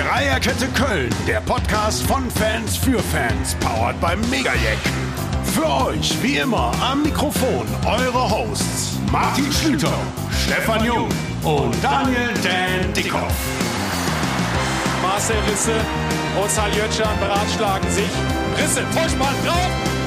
Dreierkette 0.00 0.66
Köln, 0.68 1.14
der 1.28 1.42
Podcast 1.42 2.02
von 2.06 2.30
Fans 2.30 2.74
für 2.74 2.98
Fans, 2.98 3.54
powered 3.60 4.00
beim 4.00 4.18
Megajek. 4.30 4.78
Für 5.44 5.88
euch, 5.88 6.16
wie 6.22 6.38
immer, 6.38 6.72
am 6.80 7.02
Mikrofon 7.02 7.66
eure 7.84 8.30
Hosts 8.30 8.98
Martin 9.12 9.52
Schlüter, 9.52 9.92
Stefan 10.46 10.86
Jung 10.86 11.10
und 11.42 11.74
Daniel 11.82 12.30
Dan 12.42 12.94
Dickhoff. 12.94 13.34
Marcel 15.02 15.36
Risse 15.50 15.74
und 16.42 16.50
Saljötschan 16.50 17.20
beratschlagen 17.20 17.90
sich. 17.90 18.10
Risse, 18.56 18.80
Vorspann 18.92 19.34
drauf. 19.44 19.99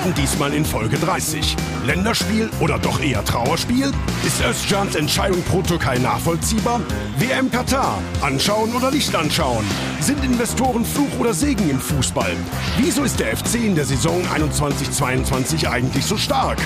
Fragen 0.00 0.14
diesmal 0.14 0.54
in 0.54 0.64
Folge 0.64 0.96
30. 0.96 1.56
Länderspiel 1.84 2.48
oder 2.60 2.78
doch 2.78 3.00
eher 3.00 3.22
Trauerspiel? 3.22 3.92
Ist 4.24 4.42
Özcans 4.42 4.94
Entscheidung 4.94 5.42
pro 5.42 5.60
Türkei 5.60 5.98
nachvollziehbar? 5.98 6.80
WM 7.18 7.50
Katar. 7.50 7.98
Anschauen 8.22 8.72
oder 8.74 8.90
nicht 8.90 9.14
anschauen? 9.14 9.64
Sind 10.00 10.24
Investoren 10.24 10.86
Fluch 10.86 11.18
oder 11.18 11.34
Segen 11.34 11.68
im 11.68 11.78
Fußball? 11.78 12.34
Wieso 12.78 13.02
ist 13.02 13.20
der 13.20 13.36
FC 13.36 13.56
in 13.56 13.74
der 13.74 13.84
Saison 13.84 14.22
21-22 14.34 15.68
eigentlich 15.68 16.06
so 16.06 16.16
stark? 16.16 16.58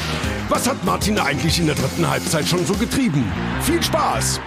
Was 0.49 0.69
hat 0.69 0.85
Martin 0.85 1.19
eigentlich 1.19 1.59
in 1.59 1.67
der 1.67 1.75
dritten 1.75 2.09
Halbzeit 2.09 2.47
schon 2.47 2.65
so 2.65 2.75
getrieben? 2.75 3.25
Viel 3.63 3.83
Spaß! 3.83 4.41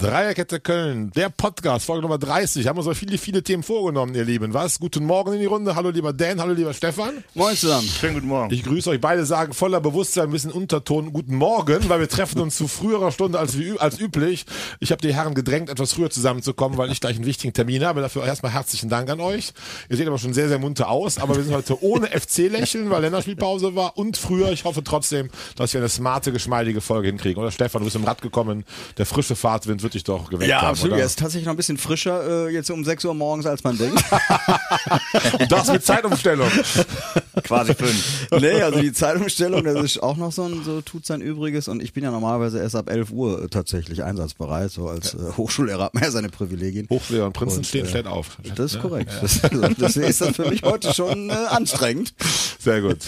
Dreierkette 0.00 0.60
Köln, 0.60 1.10
der 1.16 1.28
Podcast, 1.28 1.84
Folge 1.84 2.02
Nummer 2.02 2.18
30. 2.18 2.68
Haben 2.68 2.78
uns 2.78 2.86
aber 2.86 2.94
viele, 2.94 3.18
viele 3.18 3.42
Themen 3.42 3.64
vorgenommen, 3.64 4.14
ihr 4.14 4.24
Lieben. 4.24 4.54
Was? 4.54 4.78
Guten 4.78 5.04
Morgen 5.04 5.32
in 5.32 5.40
die 5.40 5.46
Runde. 5.46 5.74
Hallo 5.74 5.90
lieber 5.90 6.12
Dan, 6.12 6.40
hallo 6.40 6.52
lieber 6.52 6.72
Stefan. 6.72 7.24
Moin 7.34 7.56
zusammen. 7.56 7.88
Schönen 7.88 8.14
guten 8.14 8.28
Morgen. 8.28 8.54
Ich 8.54 8.62
grüße 8.62 8.90
euch 8.90 9.00
beide, 9.00 9.26
sagen 9.26 9.54
voller 9.54 9.80
Bewusstsein, 9.80 10.28
ein 10.28 10.30
bisschen 10.30 10.52
Unterton, 10.52 11.12
guten 11.12 11.34
Morgen, 11.34 11.88
weil 11.88 11.98
wir 11.98 12.08
treffen 12.08 12.40
uns 12.40 12.54
zu 12.54 12.68
früherer 12.68 13.10
Stunde 13.10 13.40
als, 13.40 13.58
wie, 13.58 13.76
als 13.76 13.98
üblich. 13.98 14.46
Ich 14.78 14.92
habe 14.92 15.02
die 15.02 15.12
Herren 15.12 15.34
gedrängt, 15.34 15.68
etwas 15.68 15.94
früher 15.94 16.10
zusammenzukommen, 16.10 16.78
weil 16.78 16.92
ich 16.92 17.00
gleich 17.00 17.16
einen 17.16 17.26
wichtigen 17.26 17.52
Termin 17.52 17.84
habe. 17.84 18.00
Dafür 18.00 18.24
erstmal 18.24 18.52
herzlichen 18.52 18.88
Dank 18.88 19.10
an 19.10 19.18
euch. 19.18 19.52
Ihr 19.88 19.96
seht 19.96 20.06
aber 20.06 20.18
schon 20.18 20.32
sehr, 20.32 20.46
sehr 20.46 20.60
munter 20.60 20.90
aus, 20.90 21.18
aber 21.18 21.34
wir 21.34 21.42
sind 21.42 21.56
heute 21.56 21.82
ohne 21.82 22.06
FC-Lächeln, 22.20 22.88
weil 22.90 23.02
Länderspielpause 23.02 23.74
war 23.74 23.98
und 23.98 24.16
früher. 24.16 24.52
Ich 24.52 24.62
hoffe 24.62 24.84
trotzdem, 24.84 25.28
dass 25.56 25.72
wir 25.74 25.80
eine 25.80 25.88
smarte, 25.88 26.30
geschmeidige 26.30 26.80
Folge 26.80 27.08
hinkriegen. 27.08 27.42
Oder 27.42 27.50
Stefan, 27.50 27.80
du 27.80 27.86
bist 27.86 27.96
im 27.96 28.04
Rad 28.04 28.22
gekommen. 28.22 28.64
Der 28.96 29.04
frische 29.04 29.34
Fahrtwind 29.34 29.87
wird 29.88 29.94
dich 29.94 30.04
doch 30.04 30.28
geweckt 30.28 30.50
Ja, 30.50 30.60
haben, 30.60 30.68
absolut. 30.68 30.92
oder? 30.92 31.00
Er 31.00 31.06
ist 31.06 31.18
tatsächlich 31.18 31.46
noch 31.46 31.54
ein 31.54 31.56
bisschen 31.56 31.78
frischer 31.78 32.46
äh, 32.46 32.52
jetzt 32.52 32.70
um 32.70 32.84
6 32.84 33.06
Uhr 33.06 33.14
morgens, 33.14 33.46
als 33.46 33.64
man 33.64 33.78
denkt. 33.78 34.02
Und 35.40 35.50
das 35.52 35.72
mit 35.72 35.84
Zeitumstellung. 35.84 36.50
Quasi 37.42 37.74
fünf. 37.74 38.28
nee, 38.38 38.60
also 38.62 38.80
die 38.80 38.92
Zeitumstellung, 38.92 39.64
das 39.64 39.82
ist 39.82 40.02
auch 40.02 40.16
noch 40.18 40.30
so 40.32 40.44
ein, 40.44 40.62
so 40.62 40.82
tut 40.82 41.06
sein 41.06 41.22
Übriges. 41.22 41.68
Und 41.68 41.82
ich 41.82 41.94
bin 41.94 42.04
ja 42.04 42.10
normalerweise 42.10 42.58
erst 42.58 42.76
ab 42.76 42.90
11 42.90 43.10
Uhr 43.10 43.44
äh, 43.44 43.48
tatsächlich 43.48 44.02
einsatzbereit. 44.04 44.70
So 44.70 44.88
als 44.88 45.14
äh, 45.14 45.18
Hochschullehrer 45.36 45.84
hat 45.84 45.94
man 45.94 46.02
ja 46.02 46.10
seine 46.10 46.28
Privilegien. 46.28 46.86
Hochschläger 46.90 47.26
und 47.26 47.32
Prinzen 47.32 47.58
Und, 47.58 47.66
stehen, 47.66 47.86
äh, 47.86 47.88
steht 47.88 48.06
auf. 48.06 48.36
Das 48.56 48.74
ist 48.74 48.80
korrekt. 48.80 49.10
Das, 49.22 49.42
also, 49.42 49.68
deswegen 49.68 50.06
ist 50.06 50.20
das 50.20 50.36
für 50.36 50.50
mich 50.50 50.62
heute 50.64 50.92
schon 50.92 51.30
äh, 51.30 51.32
anstrengend. 51.32 52.12
Sehr 52.58 52.82
gut. 52.82 52.98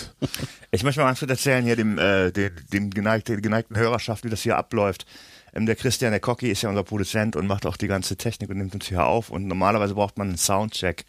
Ich 0.71 0.83
möchte 0.83 1.01
mal 1.01 1.09
ganz 1.09 1.19
kurz 1.19 1.31
erzählen 1.31 1.65
hier 1.65 1.77
dem, 1.77 1.99
äh, 1.99 2.31
dem, 2.31 2.53
dem 2.73 2.91
geneigten, 2.91 3.43
geneigten 3.43 3.77
Hörerschaft, 3.77 4.25
wie 4.25 4.31
das 4.31 4.41
hier 4.41 4.57
abläuft. 4.57 5.05
Ähm, 5.55 5.67
der 5.67 5.77
Christian, 5.77 6.11
der 6.13 6.21
Cocky, 6.21 6.51
ist 6.51 6.63
ja 6.63 6.69
unser 6.69 6.83
Produzent 6.85 7.37
und 7.37 7.47
macht 7.47 7.67
auch 7.67 7.77
die 7.77 7.89
ganze 7.89 8.17
Technik 8.17 8.51
und 8.51 8.59
nimmt 8.59 8.75
uns 8.75 8.87
hier 8.87 9.05
auf. 9.05 9.31
Und 9.31 9.47
normalerweise 9.47 9.95
braucht 9.95 10.19
man 10.19 10.29
einen 10.29 10.39
Soundcheck 10.39 11.05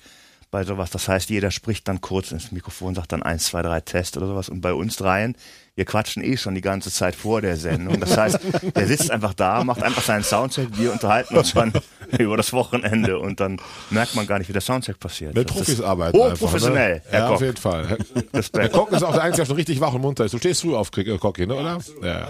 bei 0.50 0.66
sowas. 0.66 0.90
Das 0.90 1.08
heißt, 1.08 1.30
jeder 1.30 1.50
spricht 1.50 1.88
dann 1.88 2.02
kurz 2.02 2.32
ins 2.34 2.52
Mikrofon, 2.52 2.94
sagt 2.94 3.14
dann 3.14 3.24
eins, 3.24 3.46
zwei, 3.46 3.62
drei 3.62 3.80
Test 3.80 4.18
oder 4.18 4.28
sowas. 4.28 4.50
Und 4.50 4.60
bei 4.60 4.74
uns 4.74 4.98
dreien, 4.98 5.38
wir 5.76 5.86
quatschen 5.86 6.22
eh 6.22 6.36
schon 6.36 6.56
die 6.56 6.62
ganze 6.62 6.92
Zeit 6.92 7.16
vor 7.16 7.40
der 7.42 7.56
Sendung. 7.56 8.02
Das 8.02 8.18
heißt, 8.18 8.38
der 8.76 8.86
sitzt 8.86 9.12
einfach 9.12 9.34
da, 9.34 9.64
macht 9.64 9.82
einfach 9.82 10.04
seinen 10.04 10.24
Soundcheck, 10.26 10.68
wir 10.78 10.92
unterhalten 10.92 11.38
uns 11.38 11.52
schon 11.52 11.72
über 12.20 12.36
das 12.36 12.52
Wochenende 12.52 13.18
und 13.18 13.40
dann 13.40 13.62
merkt 13.92 14.14
man 14.16 14.28
gar 14.28 14.40
nicht, 14.40 14.50
wie 14.50 14.54
der 14.54 14.62
Soundcheck 14.62 15.00
passiert. 15.00 15.34
Mit 15.36 15.48
Das 15.50 15.56
Profis 15.56 15.76
ist 15.76 15.82
arbeiten. 15.82 16.18
Hochprofessionell, 16.18 16.96
einfach, 16.96 17.06
ne? 17.06 17.12
Herr 17.12 17.20
Ja, 17.22 17.28
Koch. 17.28 17.36
auf 17.36 17.42
jeden 17.42 17.58
Fall. 17.58 17.98
Der 18.14 18.40
Respekt. 18.40 18.74
Kock 18.74 18.92
ist 18.92 19.04
auch 19.04 19.14
der 19.14 19.22
Einzige, 19.24 19.44
der 19.44 19.46
schon 19.46 19.56
richtig 19.56 19.80
wach 19.80 19.94
und 19.94 20.02
munter 20.02 20.26
ist. 20.26 20.34
Du 20.34 20.38
stehst 20.38 20.60
früh 20.64 20.76
auf, 20.76 20.92
Krieg- 20.92 21.08
äh, 21.08 21.46
ne, 21.46 21.56
oder? 21.56 21.80
Ja. 22.04 22.30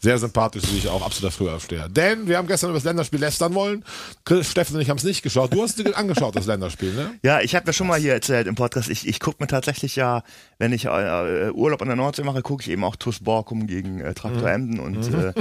Sehr 0.00 0.18
sympathisch, 0.18 0.62
wie 0.70 0.78
ich 0.78 0.88
auch 0.88 1.04
absoluter 1.04 1.32
Frühaufsteher. 1.32 1.88
Denn 1.88 2.28
wir 2.28 2.38
haben 2.38 2.46
gestern 2.46 2.70
über 2.70 2.78
das 2.78 2.84
Länderspiel 2.84 3.18
lästern 3.18 3.54
wollen. 3.54 3.84
Chris, 4.24 4.50
Steffen 4.50 4.76
und 4.76 4.82
ich 4.82 4.90
haben 4.90 4.98
es 4.98 5.04
nicht 5.04 5.22
geschaut. 5.22 5.52
Du 5.52 5.62
hast 5.62 5.78
es 5.78 5.84
dir 5.84 5.96
angeschaut, 5.96 6.36
das 6.36 6.46
Länderspiel, 6.46 6.94
ne? 6.94 7.10
Ja, 7.22 7.40
ich 7.40 7.54
habe 7.54 7.66
ja 7.66 7.72
schon 7.72 7.88
mal 7.88 7.98
hier 7.98 8.12
erzählt 8.12 8.46
im 8.46 8.54
Podcast, 8.54 8.88
ich, 8.88 9.08
ich 9.08 9.18
gucke 9.18 9.42
mir 9.42 9.48
tatsächlich 9.48 9.96
ja, 9.96 10.22
wenn 10.58 10.72
ich 10.72 10.84
äh, 10.84 11.50
Urlaub 11.50 11.82
an 11.82 11.88
der 11.88 11.96
Nordsee 11.96 12.22
mache, 12.22 12.42
gucke 12.42 12.62
ich 12.62 12.70
eben 12.70 12.84
auch 12.84 12.96
TuS 12.96 13.20
Borkum 13.20 13.66
gegen 13.66 14.00
äh, 14.00 14.14
Traktor 14.14 14.48
Emden 14.48 14.78
und, 14.78 15.12
äh, 15.12 15.32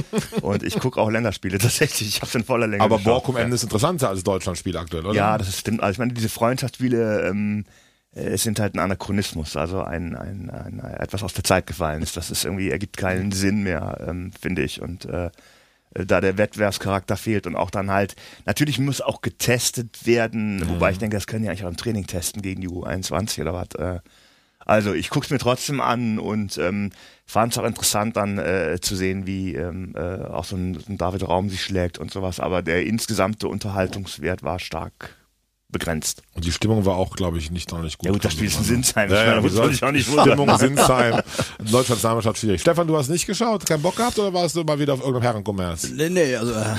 und 0.41 0.63
ich 0.63 0.79
gucke 0.79 0.99
auch 0.99 1.09
Länderspiele 1.09 1.57
tatsächlich. 1.59 2.09
Ich 2.09 2.21
habe 2.21 2.37
in 2.37 2.43
voller 2.43 2.67
Länge 2.67 2.83
Aber 2.83 2.97
geschaut. 2.97 3.13
Borkum 3.13 3.37
Ende 3.37 3.55
ist 3.55 3.63
interessanter 3.63 4.09
als 4.09 4.23
Deutschlandspiel 4.23 4.75
aktuell, 4.77 5.05
oder? 5.05 5.15
Ja, 5.15 5.37
das 5.37 5.57
stimmt. 5.57 5.81
Also 5.81 5.93
ich 5.93 5.99
meine, 5.99 6.13
diese 6.13 6.29
Freundschaftsspiele, 6.29 7.27
ähm, 7.27 7.65
äh, 7.65 7.86
es 8.17 8.43
sind 8.43 8.59
halt 8.59 8.75
ein 8.75 8.79
Anachronismus, 8.79 9.55
also 9.55 9.81
ein, 9.81 10.15
ein, 10.15 10.49
ein, 10.49 10.79
etwas 10.79 11.23
aus 11.23 11.33
der 11.33 11.43
Zeit 11.43 11.67
gefallen 11.67 12.01
ist. 12.01 12.17
Das 12.17 12.31
ist 12.31 12.45
irgendwie, 12.45 12.71
ergibt 12.71 12.97
keinen 12.97 13.31
Sinn 13.31 13.63
mehr, 13.63 14.05
ähm, 14.07 14.31
finde 14.39 14.63
ich. 14.63 14.81
Und 14.81 15.05
äh, 15.05 15.29
da 15.93 16.21
der 16.21 16.37
Wettbewerbscharakter 16.37 17.17
fehlt 17.17 17.47
und 17.47 17.55
auch 17.55 17.69
dann 17.69 17.91
halt, 17.91 18.15
natürlich 18.45 18.79
muss 18.79 19.01
auch 19.01 19.21
getestet 19.21 20.05
werden, 20.05 20.67
wobei 20.67 20.91
ich 20.91 20.97
denke, 20.97 21.15
das 21.15 21.27
können 21.27 21.45
ja 21.45 21.51
eigentlich 21.51 21.63
auch 21.63 21.69
im 21.69 21.77
Training 21.77 22.07
testen 22.07 22.41
gegen 22.41 22.61
die 22.61 22.69
U21 22.69 23.41
oder 23.41 23.53
was. 23.53 23.69
Äh, 23.75 23.99
also 24.59 24.93
ich 24.93 25.09
guck's 25.09 25.29
mir 25.29 25.37
trotzdem 25.37 25.79
an 25.79 26.19
und 26.19 26.57
ähm, 26.57 26.91
fand 27.25 27.53
es 27.53 27.57
auch 27.57 27.63
interessant 27.63 28.17
dann 28.17 28.37
äh, 28.37 28.79
zu 28.81 28.95
sehen, 28.95 29.25
wie 29.25 29.55
ähm, 29.55 29.93
äh, 29.95 30.25
auch 30.25 30.43
so 30.43 30.57
ein, 30.57 30.73
so 30.73 30.91
ein 30.91 30.97
David 30.97 31.27
Raum 31.27 31.49
sich 31.49 31.63
schlägt 31.63 31.97
und 31.97 32.11
sowas. 32.11 32.41
Aber 32.41 32.61
der 32.61 32.85
insgesamte 32.85 33.47
Unterhaltungswert 33.47 34.43
war 34.43 34.59
stark 34.59 35.15
begrenzt. 35.69 36.21
Und 36.33 36.45
die 36.45 36.51
Stimmung 36.51 36.85
war 36.85 36.95
auch, 36.95 37.15
glaube 37.15 37.37
ich, 37.37 37.51
nicht 37.51 37.71
noch 37.71 37.81
nicht 37.81 37.97
gut. 37.97 38.05
Ja 38.07 38.11
gut, 38.13 38.23
das 38.23 38.33
Spiel 38.33 38.47
ist 38.47 38.57
ein 38.57 38.63
Sinsheim. 38.63 39.09
Ja, 39.11 39.17
ja, 39.25 39.35
da 39.35 39.41
muss 39.41 39.51
man 39.51 39.63
soll- 39.63 39.71
sich 39.73 39.83
auch 39.83 39.91
nicht 39.91 40.07
wundern. 40.09 40.27
Stimmung, 40.27 40.57
Sinsheim. 40.57 41.21
Deutschlands 41.71 42.03
Namenstadt 42.03 42.37
schwierig. 42.37 42.61
Stefan, 42.61 42.87
du 42.87 42.97
hast 42.97 43.09
nicht 43.09 43.25
geschaut, 43.25 43.65
keinen 43.65 43.81
Bock 43.81 43.95
gehabt 43.97 44.17
oder 44.17 44.33
warst 44.33 44.55
du 44.55 44.63
mal 44.63 44.79
wieder 44.79 44.93
auf 44.93 44.99
irgendeinem 44.99 45.23
Herrenkommerz? 45.23 45.89
Nee, 45.89 46.09
nee, 46.09 46.35
also 46.35 46.53
äh, 46.53 46.75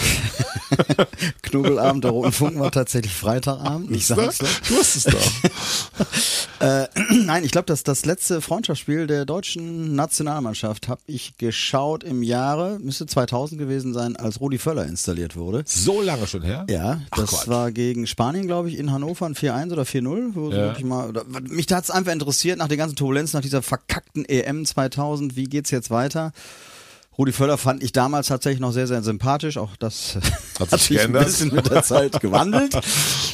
Knobelabend 1.43 2.04
der 2.04 2.10
Roten 2.12 2.32
Funken 2.32 2.60
war 2.60 2.71
tatsächlich 2.71 3.12
Freitagabend, 3.12 3.91
nicht 3.91 4.06
Samstag. 4.06 4.48
Du 4.69 4.77
wusstest 4.77 5.09
es 5.09 5.15
doch. 5.15 6.09
Nein, 7.28 7.44
ich 7.44 7.50
glaube, 7.50 7.66
dass 7.66 7.83
das 7.83 8.06
letzte 8.06 8.41
Freundschaftsspiel 8.41 9.06
der 9.06 9.27
deutschen 9.27 9.94
Nationalmannschaft 9.94 10.89
habe 10.89 11.03
ich 11.06 11.37
geschaut 11.37 12.03
im 12.03 12.22
Jahre, 12.22 12.78
müsste 12.81 13.05
2000 13.05 13.61
gewesen 13.61 13.93
sein, 13.93 14.16
als 14.16 14.41
Rudi 14.41 14.56
Völler 14.56 14.87
installiert 14.87 15.37
wurde. 15.37 15.62
So 15.66 16.00
lange 16.00 16.27
schon 16.27 16.41
her? 16.41 16.65
Ja, 16.71 17.03
das 17.15 17.47
war 17.47 17.71
gegen 17.71 18.06
Spanien, 18.06 18.47
glaube 18.47 18.71
ich, 18.71 18.78
in 18.78 18.93
Hannover 18.93 19.27
ein 19.27 19.34
4-1 19.34 19.72
oder 19.72 19.83
4-0. 19.83 20.31
Wo 20.37 20.49
Ja. 20.49 20.56
wirklich 20.56 20.87
mal, 20.87 21.06
oder, 21.11 21.25
mich 21.43 21.66
hat's 21.71 21.91
einfach 21.91 22.12
interessiert, 22.12 22.56
nach 22.56 22.69
der 22.69 22.78
ganzen 22.78 22.97
Turbulenz, 22.97 23.34
nach 23.34 23.43
dieser 23.43 23.60
verkackten 23.60 24.25
EM 24.25 24.65
2000, 24.65 25.37
wie 25.37 25.45
geht's 25.45 25.71
jetzt 25.71 25.91
weiter? 25.91 26.33
Rudi 27.19 27.33
Völler 27.33 27.59
fand 27.59 27.83
ich 27.83 27.91
damals 27.91 28.29
tatsächlich 28.29 28.61
noch 28.61 28.71
sehr, 28.71 28.87
sehr 28.87 29.03
sympathisch. 29.03 29.56
Auch 29.56 29.75
das 29.77 30.15
Hat 30.15 30.61
hat, 30.61 30.71
sich 30.71 30.83
sich 30.83 31.01
ein 31.01 31.12
geändert. 31.12 31.27
bisschen 31.27 31.53
mit 31.53 31.69
der 31.69 31.83
Zeit 31.83 32.21
gewandelt. 32.21 32.79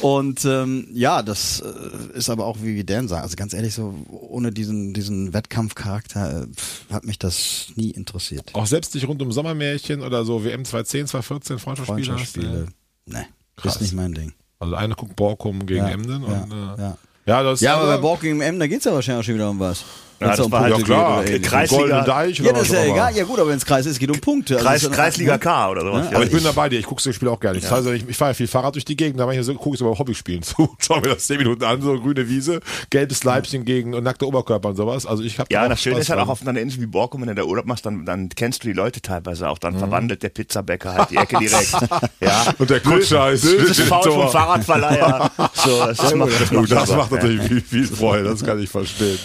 Und 0.01 0.43
ähm, 0.43 0.87
ja, 0.91 1.21
das 1.21 1.59
äh, 1.61 2.17
ist 2.17 2.31
aber 2.31 2.45
auch, 2.45 2.57
wie 2.61 2.83
Dan 2.83 3.07
sagt, 3.07 3.21
also 3.21 3.35
ganz 3.35 3.53
ehrlich, 3.53 3.75
so 3.75 3.93
ohne 4.09 4.51
diesen, 4.51 4.95
diesen 4.95 5.33
Wettkampfcharakter 5.33 6.41
äh, 6.43 6.93
hat 6.93 7.05
mich 7.05 7.19
das 7.19 7.67
nie 7.75 7.91
interessiert. 7.91 8.49
Auch 8.53 8.65
selbst 8.65 8.95
dich 8.95 9.07
rund 9.07 9.21
um 9.21 9.31
Sommermärchen 9.31 10.01
oder 10.01 10.25
so 10.25 10.43
WM 10.43 10.65
2010, 10.65 11.05
2014 11.07 11.59
Freundschaftsspiele? 11.59 12.05
Freundschaftsspiele, 12.07 12.67
ne? 13.05 13.25
ist 13.63 13.81
nicht 13.81 13.93
mein 13.93 14.13
Ding. 14.13 14.33
Also 14.57 14.73
eine 14.75 14.95
guckt 14.95 15.15
Borkum 15.15 15.65
gegen 15.67 15.85
Ja, 15.85 15.89
Emden 15.89 16.23
ja, 16.23 16.27
und 16.27 16.51
äh, 16.51 16.81
ja. 16.81 16.97
ja, 17.27 17.43
das 17.43 17.61
Ja, 17.61 17.75
aber 17.75 17.85
bei 17.85 17.97
Borg 17.97 18.21
gegen 18.21 18.41
M, 18.41 18.57
da 18.57 18.65
geht's 18.65 18.85
ja 18.85 18.93
wahrscheinlich 18.93 19.21
auch 19.21 19.25
schon 19.25 19.35
wieder 19.35 19.49
um 19.49 19.59
was. 19.59 19.85
Ja, 20.19 20.29
das 20.29 20.39
um 20.39 20.51
war 20.51 20.61
halt 20.61 20.77
ja 20.77 20.83
klar. 20.83 21.23
Kreisliga- 21.23 22.03
Deich 22.05 22.37
Ja, 22.39 22.45
oder 22.45 22.53
das 22.53 22.61
was 22.61 22.67
ist 22.69 22.73
ja 22.85 22.91
egal. 22.93 23.15
Ja 23.15 23.23
gut, 23.25 23.39
aber 23.39 23.49
wenn 23.49 23.57
es 23.57 23.65
Kreis 23.65 23.85
ist, 23.85 23.99
geht 23.99 24.09
um 24.11 24.19
Punkte. 24.19 24.55
Also 24.55 24.67
Kreis, 24.67 24.81
ja- 24.83 24.89
Kreisliga 24.89 25.37
K 25.37 25.69
oder 25.71 25.81
sowas. 25.81 26.05
Ja, 26.09 26.15
Aber 26.15 26.23
ich 26.23 26.29
bin 26.29 26.39
ich- 26.39 26.45
dabei 26.45 26.69
dir, 26.69 26.79
ich 26.79 26.85
gucke 26.85 27.01
das 27.03 27.13
Spiel 27.15 27.27
auch 27.27 27.39
gerne. 27.39 27.57
Ich, 27.57 27.69
also 27.69 27.91
ich, 27.91 28.07
ich 28.07 28.15
fahre 28.15 28.31
ja 28.31 28.33
viel 28.35 28.47
Fahrrad 28.47 28.75
durch 28.75 28.85
die 28.85 28.95
Gegend, 28.95 29.19
da 29.19 29.25
mache 29.25 29.35
ich 29.37 29.45
so, 29.45 29.53
gucke 29.55 29.75
ich 29.75 29.79
so 29.79 29.85
beim 29.89 29.97
Hobbyspielen 29.99 30.41
zu. 30.43 30.69
Schau 30.79 30.95
mir 31.01 31.09
das 31.09 31.27
10 31.27 31.37
Minuten 31.39 31.63
an, 31.63 31.81
so 31.81 31.99
grüne 31.99 32.27
Wiese, 32.29 32.61
gelbes 32.89 33.23
Leibchen 33.23 33.65
gegen 33.65 33.93
und 33.93 34.03
nackte 34.03 34.25
Oberkörper 34.25 34.69
und 34.69 34.75
sowas. 34.77 35.05
Also 35.05 35.23
ich 35.23 35.37
habe 35.39 35.47
Ja, 35.51 35.67
das 35.67 35.81
Schöne 35.81 35.99
ist 35.99 36.09
halt 36.09 36.19
auch 36.21 36.29
auf 36.29 36.41
einer 36.47 36.59
Insel 36.59 36.81
wie 36.81 36.85
Borkum, 36.85 37.21
wenn 37.21 37.27
du 37.27 37.35
da 37.35 37.43
Urlaub 37.43 37.65
machst, 37.65 37.85
dann, 37.85 38.05
dann 38.05 38.29
kennst 38.29 38.63
du 38.63 38.67
die 38.67 38.73
Leute 38.73 39.01
teilweise 39.01 39.49
auch. 39.49 39.57
Dann 39.57 39.77
verwandelt 39.77 40.23
der 40.23 40.29
Pizzabäcker 40.29 40.93
halt 40.93 41.09
die 41.11 41.17
Ecke 41.17 41.37
direkt. 41.39 41.71
ja. 42.21 42.45
Mhm. 42.47 42.53
Und 42.59 42.69
der 42.69 42.79
Kutscher 42.79 43.31
ist 43.31 43.45
Tor. 43.89 44.03
vom 44.03 44.29
Fahrradverleiher. 44.29 45.31
So, 45.65 45.85
das, 45.85 46.13
macht, 46.13 46.31
das, 46.71 46.89
das 46.89 47.09
natürlich 47.11 47.63
viel, 47.63 47.87
Freude, 47.87 48.29
das 48.29 48.43
kann 48.43 48.59
ich 48.61 48.69
verstehen. 48.69 49.17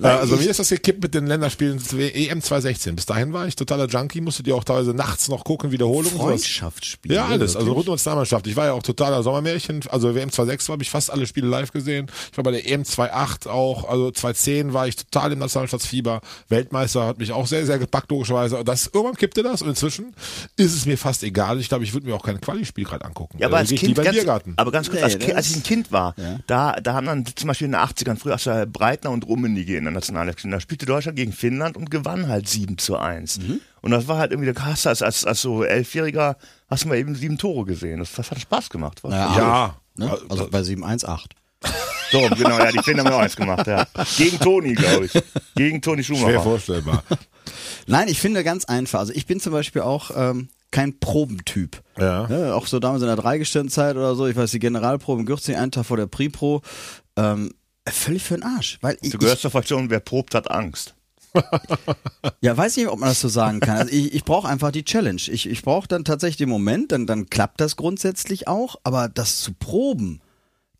Also 0.00 0.36
bei 0.38 0.44
mir 0.44 0.50
ist 0.50 0.58
das 0.60 0.68
gekippt 0.68 1.02
mit 1.02 1.14
den 1.14 1.26
Länderspielen 1.26 1.80
EM 1.98 2.42
2016. 2.42 2.96
Bis 2.96 3.06
dahin 3.06 3.32
war 3.32 3.46
ich 3.46 3.56
totaler 3.56 3.86
Junkie, 3.86 4.20
musste 4.20 4.42
die 4.42 4.52
auch 4.52 4.64
teilweise 4.64 4.94
nachts 4.94 5.28
noch 5.28 5.44
gucken, 5.44 5.70
Wiederholungen. 5.72 6.16
Freundschaftsspiele. 6.18 7.14
Ja, 7.16 7.26
alles. 7.26 7.56
Also 7.56 7.72
rund 7.72 7.78
um 7.80 7.84
die 7.84 7.90
Nationalmannschaft. 7.92 8.46
Ich 8.46 8.56
war 8.56 8.66
ja 8.66 8.72
auch 8.72 8.82
totaler 8.82 9.22
Sommermärchen. 9.22 9.82
Also 9.90 10.14
WM 10.14 10.30
2006 10.30 10.68
habe 10.68 10.82
ich 10.82 10.90
fast 10.90 11.10
alle 11.10 11.26
Spiele 11.26 11.48
live 11.48 11.72
gesehen. 11.72 12.10
Ich 12.30 12.36
war 12.36 12.44
bei 12.44 12.52
der 12.52 12.68
EM 12.68 12.84
2008 12.84 13.46
auch. 13.48 13.88
Also 13.88 14.10
2010 14.10 14.72
war 14.72 14.86
ich 14.86 14.96
total 14.96 15.32
im 15.32 15.38
Nationalmannschaftsfieber. 15.40 16.20
Weltmeister 16.48 17.06
hat 17.06 17.18
mich 17.18 17.32
auch 17.32 17.46
sehr, 17.46 17.66
sehr 17.66 17.78
gepackt, 17.78 18.10
logischerweise. 18.10 18.58
Und 18.58 18.68
das, 18.68 18.86
irgendwann 18.92 19.16
kippte 19.16 19.42
das. 19.42 19.62
Und 19.62 19.68
inzwischen 19.70 20.14
ist 20.56 20.74
es 20.74 20.86
mir 20.86 20.96
fast 20.98 21.22
egal. 21.24 21.58
Ich 21.60 21.68
glaube, 21.68 21.84
ich 21.84 21.92
würde 21.94 22.06
mir 22.06 22.14
auch 22.14 22.24
kein 22.24 22.40
Quali-Spiel 22.40 22.84
gerade 22.84 23.04
angucken. 23.04 23.38
Ja, 23.38 23.48
aber 23.48 23.58
als 23.58 23.70
Kind, 23.70 23.94
ganz, 23.96 24.10
Biergarten. 24.10 24.54
aber 24.56 24.70
ganz 24.70 24.88
kurz, 24.88 25.00
Nee, 25.00 25.04
als, 25.26 25.34
als 25.34 25.50
ich 25.50 25.56
ein 25.56 25.62
Kind 25.62 25.92
war, 25.92 26.14
Ja. 26.16 26.38
da, 26.46 26.72
da 26.80 26.94
haben 26.94 27.06
dann 27.06 27.24
zum 27.34 27.48
Beispiel 27.48 27.66
in 27.66 27.72
den 27.72 27.80
80ern, 27.80 28.16
früher 28.16 28.34
aus 28.34 28.44
der 28.44 28.66
Breitner 28.66 29.10
und 29.10 29.26
Rummenigge 29.26 29.76
in 29.76 29.84
der 29.84 29.92
Nationalelf, 30.28 30.62
da 30.62 30.66
spielte 30.66 30.86
Deutschland 30.86 31.16
gegen 31.16 31.32
Finnland 31.32 31.76
und 31.76 31.90
gewann 31.90 32.28
halt 32.28 32.48
7 32.48 32.78
zu 32.78 32.96
1. 32.96 33.38
Mhm. 33.40 33.60
Und 33.80 33.90
das 33.90 34.08
war 34.08 34.18
halt 34.18 34.30
irgendwie, 34.32 34.52
da 34.52 34.64
hast 34.64 34.84
du 34.84 34.88
als, 34.90 35.02
als, 35.02 35.24
als 35.24 35.40
so 35.42 35.64
Elfjähriger, 35.64 36.36
hast 36.68 36.84
du 36.84 36.88
mal 36.88 36.96
eben 36.98 37.14
sieben 37.14 37.38
Tore 37.38 37.64
gesehen. 37.64 37.98
Das, 38.00 38.12
das 38.12 38.30
hat 38.30 38.40
Spaß 38.40 38.70
gemacht. 38.70 39.02
Was? 39.04 39.12
Ja, 39.12 39.36
Ja. 39.36 39.76
Ne? 39.96 40.16
Also 40.28 40.48
bei 40.50 40.62
718. 40.62 41.28
So, 42.10 42.20
genau, 42.36 42.58
ja, 42.58 42.72
die 42.72 42.78
Finnen 42.78 43.00
haben 43.00 43.08
ja 43.12 43.18
auch 43.18 43.22
eins 43.22 43.36
gemacht, 43.36 43.66
ja. 43.66 43.86
Gegen 44.16 44.38
Toni, 44.38 44.72
glaube 44.72 45.04
ich. 45.04 45.22
Gegen 45.54 45.82
Toni 45.82 46.02
Schwer 46.02 46.16
Schumacher. 46.16 46.40
vorstellbar. 46.40 47.02
Nein, 47.86 48.08
ich 48.08 48.18
finde 48.18 48.42
ganz 48.44 48.64
einfach. 48.64 49.00
Also 49.00 49.12
ich 49.12 49.26
bin 49.26 49.40
zum 49.40 49.52
Beispiel 49.52 49.82
auch 49.82 50.10
ähm, 50.16 50.48
kein 50.70 50.98
Probentyp. 51.00 51.82
Ja. 51.98 52.26
Ne, 52.28 52.54
auch 52.54 52.66
so 52.66 52.78
damals 52.78 53.02
in 53.02 53.08
der 53.08 53.16
Dreigestirnzeit 53.16 53.96
oder 53.96 54.14
so, 54.14 54.26
ich 54.26 54.36
weiß, 54.36 54.50
die 54.52 54.58
Generalprobe 54.58 55.20
in 55.20 55.26
Gürzing, 55.26 55.56
einen 55.56 55.70
Tag 55.70 55.84
vor 55.84 55.98
der 55.98 56.06
Pri-Pro, 56.06 56.62
ähm, 57.16 57.52
völlig 57.90 58.22
für 58.22 58.34
den 58.34 58.42
Arsch. 58.42 58.78
Weil 58.80 58.98
ich, 59.00 59.10
Du 59.10 59.18
gehörst 59.18 59.42
zur 59.42 59.50
Fraktion, 59.50 59.90
wer 59.90 60.00
probt, 60.00 60.34
hat 60.34 60.50
Angst. 60.50 60.94
Ja, 62.40 62.56
weiß 62.56 62.76
nicht, 62.76 62.88
ob 62.88 62.98
man 62.98 63.08
das 63.08 63.20
so 63.20 63.28
sagen 63.28 63.60
kann. 63.60 63.76
Also 63.76 63.92
ich, 63.92 64.14
ich 64.14 64.24
brauche 64.24 64.48
einfach 64.48 64.70
die 64.70 64.84
Challenge. 64.84 65.20
Ich, 65.26 65.48
ich 65.48 65.62
brauche 65.62 65.88
dann 65.88 66.04
tatsächlich 66.04 66.36
den 66.36 66.48
Moment, 66.48 66.92
dann, 66.92 67.06
dann 67.06 67.28
klappt 67.28 67.60
das 67.60 67.76
grundsätzlich 67.76 68.48
auch, 68.48 68.76
aber 68.84 69.08
das 69.08 69.38
zu 69.38 69.52
proben, 69.52 70.20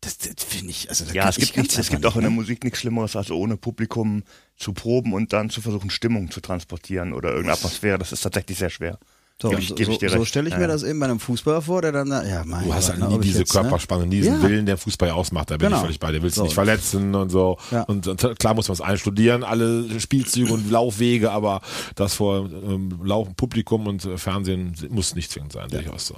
das, 0.01 0.17
das 0.17 0.43
finde 0.43 0.71
ich, 0.71 0.89
also 0.89 1.05
da 1.05 1.11
Ja, 1.11 1.29
es 1.29 1.37
gibt, 1.37 1.57
nichts, 1.57 1.77
es 1.77 1.89
gibt 1.89 2.05
auch 2.05 2.15
in 2.15 2.21
der 2.21 2.29
ne? 2.29 2.35
Musik 2.35 2.63
nichts 2.63 2.79
Schlimmeres, 2.79 3.15
als 3.15 3.31
ohne 3.31 3.57
Publikum 3.57 4.23
zu 4.55 4.73
proben 4.73 5.13
und 5.13 5.33
dann 5.33 5.49
zu 5.49 5.61
versuchen, 5.61 5.89
Stimmung 5.89 6.31
zu 6.31 6.39
transportieren 6.39 7.13
oder 7.13 7.29
irgendeine 7.29 7.57
Atmosphäre. 7.57 7.97
Das 7.97 8.11
ist 8.11 8.21
tatsächlich 8.21 8.57
sehr 8.57 8.69
schwer. 8.69 8.97
So, 9.41 9.53
ich- 9.53 9.69
so, 9.69 9.75
so, 9.77 10.07
so 10.09 10.25
stelle 10.25 10.49
ich 10.49 10.55
mir 10.55 10.63
ja. 10.63 10.67
das 10.67 10.83
eben 10.83 10.99
bei 10.99 11.05
einem 11.05 11.19
Fußballer 11.21 11.61
vor, 11.61 11.81
der 11.81 11.93
dann, 11.93 12.09
ja, 12.09 12.43
mein 12.45 12.65
Du 12.65 12.73
hast 12.73 12.89
halt 12.89 12.99
nie 13.07 13.19
diese 13.19 13.39
jetzt, 13.39 13.53
ne? 13.55 13.61
Körperspannung, 13.61 14.09
diesen 14.09 14.33
Ja. 14.35 14.41
Willen, 14.41 14.65
der 14.65 14.77
Fußball 14.77 15.11
ausmacht. 15.11 15.49
Da 15.49 15.55
bin 15.55 15.67
Genau. 15.67 15.77
ich 15.77 15.81
völlig 15.83 15.99
bei 16.01 16.11
dir. 16.11 16.21
Willst 16.21 16.37
du 16.37 16.43
nicht 16.43 16.53
verletzen 16.53 17.15
und 17.15 17.29
so. 17.29 17.57
Ja. 17.71 17.83
Und, 17.83 18.05
und 18.07 18.37
klar 18.37 18.53
muss 18.53 18.67
man 18.67 18.73
es 18.73 18.81
einstudieren, 18.81 19.43
alle 19.45 19.99
Spielzüge 20.01 20.51
und 20.51 20.69
Laufwege, 20.69 21.31
aber 21.31 21.61
das 21.95 22.15
vor 22.15 22.49
ähm, 22.51 22.99
Lauf, 23.01 23.29
Publikum 23.37 23.87
und 23.87 24.03
äh, 24.03 24.17
Fernsehen 24.17 24.75
muss 24.89 25.15
nicht 25.15 25.31
zwingend 25.31 25.53
sein, 25.53 25.69
sehe 25.69 25.81
ich 25.81 25.89
auch 25.89 25.99
so. 25.99 26.15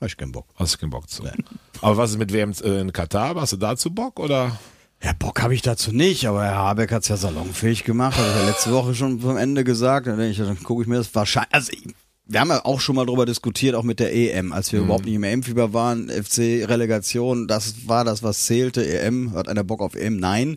Hab 0.00 0.08
ich 0.08 0.16
keinen 0.16 0.32
Bock. 0.32 0.46
Hast 0.56 0.74
du 0.74 0.78
keinen 0.78 0.90
Bock 0.90 1.10
zu. 1.10 1.24
Aber 1.82 1.96
was 1.98 2.10
ist 2.12 2.18
mit 2.18 2.32
WM 2.32 2.52
in 2.64 2.92
Katar? 2.92 3.34
Hast 3.34 3.52
du 3.52 3.58
dazu 3.58 3.90
Bock 3.90 4.18
oder? 4.18 4.56
Ja, 5.04 5.12
Bock 5.18 5.42
habe 5.42 5.54
ich 5.54 5.62
dazu 5.62 5.92
nicht, 5.92 6.26
aber 6.26 6.44
Herr 6.44 6.54
Habeck 6.56 6.90
hat's 6.92 7.08
ja 7.08 7.16
salonfähig 7.18 7.84
gemacht, 7.84 8.16
ich 8.18 8.40
ja 8.42 8.46
letzte 8.48 8.72
Woche 8.72 8.94
schon 8.94 9.20
vom 9.20 9.36
Ende 9.36 9.62
gesagt. 9.62 10.06
Dann, 10.06 10.18
ich, 10.20 10.38
dann 10.38 10.62
gucke 10.62 10.82
ich 10.82 10.88
mir 10.88 10.96
das 10.96 11.14
wahrscheinlich. 11.14 11.52
Also 11.54 11.72
wir 12.26 12.40
haben 12.40 12.50
ja 12.50 12.64
auch 12.64 12.80
schon 12.80 12.96
mal 12.96 13.04
drüber 13.06 13.26
diskutiert, 13.26 13.74
auch 13.74 13.82
mit 13.82 14.00
der 14.00 14.14
EM, 14.14 14.52
als 14.52 14.72
wir 14.72 14.80
überhaupt 14.80 15.04
nicht 15.04 15.14
im 15.14 15.24
EM-Fieber 15.24 15.72
waren. 15.72 16.08
FC-Relegation, 16.08 17.48
das 17.48 17.88
war 17.88 18.04
das, 18.04 18.22
was 18.22 18.44
zählte. 18.46 18.86
EM, 18.86 19.32
hat 19.34 19.48
einer 19.48 19.64
Bock 19.64 19.80
auf 19.80 19.94
EM? 19.94 20.18
Nein. 20.18 20.56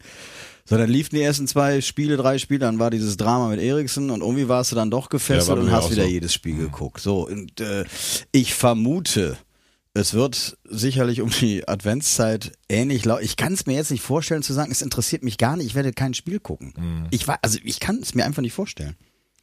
So, 0.68 0.78
dann 0.78 0.90
liefen 0.90 1.16
die 1.16 1.22
ersten 1.22 1.48
zwei 1.48 1.82
Spiele, 1.82 2.18
drei 2.18 2.40
Spiele, 2.40 2.62
dann 2.62 2.80
war 2.80 2.90
dieses 2.90 3.18
Drama 3.18 3.50
mit 3.50 3.60
Eriksen 3.62 4.10
und 4.10 4.22
irgendwie 4.22 4.48
warst 4.48 4.72
du 4.72 4.76
dann 4.76 4.90
doch 4.90 5.06
Ja, 5.06 5.10
gefesselt 5.10 5.58
bei 5.58 5.62
und 5.64 5.72
hast 5.72 5.92
wieder 5.92 6.04
so. 6.06 6.10
jedes 6.10 6.34
Spiel 6.34 6.58
geguckt. 6.58 7.00
So, 7.02 7.28
und 7.28 7.62
äh, 7.62 7.86
ich 8.32 8.56
vermute, 8.56 9.38
es 9.94 10.14
wird 10.16 10.58
sicherlich 10.64 11.22
um 11.22 11.30
die 11.30 11.68
Adventszeit 11.68 12.52
ähnlich 12.68 13.06
laut. 13.06 13.22
Ich 13.22 13.38
kann 13.38 13.54
es 13.54 13.68
mir 13.68 13.76
jetzt 13.76 13.92
nicht 13.92 14.02
vorstellen 14.02 14.42
zu 14.42 14.54
sagen, 14.54 14.72
es 14.72 14.82
interessiert 14.82 15.24
mich 15.24 15.38
gar 15.38 15.56
nicht, 15.56 15.68
ich 15.68 15.76
werde 15.76 15.94
kein 15.94 16.16
Spiel 16.16 16.40
gucken. 16.40 16.74
Mhm. 16.78 17.08
Ich 17.12 17.28
war, 17.28 17.38
also 17.44 17.60
ich 17.64 17.80
kann 17.80 18.00
es 18.02 18.16
mir 18.16 18.26
einfach 18.26 18.42
nicht 18.42 18.54
vorstellen. 18.54 18.96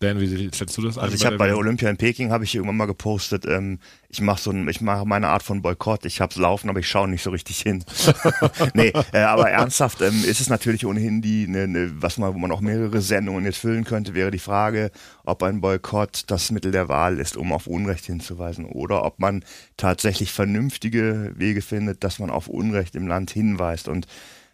Dan, 0.02 0.20
wie 0.20 0.50
schätzt 0.52 0.76
du 0.76 0.82
das 0.82 0.98
ein? 0.98 1.04
Also 1.04 1.14
ich 1.14 1.24
habe 1.24 1.36
bei 1.36 1.46
der 1.46 1.56
Olympia 1.56 1.88
in 1.88 1.96
Peking 1.96 2.32
habe 2.32 2.42
ich 2.42 2.54
irgendwann 2.56 2.76
mal 2.76 2.86
gepostet, 2.86 3.46
ähm, 3.46 3.78
ich 4.08 4.20
mache 4.20 4.42
so 4.42 4.50
ein, 4.50 4.68
ich 4.68 4.80
mache 4.80 5.06
meine 5.06 5.28
Art 5.28 5.44
von 5.44 5.62
Boykott. 5.62 6.04
Ich 6.04 6.20
hab's 6.20 6.36
laufen, 6.36 6.68
aber 6.68 6.80
ich 6.80 6.88
schaue 6.88 7.08
nicht 7.08 7.22
so 7.22 7.30
richtig 7.30 7.60
hin. 7.60 7.84
nee, 8.74 8.92
äh, 9.12 9.20
aber 9.20 9.48
ernsthaft 9.48 10.02
ähm, 10.02 10.24
ist 10.24 10.40
es 10.40 10.50
natürlich 10.50 10.84
ohnehin 10.84 11.22
die, 11.22 11.46
ne, 11.46 11.68
ne, 11.68 11.92
was 11.94 12.18
man, 12.18 12.34
wo 12.34 12.38
man 12.38 12.50
auch 12.50 12.60
mehrere 12.60 13.00
Sendungen 13.00 13.44
jetzt 13.44 13.58
füllen 13.58 13.84
könnte, 13.84 14.12
wäre 14.14 14.32
die 14.32 14.40
Frage, 14.40 14.90
ob 15.24 15.42
ein 15.44 15.60
Boykott 15.60 16.24
das 16.26 16.50
Mittel 16.50 16.72
der 16.72 16.88
Wahl 16.88 17.20
ist, 17.20 17.36
um 17.36 17.52
auf 17.52 17.68
Unrecht 17.68 18.04
hinzuweisen, 18.04 18.64
oder 18.64 19.04
ob 19.04 19.20
man 19.20 19.44
tatsächlich 19.76 20.32
vernünftige 20.32 21.32
Wege 21.36 21.62
findet, 21.62 22.02
dass 22.02 22.18
man 22.18 22.30
auf 22.30 22.48
Unrecht 22.48 22.96
im 22.96 23.06
Land 23.06 23.30
hinweist 23.30 23.86
und 23.86 24.08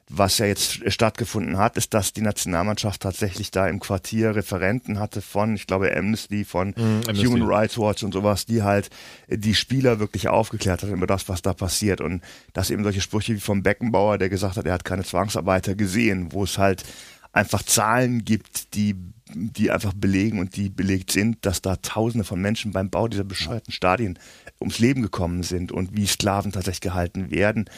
was 0.08 0.38
ja 0.38 0.46
jetzt 0.46 0.90
stattgefunden 0.90 1.58
hat, 1.58 1.76
ist, 1.76 1.92
dass 1.92 2.12
die 2.12 2.22
Nationalmannschaft 2.22 3.02
tatsächlich 3.02 3.50
da 3.50 3.68
im 3.68 3.78
Quartier 3.78 4.34
Referenten 4.34 4.98
hatte 4.98 5.20
von, 5.20 5.54
ich 5.54 5.66
glaube, 5.66 5.94
Amnesty, 5.94 6.44
von 6.44 6.74
Amnesty. 6.76 7.26
Human 7.26 7.42
Rights 7.42 7.78
Watch 7.78 8.02
und 8.02 8.12
sowas, 8.12 8.46
die 8.46 8.62
halt 8.62 8.88
äh, 9.28 9.36
die 9.36 9.54
Spieler 9.54 10.00
wirklich 10.00 10.28
aufgeklärt 10.28 10.82
hat 10.82 10.90
über 10.90 11.06
das, 11.06 11.28
was 11.28 11.42
da 11.42 11.52
passiert. 11.52 12.00
Und 12.00 12.22
dass 12.54 12.70
eben 12.70 12.82
solche 12.82 13.02
Sprüche 13.02 13.34
wie 13.34 13.40
vom 13.40 13.62
Beckenbauer, 13.62 14.18
der 14.18 14.30
gesagt 14.30 14.56
hat, 14.56 14.66
er 14.66 14.72
hat 14.72 14.84
keine 14.84 15.04
Zwangsarbeiter 15.04 15.74
gesehen, 15.74 16.32
wo 16.32 16.44
es 16.44 16.56
halt 16.56 16.84
einfach 17.32 17.62
Zahlen 17.62 18.24
gibt, 18.24 18.74
die, 18.74 18.96
die 19.34 19.70
einfach 19.70 19.92
belegen 19.92 20.38
und 20.38 20.56
die 20.56 20.70
belegt 20.70 21.12
sind, 21.12 21.44
dass 21.44 21.60
da 21.60 21.76
Tausende 21.76 22.24
von 22.24 22.40
Menschen 22.40 22.72
beim 22.72 22.88
Bau 22.88 23.08
dieser 23.08 23.24
bescheuerten 23.24 23.72
Stadien 23.72 24.18
ums 24.58 24.78
Leben 24.78 25.02
gekommen 25.02 25.42
sind 25.42 25.70
und 25.70 25.94
wie 25.94 26.06
Sklaven 26.06 26.52
tatsächlich 26.52 26.80
gehalten 26.80 27.30
werden 27.30 27.68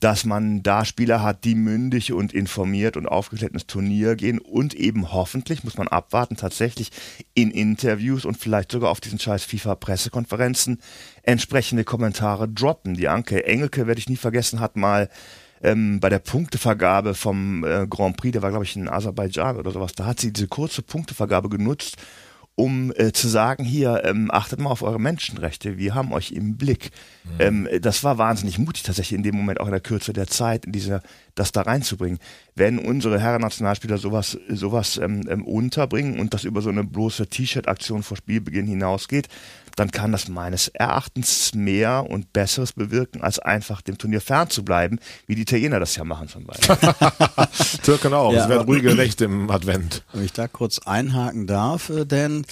dass 0.00 0.24
man 0.24 0.62
da 0.62 0.84
Spieler 0.84 1.22
hat, 1.22 1.44
die 1.44 1.54
mündig 1.54 2.12
und 2.12 2.32
informiert 2.32 2.96
und 2.96 3.06
aufgeklärt 3.06 3.52
ins 3.52 3.66
Turnier 3.66 4.16
gehen 4.16 4.38
und 4.38 4.74
eben 4.74 5.12
hoffentlich, 5.12 5.62
muss 5.62 5.76
man 5.76 5.88
abwarten, 5.88 6.36
tatsächlich 6.36 6.90
in 7.34 7.50
Interviews 7.50 8.24
und 8.24 8.36
vielleicht 8.36 8.72
sogar 8.72 8.90
auf 8.90 9.00
diesen 9.00 9.18
scheiß 9.18 9.44
FIFA-Pressekonferenzen 9.44 10.80
entsprechende 11.22 11.84
Kommentare 11.84 12.48
droppen. 12.48 12.94
Die 12.94 13.08
Anke 13.08 13.44
Engelke, 13.46 13.86
werde 13.86 13.98
ich 13.98 14.08
nie 14.08 14.16
vergessen, 14.16 14.60
hat 14.60 14.76
mal 14.76 15.10
ähm, 15.62 16.00
bei 16.00 16.08
der 16.08 16.18
Punktevergabe 16.18 17.14
vom 17.14 17.64
äh, 17.64 17.86
Grand 17.86 18.16
Prix, 18.16 18.32
der 18.32 18.42
war 18.42 18.50
glaube 18.50 18.64
ich 18.64 18.76
in 18.76 18.88
Aserbaidschan 18.88 19.56
oder 19.56 19.70
sowas, 19.70 19.92
da 19.92 20.06
hat 20.06 20.18
sie 20.18 20.32
diese 20.32 20.48
kurze 20.48 20.82
Punktevergabe 20.82 21.50
genutzt, 21.50 21.96
um 22.54 22.92
äh, 22.96 23.12
zu 23.12 23.28
sagen, 23.28 23.64
hier, 23.64 24.02
ähm, 24.04 24.30
achtet 24.30 24.60
mal 24.60 24.70
auf 24.70 24.82
eure 24.82 25.00
Menschenrechte, 25.00 25.78
wir 25.78 25.94
haben 25.94 26.12
euch 26.12 26.32
im 26.32 26.56
Blick. 26.56 26.90
Ähm, 27.38 27.68
das 27.80 28.04
war 28.04 28.18
wahnsinnig 28.18 28.58
mutig 28.58 28.82
tatsächlich 28.82 29.16
in 29.16 29.22
dem 29.22 29.36
Moment, 29.36 29.60
auch 29.60 29.66
in 29.66 29.72
der 29.72 29.80
Kürze 29.80 30.12
der 30.12 30.26
Zeit, 30.26 30.66
in 30.66 30.72
dieser, 30.72 31.02
das 31.34 31.52
da 31.52 31.62
reinzubringen. 31.62 32.18
Wenn 32.54 32.78
unsere 32.78 33.20
Herren-Nationalspieler 33.20 33.98
sowas, 33.98 34.38
sowas 34.48 34.98
ähm, 34.98 35.22
ähm, 35.28 35.44
unterbringen 35.44 36.18
und 36.18 36.34
das 36.34 36.44
über 36.44 36.62
so 36.62 36.70
eine 36.70 36.84
bloße 36.84 37.26
T-Shirt-Aktion 37.28 38.02
vor 38.02 38.16
Spielbeginn 38.16 38.66
hinausgeht, 38.66 39.28
dann 39.76 39.90
kann 39.90 40.12
das 40.12 40.28
meines 40.28 40.68
Erachtens 40.68 41.54
mehr 41.54 42.04
und 42.08 42.32
Besseres 42.32 42.72
bewirken, 42.72 43.22
als 43.22 43.38
einfach 43.38 43.80
dem 43.80 43.98
Turnier 43.98 44.20
fernzubleiben, 44.20 45.00
wie 45.26 45.34
die 45.34 45.42
Italiener 45.42 45.80
das 45.80 45.96
ja 45.96 46.04
machen 46.04 46.28
zum 46.28 46.44
Beispiel. 46.44 46.76
Türken 47.82 48.12
auch. 48.12 48.32
Ja, 48.32 48.42
es 48.42 48.48
werden 48.48 48.66
ruhige 48.66 48.94
Nächte 48.94 49.24
im 49.24 49.50
Advent. 49.50 50.04
Wenn 50.12 50.24
ich 50.24 50.32
da 50.32 50.48
kurz 50.48 50.80
einhaken 50.80 51.46
darf, 51.46 51.88
äh, 51.88 52.04
denn 52.04 52.44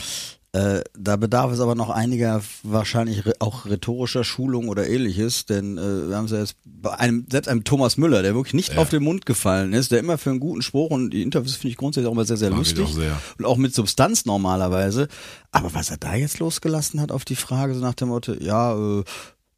äh, 0.52 0.80
da 0.98 1.16
bedarf 1.16 1.52
es 1.52 1.60
aber 1.60 1.74
noch 1.74 1.90
einiger 1.90 2.40
wahrscheinlich 2.62 3.22
auch 3.38 3.66
rhetorischer 3.66 4.24
Schulung 4.24 4.68
oder 4.68 4.88
ähnliches, 4.88 5.44
denn 5.44 5.76
äh, 5.76 6.08
wir 6.08 6.16
haben 6.16 6.24
es 6.24 6.30
ja 6.30 6.38
jetzt 6.38 6.56
bei 6.64 6.98
einem, 6.98 7.26
selbst 7.30 7.48
einem 7.48 7.64
Thomas 7.64 7.98
Müller, 7.98 8.22
der 8.22 8.34
wirklich 8.34 8.54
nicht 8.54 8.78
auf 8.78 8.88
den 8.88 9.02
Mund 9.02 9.26
gefallen 9.26 9.74
ist, 9.74 9.92
der 9.92 9.98
immer 9.98 10.16
für 10.16 10.30
einen 10.30 10.40
guten 10.40 10.62
Spruch 10.62 10.90
und 10.90 11.10
die 11.10 11.22
Interviews 11.22 11.56
finde 11.56 11.72
ich 11.72 11.76
grundsätzlich 11.76 12.08
auch 12.08 12.12
immer 12.12 12.24
sehr, 12.24 12.38
sehr 12.38 12.48
Mag 12.48 12.60
lustig 12.60 12.84
auch 12.84 12.92
sehr. 12.92 13.20
und 13.36 13.44
auch 13.44 13.58
mit 13.58 13.74
Substanz 13.74 14.24
normalerweise. 14.24 15.08
Aber 15.52 15.74
was 15.74 15.90
er 15.90 15.98
da 15.98 16.14
jetzt 16.14 16.38
losgelassen 16.38 17.00
hat 17.00 17.12
auf 17.12 17.26
die 17.26 17.36
Frage, 17.36 17.74
so 17.74 17.80
nach 17.80 17.94
dem 17.94 18.08
Motto, 18.08 18.32
ja, 18.32 18.74
äh, 18.74 19.04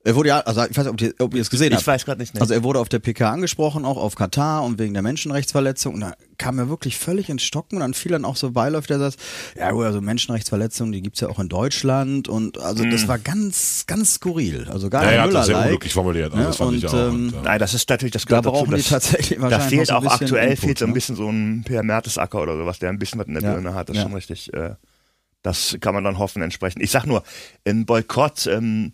er 0.03 0.15
wurde 0.15 0.29
ja, 0.31 0.41
also 0.41 0.63
ich 0.65 0.77
weiß 0.77 0.87
nicht, 0.87 0.93
ob 0.95 1.01
ihr, 1.03 1.15
ob 1.19 1.35
ihr 1.35 1.43
es 1.43 1.51
gesehen 1.51 1.73
Ich 1.73 1.77
habt. 1.79 1.87
weiß 1.87 2.05
grad 2.07 2.19
nicht, 2.19 2.33
ne. 2.35 2.41
Also 2.41 2.55
er 2.55 2.63
wurde 2.63 2.79
auf 2.81 2.89
der 2.89 3.01
PK 3.01 3.31
angesprochen, 3.33 3.85
auch 3.85 3.99
auf 3.99 4.15
Katar 4.15 4.63
und 4.65 4.79
wegen 4.79 4.95
der 4.95 5.03
Menschenrechtsverletzung. 5.03 5.95
Und 5.95 6.01
da 6.01 6.15
kam 6.39 6.59
er 6.59 6.71
wirklich 6.71 6.97
völlig 6.97 7.29
ins 7.29 7.43
Stocken 7.43 7.77
und 7.77 7.81
dann 7.83 7.93
fiel 7.93 8.13
dann 8.13 8.25
auch 8.25 8.37
so 8.37 8.51
beiläufig 8.53 8.89
der 8.89 8.99
Satz, 8.99 9.17
ja 9.59 9.71
gut, 9.73 9.85
also 9.85 10.01
Menschenrechtsverletzungen, 10.01 10.93
die 10.93 11.03
gibt's 11.03 11.21
ja 11.21 11.29
auch 11.29 11.39
in 11.39 11.51
Deutschland. 11.51 12.29
Und 12.29 12.59
also 12.59 12.83
das 12.85 13.09
war 13.09 13.19
ganz, 13.19 13.85
ganz 13.87 14.15
skurril. 14.15 14.67
Also 14.71 14.89
gar 14.89 15.03
Ja, 15.03 15.09
nicht 15.11 15.17
er 15.19 15.23
hat 15.25 15.35
das 15.35 15.47
sehr 15.47 15.59
unglücklich 15.59 15.93
formuliert. 15.93 16.33
Also 16.33 16.39
Ja, 16.43 16.47
das 16.47 16.57
fand 16.57 16.75
ich 16.77 16.85
und, 16.85 16.91
auch. 16.91 16.95
ähm, 16.95 17.15
Und, 17.27 17.33
ja. 17.35 17.43
Nein, 17.43 17.59
das 17.59 17.75
ist 17.75 17.89
natürlich, 17.91 18.13
das 18.13 18.23
Da 18.25 18.29
gehört 18.41 18.47
dazu, 18.47 18.53
brauchen 18.55 18.71
die 18.71 18.77
dass- 18.79 18.89
tatsächlich 18.89 19.39
Da 19.39 19.43
wahrscheinlich 19.51 19.69
fehlt 19.69 19.89
noch 19.91 19.97
auch 19.97 20.03
so 20.03 20.09
ein 20.09 20.19
bisschen 20.19 20.27
aktuell 20.27 20.49
Input, 20.51 20.65
fehlt 20.65 20.79
so 20.79 20.85
ein 20.87 20.89
ne? 20.89 20.95
bisschen 20.95 21.17
so 21.17 21.29
ein 21.29 21.63
Per 21.67 21.83
Mertesacker 21.83 22.41
oder 22.41 22.57
sowas, 22.57 22.79
der 22.79 22.89
ein 22.89 22.99
bisschen 22.99 23.21
was 23.21 23.27
in 23.27 23.35
der 23.35 23.43
Ja. 23.43 23.53
Birne 23.53 23.75
hat. 23.75 23.91
Das 23.91 23.97
ist 23.97 24.03
Ja. 24.03 24.09
schon 24.09 24.15
richtig. 24.15 24.55
Äh, 24.55 24.77
das 25.43 25.77
kann 25.81 25.93
man 25.95 26.05
dann 26.05 26.19
hoffen 26.19 26.41
entsprechend. 26.43 26.83
Ich 26.83 26.91
sag 26.91 27.05
nur, 27.07 27.23
ein 27.67 27.85
Boykott 27.87 28.47
ähm, 28.47 28.93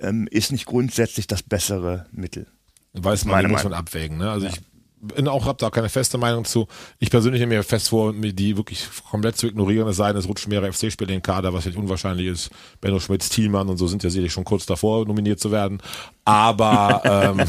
ähm, 0.00 0.26
ist 0.30 0.52
nicht 0.52 0.66
grundsätzlich 0.66 1.26
das 1.26 1.42
bessere 1.42 2.06
Mittel. 2.12 2.46
Weiß 2.92 3.24
man, 3.24 3.48
muss 3.50 3.64
man 3.64 3.72
abwägen. 3.72 4.18
Ne? 4.18 4.30
Also 4.30 4.46
ich 4.46 4.60
bin 5.00 5.28
auch, 5.28 5.46
hab 5.46 5.58
da 5.58 5.70
keine 5.70 5.88
feste 5.88 6.18
Meinung 6.18 6.44
zu. 6.44 6.68
Ich 6.98 7.10
persönlich 7.10 7.40
nehme 7.40 7.56
mir 7.56 7.62
fest 7.62 7.88
vor, 7.88 8.12
mir 8.12 8.32
die 8.32 8.56
wirklich 8.56 8.86
komplett 9.10 9.36
zu 9.36 9.46
ignorieren, 9.46 9.88
es 9.88 9.96
sei 9.96 10.08
denn, 10.08 10.18
es 10.18 10.28
rutschen 10.28 10.50
mehrere 10.50 10.72
FC-Spiele 10.72 11.12
in 11.12 11.18
den 11.18 11.22
Kader, 11.22 11.52
was 11.52 11.64
vielleicht 11.64 11.78
unwahrscheinlich 11.78 12.26
ist. 12.26 12.50
Benno 12.80 13.00
Schmitz, 13.00 13.28
Thielmann 13.28 13.68
und 13.68 13.78
so 13.78 13.86
sind 13.86 14.02
ja 14.02 14.10
sicherlich 14.10 14.32
schon 14.32 14.44
kurz 14.44 14.66
davor, 14.66 15.06
nominiert 15.06 15.40
zu 15.40 15.50
werden. 15.50 15.80
Aber 16.24 17.02
ähm, 17.04 17.40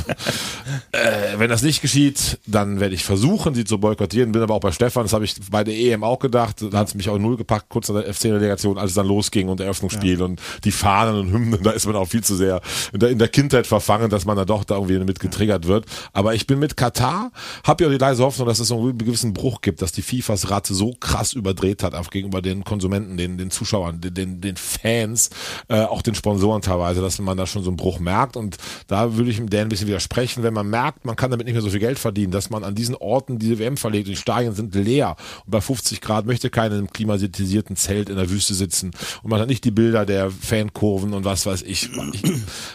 äh, 0.92 1.38
wenn 1.38 1.50
das 1.50 1.62
nicht 1.62 1.82
geschieht, 1.82 2.40
dann 2.48 2.80
werde 2.80 2.96
ich 2.96 3.04
versuchen, 3.04 3.54
sie 3.54 3.66
zu 3.66 3.78
boykottieren. 3.80 4.32
Bin 4.32 4.42
aber 4.42 4.56
auch 4.56 4.62
bei 4.62 4.72
Stefan, 4.72 5.04
das 5.04 5.14
habe 5.14 5.26
ich 5.26 5.36
bei 5.52 5.64
der 5.64 5.76
EM 5.76 6.04
auch 6.04 6.20
gedacht. 6.20 6.66
Da 6.72 6.80
hat 6.80 6.88
es 6.88 6.96
mich 6.96 7.10
auch 7.10 7.18
null 7.18 7.38
gepackt, 7.38 7.70
kurz 7.70 7.90
nach 7.90 8.02
der 8.02 8.14
FC-Delegation, 8.14 8.78
als 8.78 8.92
es 8.92 8.96
dann 8.96 9.08
losging 9.08 9.50
und 9.50 9.60
Eröffnungsspiel 9.60 10.20
ja. 10.20 10.26
und 10.26 10.42
die 10.64 10.72
Fahnen 10.72 11.16
und 11.16 11.32
Hymnen, 11.32 11.64
da 11.64 11.72
ist 11.72 11.86
man 11.86 11.96
auch 11.96 12.08
viel 12.08 12.24
zu 12.24 12.36
sehr 12.36 12.62
in 12.94 13.00
der, 13.00 13.10
in 13.10 13.20
der 13.20 13.28
Kindheit 13.28 13.68
verfangen, 13.68 14.10
dass 14.10 14.26
man 14.26 14.38
da 14.38 14.46
doch 14.46 14.64
da 14.64 14.76
irgendwie 14.76 15.00
mit 15.00 15.20
getriggert 15.20 15.68
wird. 15.68 15.86
Aber 16.14 16.34
ich 16.34 16.48
bin 16.48 16.60
mit 16.60 16.78
Katar, 16.78 17.32
habe 17.64 17.84
ja 17.84 17.90
die 17.90 17.98
leise 17.98 18.24
Hoffnung, 18.24 18.48
dass 18.48 18.60
es 18.60 18.68
so 18.68 18.80
einen 18.80 18.98
gewissen 18.98 19.34
Bruch 19.34 19.62
gibt, 19.62 19.82
dass 19.82 19.92
die 19.92 20.02
FIFAs 20.02 20.50
Ratte 20.50 20.74
so 20.74 20.94
krass 21.00 21.34
überdreht 21.34 21.84
hat, 21.84 21.96
auch 21.96 22.10
gegenüber 22.10 22.42
den 22.42 22.64
Konsumenten, 22.64 23.18
den, 23.18 23.38
den 23.38 23.52
Zuschauern, 23.52 24.02
den, 24.02 24.42
den, 24.42 24.56
Fans, 24.58 25.30
äh, 25.68 25.82
auch 25.82 26.02
den 26.02 26.16
Sponsoren 26.16 26.62
teilweise, 26.62 27.02
dass 27.02 27.20
man 27.20 27.38
da 27.38 27.48
schon 27.48 27.64
so 27.64 27.70
einen 27.70 27.78
Bruch 27.78 28.00
merkt. 28.00 28.38
Und 28.38 28.58
da 28.88 29.16
würde 29.16 29.32
ich 29.32 29.40
ihm 29.40 29.50
der 29.50 29.62
ein 29.62 29.70
bisschen 29.70 29.88
widersprechen, 29.88 30.44
wenn 30.44 30.54
man 30.54 30.70
merkt, 30.70 31.06
man 31.06 31.16
kann 31.16 31.32
damit 31.32 31.46
nicht 31.46 31.54
mehr 31.54 31.62
so 31.62 31.70
viel 31.70 31.80
Geld 31.80 32.00
verdienen, 32.00 32.32
dass 32.32 32.50
man 32.50 32.64
an 32.64 32.76
diesen 32.76 32.96
Orten 32.96 33.40
diese 33.40 33.60
WM 33.60 33.78
verlegt 33.78 34.08
und 34.08 34.12
die 34.12 34.18
Stadien 34.18 34.54
sind 34.54 34.76
leer 34.76 35.16
und 35.46 35.52
bei 35.52 35.62
50 35.62 36.02
Grad 36.02 36.26
möchte 36.26 36.50
keiner 36.50 36.78
im 36.78 36.90
klimatisierten 36.90 37.76
Zelt 37.76 38.10
in 38.10 38.16
der 38.16 38.30
Wüste 38.30 38.54
sitzen 38.54 38.92
und 39.24 39.30
man 39.30 39.40
hat 39.40 39.48
nicht 39.48 39.64
die 39.64 39.72
Bilder 39.72 40.06
der 40.06 40.30
Fankurven 40.32 41.14
und 41.14 41.26
was 41.26 41.46
weiß 41.46 41.64
ich. 41.64 41.90
ich 42.14 42.24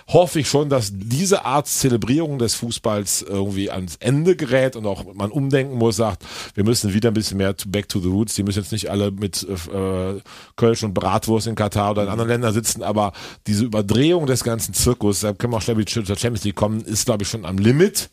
hoffe 0.09 0.41
ich 0.41 0.49
schon, 0.49 0.69
dass 0.69 0.91
diese 0.93 1.45
Art 1.45 1.67
Zelebrierung 1.67 2.39
des 2.39 2.55
Fußballs 2.55 3.23
irgendwie 3.23 3.71
ans 3.71 3.97
Ende 3.97 4.37
gerät 4.37 4.56
und 4.77 4.87
auch 4.87 5.05
man 5.15 5.31
umdenken 5.31 5.77
muss, 5.77 5.97
sagt, 5.97 6.25
wir 6.55 6.65
müssen 6.65 6.95
wieder 6.95 7.11
ein 7.11 7.15
bisschen 7.15 7.39
mehr 7.39 7.55
back 7.67 7.89
to 7.89 8.01
the 8.01 8.09
roots. 8.09 8.35
Die 8.35 8.43
müssen 8.43 8.61
jetzt 8.61 8.73
nicht 8.73 8.91
alle 8.91 9.11
mit 9.11 9.47
äh, 9.49 10.21
Kölsch 10.57 10.83
und 10.83 10.95
Bratwurst 10.95 11.47
in 11.47 11.55
Katar 11.55 11.93
oder 11.93 12.05
in 12.05 12.09
anderen 12.09 12.29
Ländern 12.29 12.55
sitzen, 12.55 12.83
aber 12.83 13.13
diese 13.47 13.65
Überdrehung 13.65 14.27
des 14.27 14.45
ganzen 14.45 14.75
Zirkus, 14.75 15.21
da 15.21 15.33
können 15.33 15.53
wir 15.53 15.59
auch 15.59 15.63
schnell 15.63 15.77
mit 15.77 15.89
zur 15.89 16.05
Champions 16.05 16.45
League 16.45 16.57
kommen, 16.57 16.81
ist, 16.81 17.07
glaube 17.07 17.23
ich, 17.23 17.29
schon 17.29 17.45
am 17.45 17.59
Limit. 17.59 18.11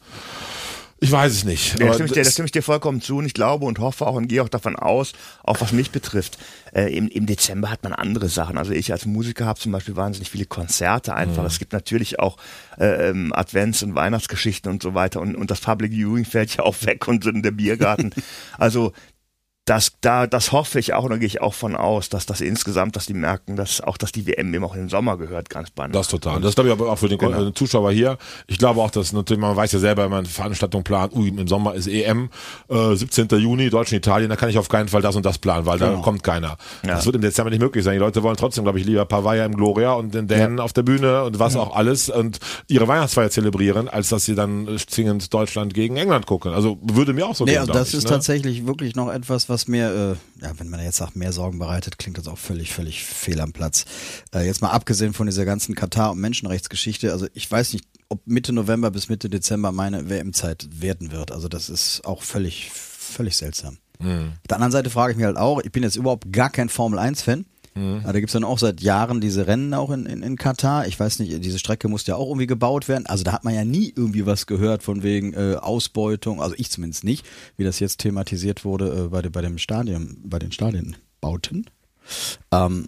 Ich 1.04 1.12
weiß 1.12 1.34
es 1.34 1.44
nicht. 1.44 1.78
Ja, 1.78 1.88
da, 1.88 1.94
stimme 1.96 2.06
ich 2.08 2.14
dir, 2.14 2.24
da 2.24 2.32
stimme 2.32 2.46
ich 2.46 2.54
dir 2.54 2.64
vollkommen 2.64 3.02
zu 3.02 3.18
und 3.18 3.26
ich 3.26 3.34
glaube 3.34 3.66
und 3.66 3.78
hoffe 3.80 4.08
auch 4.08 4.16
und 4.16 4.30
gehe 4.30 4.42
auch 4.42 4.48
davon 4.48 4.78
aus, 4.78 5.12
auch 5.44 5.60
was 5.60 5.74
mich 5.74 5.92
betrifft, 5.92 6.38
äh, 6.74 6.96
im, 6.96 7.10
im 7.10 7.26
Dezember 7.26 7.70
hat 7.70 7.84
man 7.84 7.92
andere 7.92 8.30
Sachen. 8.30 8.58
Also 8.58 8.72
ich 8.72 8.90
als 8.94 9.06
Musiker 9.06 9.46
habe 9.46 9.60
zum 9.60 9.74
Beispiel 9.74 9.98
wahnsinnig 9.98 10.30
viele 10.30 10.46
Konzerte 10.46 11.14
einfach. 11.14 11.42
Mhm. 11.42 11.48
Es 11.48 11.60
gibt 11.60 11.74
natürlich 11.74 12.20
auch 12.20 12.38
äh, 12.80 13.10
ähm, 13.10 13.34
Advents- 13.34 13.84
und 13.84 13.96
Weihnachtsgeschichten 13.96 14.72
und 14.72 14.82
so 14.82 14.94
weiter 14.94 15.20
und, 15.20 15.36
und 15.36 15.52
das 15.52 15.60
Public 15.60 15.92
Viewing 15.92 16.24
fällt 16.24 16.56
ja 16.56 16.64
auch 16.64 16.78
weg 16.84 17.06
und 17.10 17.26
der 17.26 17.52
Biergarten. 17.52 18.12
also 18.58 18.94
das, 19.66 19.94
da, 20.02 20.28
das 20.28 20.52
hoffe 20.52 20.78
ich 20.78 20.94
auch 20.94 21.06
und 21.06 21.12
da 21.12 21.18
gehe 21.18 21.28
ich 21.28 21.42
auch 21.42 21.54
von 21.54 21.78
aus, 21.78 22.10
dass 22.10 22.26
das 22.26 22.42
insgesamt, 22.42 22.98
dass 22.98 23.06
die 23.06 23.14
merken, 23.14 23.56
dass 23.56 23.80
auch, 23.80 23.96
dass 23.96 24.12
die 24.12 24.28
WM 24.28 24.54
eben 24.54 24.66
auch 24.66 24.76
im 24.76 24.90
Sommer 24.90 25.18
gehört, 25.18 25.50
ganz 25.50 25.70
spannend. 25.70 25.96
Das 25.96 26.10
total. 26.10 26.42
Das 26.42 26.56
glaube 26.56 26.70
ich 26.70 26.74
aber 26.74 26.92
auch 26.92 26.98
für 26.98 27.08
den 27.08 27.18
genau. 27.18 27.50
Zuschauer 27.52 27.94
hier. 27.94 28.18
Ich 28.48 28.58
glaube 28.58 28.82
auch, 28.82 28.92
dass 28.92 29.14
natürlich, 29.14 29.40
man 29.40 29.56
weiß 29.56 29.72
ja 29.72 29.80
selber, 29.80 30.04
wenn 30.04 30.10
man 30.10 30.20
eine 30.20 30.28
Veranstaltung 30.28 30.84
plant, 30.84 31.16
ui, 31.16 31.30
im 31.30 31.48
Sommer 31.48 31.76
ist 31.76 31.88
EM, 31.88 32.30
äh, 32.68 32.94
17. 32.94 33.30
Juni, 33.40 33.70
Deutschland, 33.70 34.06
Italien, 34.06 34.30
da 34.30 34.36
kann 34.36 34.50
ich 34.50 34.58
auf 34.58 34.68
keinen 34.68 34.90
Fall 34.90 35.02
das 35.02 35.16
und 35.16 35.26
das 35.26 35.38
planen, 35.38 35.66
weil 35.66 35.80
genau. 35.80 35.96
da 35.96 36.02
kommt 36.02 36.24
keiner. 36.24 36.58
Ja. 36.86 36.96
Das 36.96 37.06
wird 37.06 37.16
im 37.16 37.22
Dezember 37.22 37.50
nicht 37.50 37.62
möglich 37.62 37.86
sein. 37.86 37.94
Die 37.94 38.00
Leute 38.00 38.22
wollen 38.22 38.36
trotzdem, 38.36 38.66
glaube 38.66 38.80
ich, 38.80 38.86
lieber 38.86 39.06
Pavaya 39.06 39.46
im 39.46 39.56
Gloria 39.56 39.94
und 39.94 40.14
den 40.14 40.28
Dänen 40.28 40.58
ja. 40.58 40.64
auf 40.66 40.74
der 40.74 40.84
Bühne 40.84 41.24
und 41.24 41.40
was 41.40 41.54
ja. 41.54 41.62
auch 41.62 41.74
alles 41.74 42.10
und 42.10 42.40
ihre 42.68 42.90
Weihnachtsfeier 42.90 43.30
zelebrieren, 43.30 43.88
als 43.88 44.10
dass 44.10 44.26
sie 44.26 44.36
dann 44.36 44.68
zwingend 44.88 45.34
Deutschland 45.34 45.74
gegen 45.74 45.96
England 45.96 46.26
gucken. 46.26 46.52
Also 46.52 46.78
würde 46.82 47.14
mir 47.14 47.26
auch 47.28 47.36
so 47.36 47.46
nee, 47.46 47.52
gehen. 47.52 47.62
Also 47.62 47.72
das 47.72 47.90
ich, 47.90 48.00
ist 48.00 48.04
ne? 48.04 48.10
tatsächlich 48.10 48.68
wirklich 48.68 48.98
noch 48.98 49.10
etwas, 49.10 49.48
was 49.48 49.53
mir 49.68 50.18
äh, 50.42 50.44
ja, 50.44 50.52
wenn 50.58 50.70
man 50.70 50.84
jetzt 50.84 50.98
sagt, 50.98 51.16
mehr 51.16 51.32
Sorgen 51.32 51.60
bereitet, 51.60 51.98
klingt 51.98 52.18
das 52.18 52.28
auch 52.28 52.38
völlig, 52.38 52.74
völlig 52.74 53.04
fehl 53.04 53.40
am 53.40 53.54
Platz. 53.54 53.86
Äh, 54.34 54.46
jetzt 54.46 54.62
mal 54.62 54.72
abgesehen 54.72 55.14
von 55.14 55.26
dieser 55.26 55.46
ganzen 55.46 55.76
Katar- 55.76 56.12
und 56.12 56.20
Menschenrechtsgeschichte, 56.20 57.12
also 57.12 57.28
ich 57.34 57.50
weiß 57.50 57.74
nicht, 57.74 57.86
ob 58.10 58.26
Mitte 58.28 58.54
November 58.54 58.92
bis 58.92 59.10
Mitte 59.10 59.30
Dezember 59.30 59.72
meine 59.72 60.10
WM-Zeit 60.10 60.68
werden 60.72 61.12
wird. 61.12 61.32
Also 61.32 61.48
das 61.48 61.70
ist 61.70 62.06
auch 62.06 62.22
völlig, 62.22 62.72
völlig 62.72 63.38
seltsam. 63.38 63.78
Mhm. 64.00 64.34
Auf 64.42 64.48
der 64.50 64.58
anderen 64.58 64.72
Seite 64.72 64.90
frage 64.90 65.12
ich 65.12 65.18
mich 65.18 65.26
halt 65.26 65.38
auch, 65.38 65.62
ich 65.62 65.72
bin 65.72 65.84
jetzt 65.84 65.96
überhaupt 65.96 66.32
gar 66.32 66.50
kein 66.50 66.70
Formel-1-Fan. 66.70 67.46
Mhm. 67.76 68.02
Da 68.04 68.12
gibt's 68.14 68.34
dann 68.34 68.44
auch 68.44 68.60
seit 68.60 68.82
Jahren 68.82 69.22
diese 69.22 69.48
Rennen 69.48 69.74
auch 69.74 69.90
in, 69.92 70.06
in, 70.06 70.22
in 70.22 70.36
Katar. 70.36 70.88
Ich 70.88 71.00
weiß 71.00 71.20
nicht, 71.20 71.44
diese 71.44 71.60
Strecke 71.60 71.88
musste 71.88 72.12
ja 72.12 72.18
auch 72.18 72.28
irgendwie 72.28 72.48
gebaut 72.48 72.88
werden. 72.88 73.06
Also 73.06 73.24
da 73.24 73.32
hat 73.32 73.44
man 73.44 73.54
ja 73.54 73.66
nie 73.66 73.94
irgendwie 73.96 74.26
was 74.26 74.46
gehört 74.46 74.84
von 74.84 75.04
wegen 75.04 75.34
äh, 75.34 75.56
Ausbeutung. 75.56 76.42
Also 76.42 76.56
ich 76.58 76.70
zumindest 76.70 77.04
nicht, 77.04 77.26
wie 77.58 77.64
das 77.64 77.80
jetzt 77.80 78.00
thematisiert 78.00 78.66
wurde 78.66 79.06
äh, 79.06 79.08
bei, 79.10 79.22
bei 79.22 79.42
dem 79.42 79.58
Stadion, 79.58 80.18
bei 80.24 80.40
den 80.40 80.52
Stadionbauten. 80.52 81.70
Ähm, 82.52 82.88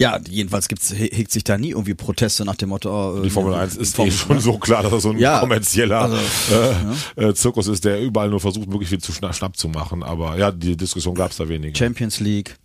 ja, 0.00 0.18
jedenfalls 0.30 0.68
gibt's, 0.68 0.94
hegt 0.94 1.30
sich 1.30 1.44
da 1.44 1.58
nie 1.58 1.70
irgendwie 1.70 1.92
Proteste 1.92 2.46
nach 2.46 2.56
dem 2.56 2.70
Motto. 2.70 3.18
Äh, 3.18 3.22
die 3.22 3.30
Formel 3.30 3.52
1 3.52 3.76
ist 3.76 3.98
eh 3.98 4.10
schon 4.10 4.40
so 4.40 4.56
klar, 4.56 4.82
dass 4.82 4.92
das 4.92 5.02
so 5.02 5.10
ein 5.10 5.18
ja, 5.18 5.40
kommerzieller 5.40 6.00
also, 6.00 6.16
äh, 6.16 7.22
ja. 7.22 7.34
Zirkus 7.34 7.66
ist, 7.66 7.84
der 7.84 8.00
überall 8.00 8.30
nur 8.30 8.40
versucht, 8.40 8.66
möglichst 8.66 8.90
viel 8.90 9.00
zu 9.00 9.12
schnapp 9.12 9.58
zu 9.58 9.68
machen. 9.68 10.02
Aber 10.02 10.38
ja, 10.38 10.52
die 10.52 10.74
Diskussion 10.74 11.14
gab's 11.14 11.36
da 11.36 11.50
weniger. 11.50 11.76
Champions 11.76 12.18
League. 12.18 12.56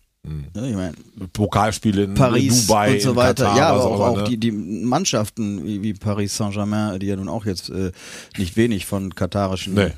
Ja, 0.56 0.64
ich 0.64 0.76
mein, 0.76 0.94
Pokalspiele 1.34 2.04
in 2.04 2.14
Paris 2.14 2.68
Dubai 2.68 2.94
und 2.94 3.02
so 3.02 3.16
weiter. 3.16 3.46
Katar, 3.46 3.58
ja, 3.58 3.70
aber 3.70 3.86
auch, 3.86 4.00
auch 4.00 4.18
ne? 4.18 4.24
die, 4.26 4.38
die 4.38 4.52
Mannschaften 4.52 5.64
wie, 5.66 5.94
Paris 5.94 6.36
Saint-Germain, 6.36 7.00
die 7.00 7.08
ja 7.08 7.16
nun 7.16 7.30
auch 7.30 7.46
jetzt 7.46 7.70
äh, 7.70 7.92
nicht 8.38 8.58
wenig 8.58 8.86
von 8.86 9.14
katarischen 9.14 9.76
nee. 9.76 9.92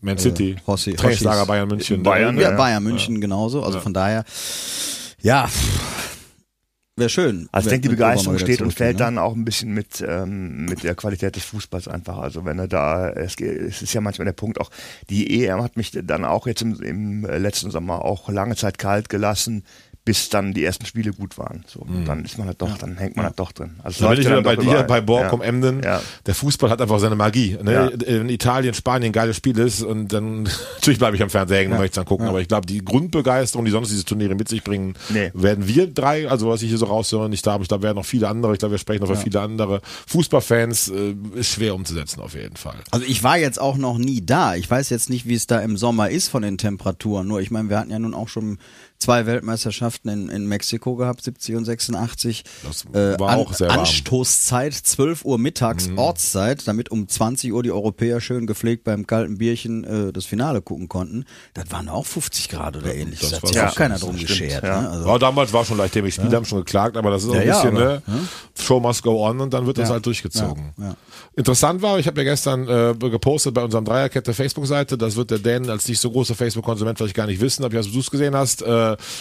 Man 0.00 0.18
City, 0.18 0.52
äh, 0.52 0.56
Hossi, 0.66 0.94
Trainingslager 0.94 1.46
Bayern 1.46 1.68
München. 1.68 2.02
Bayern, 2.02 2.38
ja, 2.38 2.52
Bayern 2.52 2.82
München 2.82 3.16
ja. 3.16 3.20
genauso. 3.20 3.62
Also 3.62 3.78
ja. 3.78 3.82
von 3.82 3.92
daher, 3.92 4.24
ja, 5.20 5.48
Wäre 6.98 7.10
schön. 7.10 7.46
Also 7.52 7.66
ich 7.66 7.72
denke, 7.72 7.88
die 7.88 7.94
Begeisterung 7.94 8.38
steht 8.38 8.62
und 8.62 8.72
fällt 8.72 8.94
ne? 8.94 9.04
dann 9.04 9.18
auch 9.18 9.34
ein 9.34 9.44
bisschen 9.44 9.74
mit, 9.74 10.02
ähm, 10.06 10.64
mit 10.64 10.82
der 10.82 10.94
Qualität 10.94 11.36
des 11.36 11.44
Fußballs 11.44 11.88
einfach. 11.88 12.16
Also 12.16 12.46
wenn 12.46 12.58
er 12.58 12.68
da, 12.68 13.10
es, 13.10 13.36
es 13.38 13.82
ist 13.82 13.92
ja 13.92 14.00
manchmal 14.00 14.24
der 14.24 14.32
Punkt 14.32 14.58
auch, 14.58 14.70
die 15.10 15.44
EM 15.44 15.62
hat 15.62 15.76
mich 15.76 15.90
dann 15.92 16.24
auch 16.24 16.46
jetzt 16.46 16.62
im, 16.62 16.80
im 16.80 17.26
letzten 17.26 17.70
Sommer 17.70 18.02
auch 18.02 18.30
lange 18.30 18.56
Zeit 18.56 18.78
kalt 18.78 19.10
gelassen 19.10 19.62
bis 20.06 20.28
dann 20.28 20.54
die 20.54 20.64
ersten 20.64 20.86
Spiele 20.86 21.12
gut 21.12 21.36
waren. 21.36 21.64
So, 21.66 21.84
mhm. 21.84 22.04
dann 22.04 22.24
ist 22.24 22.38
man 22.38 22.46
halt 22.46 22.62
doch, 22.62 22.78
dann 22.78 22.96
hängt 22.96 23.16
man 23.16 23.26
halt 23.26 23.40
doch 23.40 23.50
drin. 23.50 23.72
Also 23.82 24.04
da 24.04 24.10
bin 24.10 24.20
ich 24.20 24.26
wieder 24.26 24.40
bei 24.40 24.54
dir, 24.54 24.84
bei 24.84 25.00
Borkum 25.00 25.40
ja. 25.40 25.46
Emden. 25.48 25.82
Ja. 25.82 26.00
Der 26.24 26.34
Fußball 26.36 26.70
hat 26.70 26.80
einfach 26.80 27.00
seine 27.00 27.16
Magie. 27.16 27.58
Ne? 27.60 27.72
Ja. 27.72 27.86
In 27.88 28.28
Italien, 28.28 28.72
Spanien 28.72 29.12
geiles 29.12 29.36
Spiel 29.36 29.58
ist 29.58 29.82
und 29.82 30.12
dann 30.12 30.44
natürlich 30.76 31.00
bleibe 31.00 31.16
ich 31.16 31.22
am 31.24 31.28
Fernseher 31.28 31.58
hängen 31.58 31.72
und 31.72 31.78
möchte 31.78 31.96
dann 31.96 32.04
gucken. 32.04 32.28
Aber 32.28 32.40
ich 32.40 32.46
glaube, 32.46 32.68
die 32.68 32.84
Grundbegeisterung, 32.84 33.64
die 33.64 33.72
sonst 33.72 33.90
diese 33.90 34.04
Turniere 34.04 34.36
mit 34.36 34.48
sich 34.48 34.62
bringen, 34.62 34.94
nee. 35.08 35.32
werden 35.34 35.66
wir 35.66 35.88
drei, 35.92 36.30
also 36.30 36.48
was 36.48 36.62
ich 36.62 36.68
hier 36.68 36.78
so 36.78 36.86
raushöre, 36.86 37.28
nicht 37.28 37.44
da, 37.44 37.54
aber 37.54 37.62
ich 37.62 37.68
glaube, 37.68 37.82
werden 37.82 37.96
noch 37.96 38.06
viele 38.06 38.28
andere. 38.28 38.52
Ich 38.52 38.60
glaube, 38.60 38.74
wir 38.74 38.78
sprechen 38.78 39.02
noch 39.02 39.08
für 39.08 39.16
viele 39.16 39.40
andere 39.40 39.80
Fußballfans. 40.06 40.88
Äh, 40.88 41.16
ist 41.34 41.50
schwer 41.50 41.74
umzusetzen 41.74 42.20
auf 42.20 42.34
jeden 42.34 42.56
Fall. 42.56 42.76
Also 42.92 43.04
ich 43.08 43.24
war 43.24 43.38
jetzt 43.38 43.60
auch 43.60 43.76
noch 43.76 43.98
nie 43.98 44.24
da. 44.24 44.54
Ich 44.54 44.70
weiß 44.70 44.88
jetzt 44.90 45.10
nicht, 45.10 45.26
wie 45.26 45.34
es 45.34 45.48
da 45.48 45.58
im 45.58 45.76
Sommer 45.76 46.10
ist 46.10 46.28
von 46.28 46.42
den 46.42 46.58
Temperaturen. 46.58 47.26
Nur 47.26 47.40
ich 47.40 47.50
meine, 47.50 47.70
wir 47.70 47.80
hatten 47.80 47.90
ja 47.90 47.98
nun 47.98 48.14
auch 48.14 48.28
schon 48.28 48.58
zwei 48.98 49.26
Weltmeisterschaften 49.26 50.08
in, 50.08 50.28
in 50.28 50.46
Mexiko 50.46 50.96
gehabt, 50.96 51.22
70 51.22 51.56
und 51.56 51.64
86. 51.64 52.44
Das 52.64 52.84
äh, 52.92 53.18
war 53.18 53.32
äh, 53.32 53.36
auch 53.36 53.52
sehr 53.52 53.68
warm. 53.68 53.80
Anstoßzeit, 53.80 54.74
12 54.74 55.24
Uhr 55.24 55.38
mittags 55.38 55.88
mhm. 55.88 55.98
Ortszeit, 55.98 56.66
damit 56.66 56.90
um 56.90 57.08
20 57.08 57.52
Uhr 57.52 57.62
die 57.62 57.72
Europäer 57.72 58.20
schön 58.20 58.46
gepflegt 58.46 58.84
beim 58.84 59.06
kalten 59.06 59.38
Bierchen 59.38 59.84
äh, 59.84 60.12
das 60.12 60.24
Finale 60.24 60.62
gucken 60.62 60.88
konnten. 60.88 61.24
Das 61.54 61.70
waren 61.70 61.88
auch 61.88 62.06
50 62.06 62.48
Grad 62.48 62.76
oder 62.76 62.94
ähnliches. 62.94 63.30
Das, 63.30 63.40
das 63.40 63.42
hat 63.42 63.48
sich 63.48 63.62
auch 63.62 63.74
keiner 63.74 63.98
drum 63.98 64.16
geschert. 64.16 64.64
Ja. 64.64 64.82
Ne? 64.82 64.90
Also, 64.90 65.08
ja, 65.08 65.18
damals 65.18 65.52
war 65.52 65.64
schon 65.64 65.78
leicht 65.78 65.94
dämlich. 65.94 66.14
Spieler 66.14 66.30
ja. 66.30 66.36
haben 66.36 66.44
schon 66.44 66.58
geklagt, 66.58 66.96
aber 66.96 67.10
das 67.10 67.24
ist 67.24 67.30
auch 67.30 67.34
ein 67.34 67.46
bisschen, 67.46 67.76
aber, 67.76 67.84
ne? 67.84 68.02
Show 68.58 68.80
must 68.80 69.02
go 69.02 69.26
on 69.26 69.40
und 69.40 69.52
dann 69.52 69.66
wird 69.66 69.78
das 69.78 69.90
halt 69.90 70.06
durchgezogen. 70.06 70.72
Interessant 71.34 71.82
war, 71.82 71.98
ich 71.98 72.06
habe 72.06 72.22
ja 72.22 72.24
gestern 72.24 72.66
äh, 72.66 72.94
gepostet 72.94 73.52
bei 73.52 73.62
unserem 73.62 73.84
Dreierkette 73.84 74.32
Facebook-Seite, 74.32 74.96
das 74.96 75.16
wird 75.16 75.30
der 75.30 75.38
Dan 75.38 75.68
als 75.68 75.86
nicht 75.86 76.00
so 76.00 76.10
großer 76.10 76.34
Facebook-Konsument 76.34 76.98
vielleicht 76.98 77.14
gar 77.14 77.26
nicht 77.26 77.40
wissen, 77.40 77.64
ob 77.64 77.74
ich 77.74 77.92
du 77.92 78.00
es 78.00 78.10
gesehen 78.10 78.34
hast, 78.34 78.62
äh, 78.62 78.66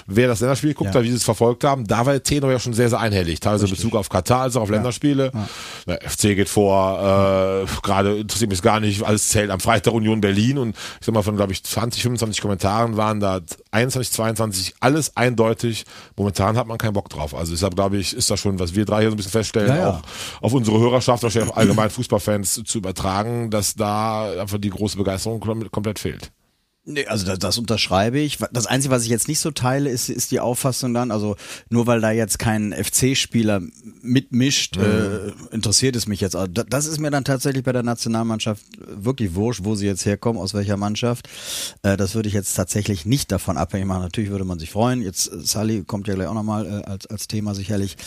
wer 0.08 0.28
das 0.28 0.40
Länderspiel 0.40 0.72
geguckt 0.72 0.94
ja. 0.94 1.00
hat, 1.00 1.04
wie 1.04 1.10
sie 1.10 1.18
es 1.18 1.24
verfolgt 1.24 1.64
haben, 1.64 1.86
da 1.86 2.06
war 2.06 2.14
der 2.14 2.24
Tenor 2.24 2.52
ja 2.52 2.60
schon 2.60 2.74
sehr, 2.74 2.90
sehr 2.90 3.00
einhellig, 3.00 3.40
teilweise 3.40 3.66
in 3.66 3.72
Bezug 3.72 3.96
auf 3.96 4.10
Katar 4.10 4.42
als 4.42 4.56
auch 4.56 4.64
auf 4.64 4.70
ja. 4.70 4.76
Länderspiele. 4.76 5.32
Ja. 5.34 5.48
Der 5.88 6.10
FC 6.10 6.36
geht 6.36 6.50
vor, 6.50 7.00
äh, 7.00 7.66
gerade 7.82 8.18
interessiert 8.18 8.50
mich 8.50 8.62
gar 8.62 8.80
nicht, 8.80 9.04
alles 9.04 9.30
zählt 9.30 9.52
am 9.52 9.60
Freitag 9.60 9.94
Union 9.94 10.22
Berlin 10.22 10.58
und 10.58 10.76
ich 11.00 11.06
sag 11.06 11.14
mal 11.14 11.22
von, 11.22 11.36
glaube 11.36 11.54
ich, 11.54 11.64
20, 11.64 12.02
25 12.02 12.42
Kommentaren 12.42 12.98
waren 12.98 13.20
da 13.20 13.42
21, 13.72 14.14
22, 14.14 14.76
alles 14.80 15.16
eindeutig. 15.16 15.86
Momentan 16.16 16.58
hat 16.58 16.68
man 16.68 16.78
keinen 16.78 16.94
Bock 16.94 17.10
drauf. 17.10 17.36
Also 17.36 17.52
deshalb 17.52 17.76
glaube 17.76 17.98
ich, 17.98 18.16
ist 18.16 18.30
das 18.32 18.40
schon, 18.40 18.60
was 18.60 18.74
wir 18.76 18.86
drei 18.86 19.02
hier 19.02 19.10
so 19.10 19.16
ein 19.16 19.18
bisschen 19.18 19.32
feststellen, 19.32 19.86
auch 19.86 20.02
auf 20.42 20.54
unsere 20.54 20.80
Hörerschaft, 20.80 21.24
wahrscheinlich 21.24 21.52
auch 21.52 21.58
allgemein 21.58 21.90
Fußball 21.90 22.16
Fußballfans 22.16 22.64
zu 22.66 22.78
übertragen, 22.78 23.50
dass 23.50 23.76
da 23.76 24.32
einfach 24.40 24.58
die 24.58 24.70
große 24.70 24.98
Begeisterung 24.98 25.40
komplett 25.40 26.00
fehlt. 26.00 26.32
Nee, 26.88 27.08
also 27.08 27.26
das, 27.26 27.40
das 27.40 27.58
unterschreibe 27.58 28.20
ich. 28.20 28.38
Das 28.52 28.68
Einzige, 28.68 28.94
was 28.94 29.04
ich 29.04 29.10
jetzt 29.10 29.28
nicht 29.28 29.40
so 29.40 29.50
teile, 29.50 29.90
ist, 29.90 30.08
ist 30.08 30.30
die 30.30 30.40
Auffassung 30.40 30.94
dann, 30.94 31.10
also 31.10 31.36
nur 31.70 31.88
weil 31.88 32.00
da 32.00 32.12
jetzt 32.12 32.38
kein 32.38 32.74
FC-Spieler 32.74 33.62
mitmischt, 34.04 34.78
mhm. 34.78 34.84
äh, 34.84 35.54
interessiert 35.56 35.96
es 35.96 36.06
mich 36.06 36.22
jetzt. 36.22 36.36
Also 36.36 36.48
das 36.48 36.86
ist 36.86 37.00
mir 37.00 37.10
dann 37.10 37.24
tatsächlich 37.24 37.64
bei 37.64 37.72
der 37.72 37.82
Nationalmannschaft 37.82 38.64
wirklich 38.78 39.34
wurscht, 39.34 39.62
wo 39.64 39.74
sie 39.74 39.88
jetzt 39.88 40.06
herkommen, 40.06 40.40
aus 40.40 40.54
welcher 40.54 40.78
Mannschaft. 40.78 41.28
Äh, 41.82 41.98
das 41.98 42.14
würde 42.14 42.30
ich 42.30 42.36
jetzt 42.36 42.54
tatsächlich 42.54 43.04
nicht 43.04 43.32
davon 43.32 43.58
abhängig 43.58 43.88
machen. 43.88 44.04
Natürlich 44.04 44.30
würde 44.30 44.46
man 44.46 44.60
sich 44.60 44.70
freuen. 44.70 45.02
Jetzt 45.02 45.32
äh, 45.32 45.40
Sully 45.40 45.84
kommt 45.86 46.08
ja 46.08 46.14
gleich 46.14 46.28
auch 46.28 46.36
nochmal 46.36 46.68
äh, 46.68 46.86
als, 46.86 47.08
als 47.08 47.28
Thema 47.28 47.56
sicherlich. 47.56 47.98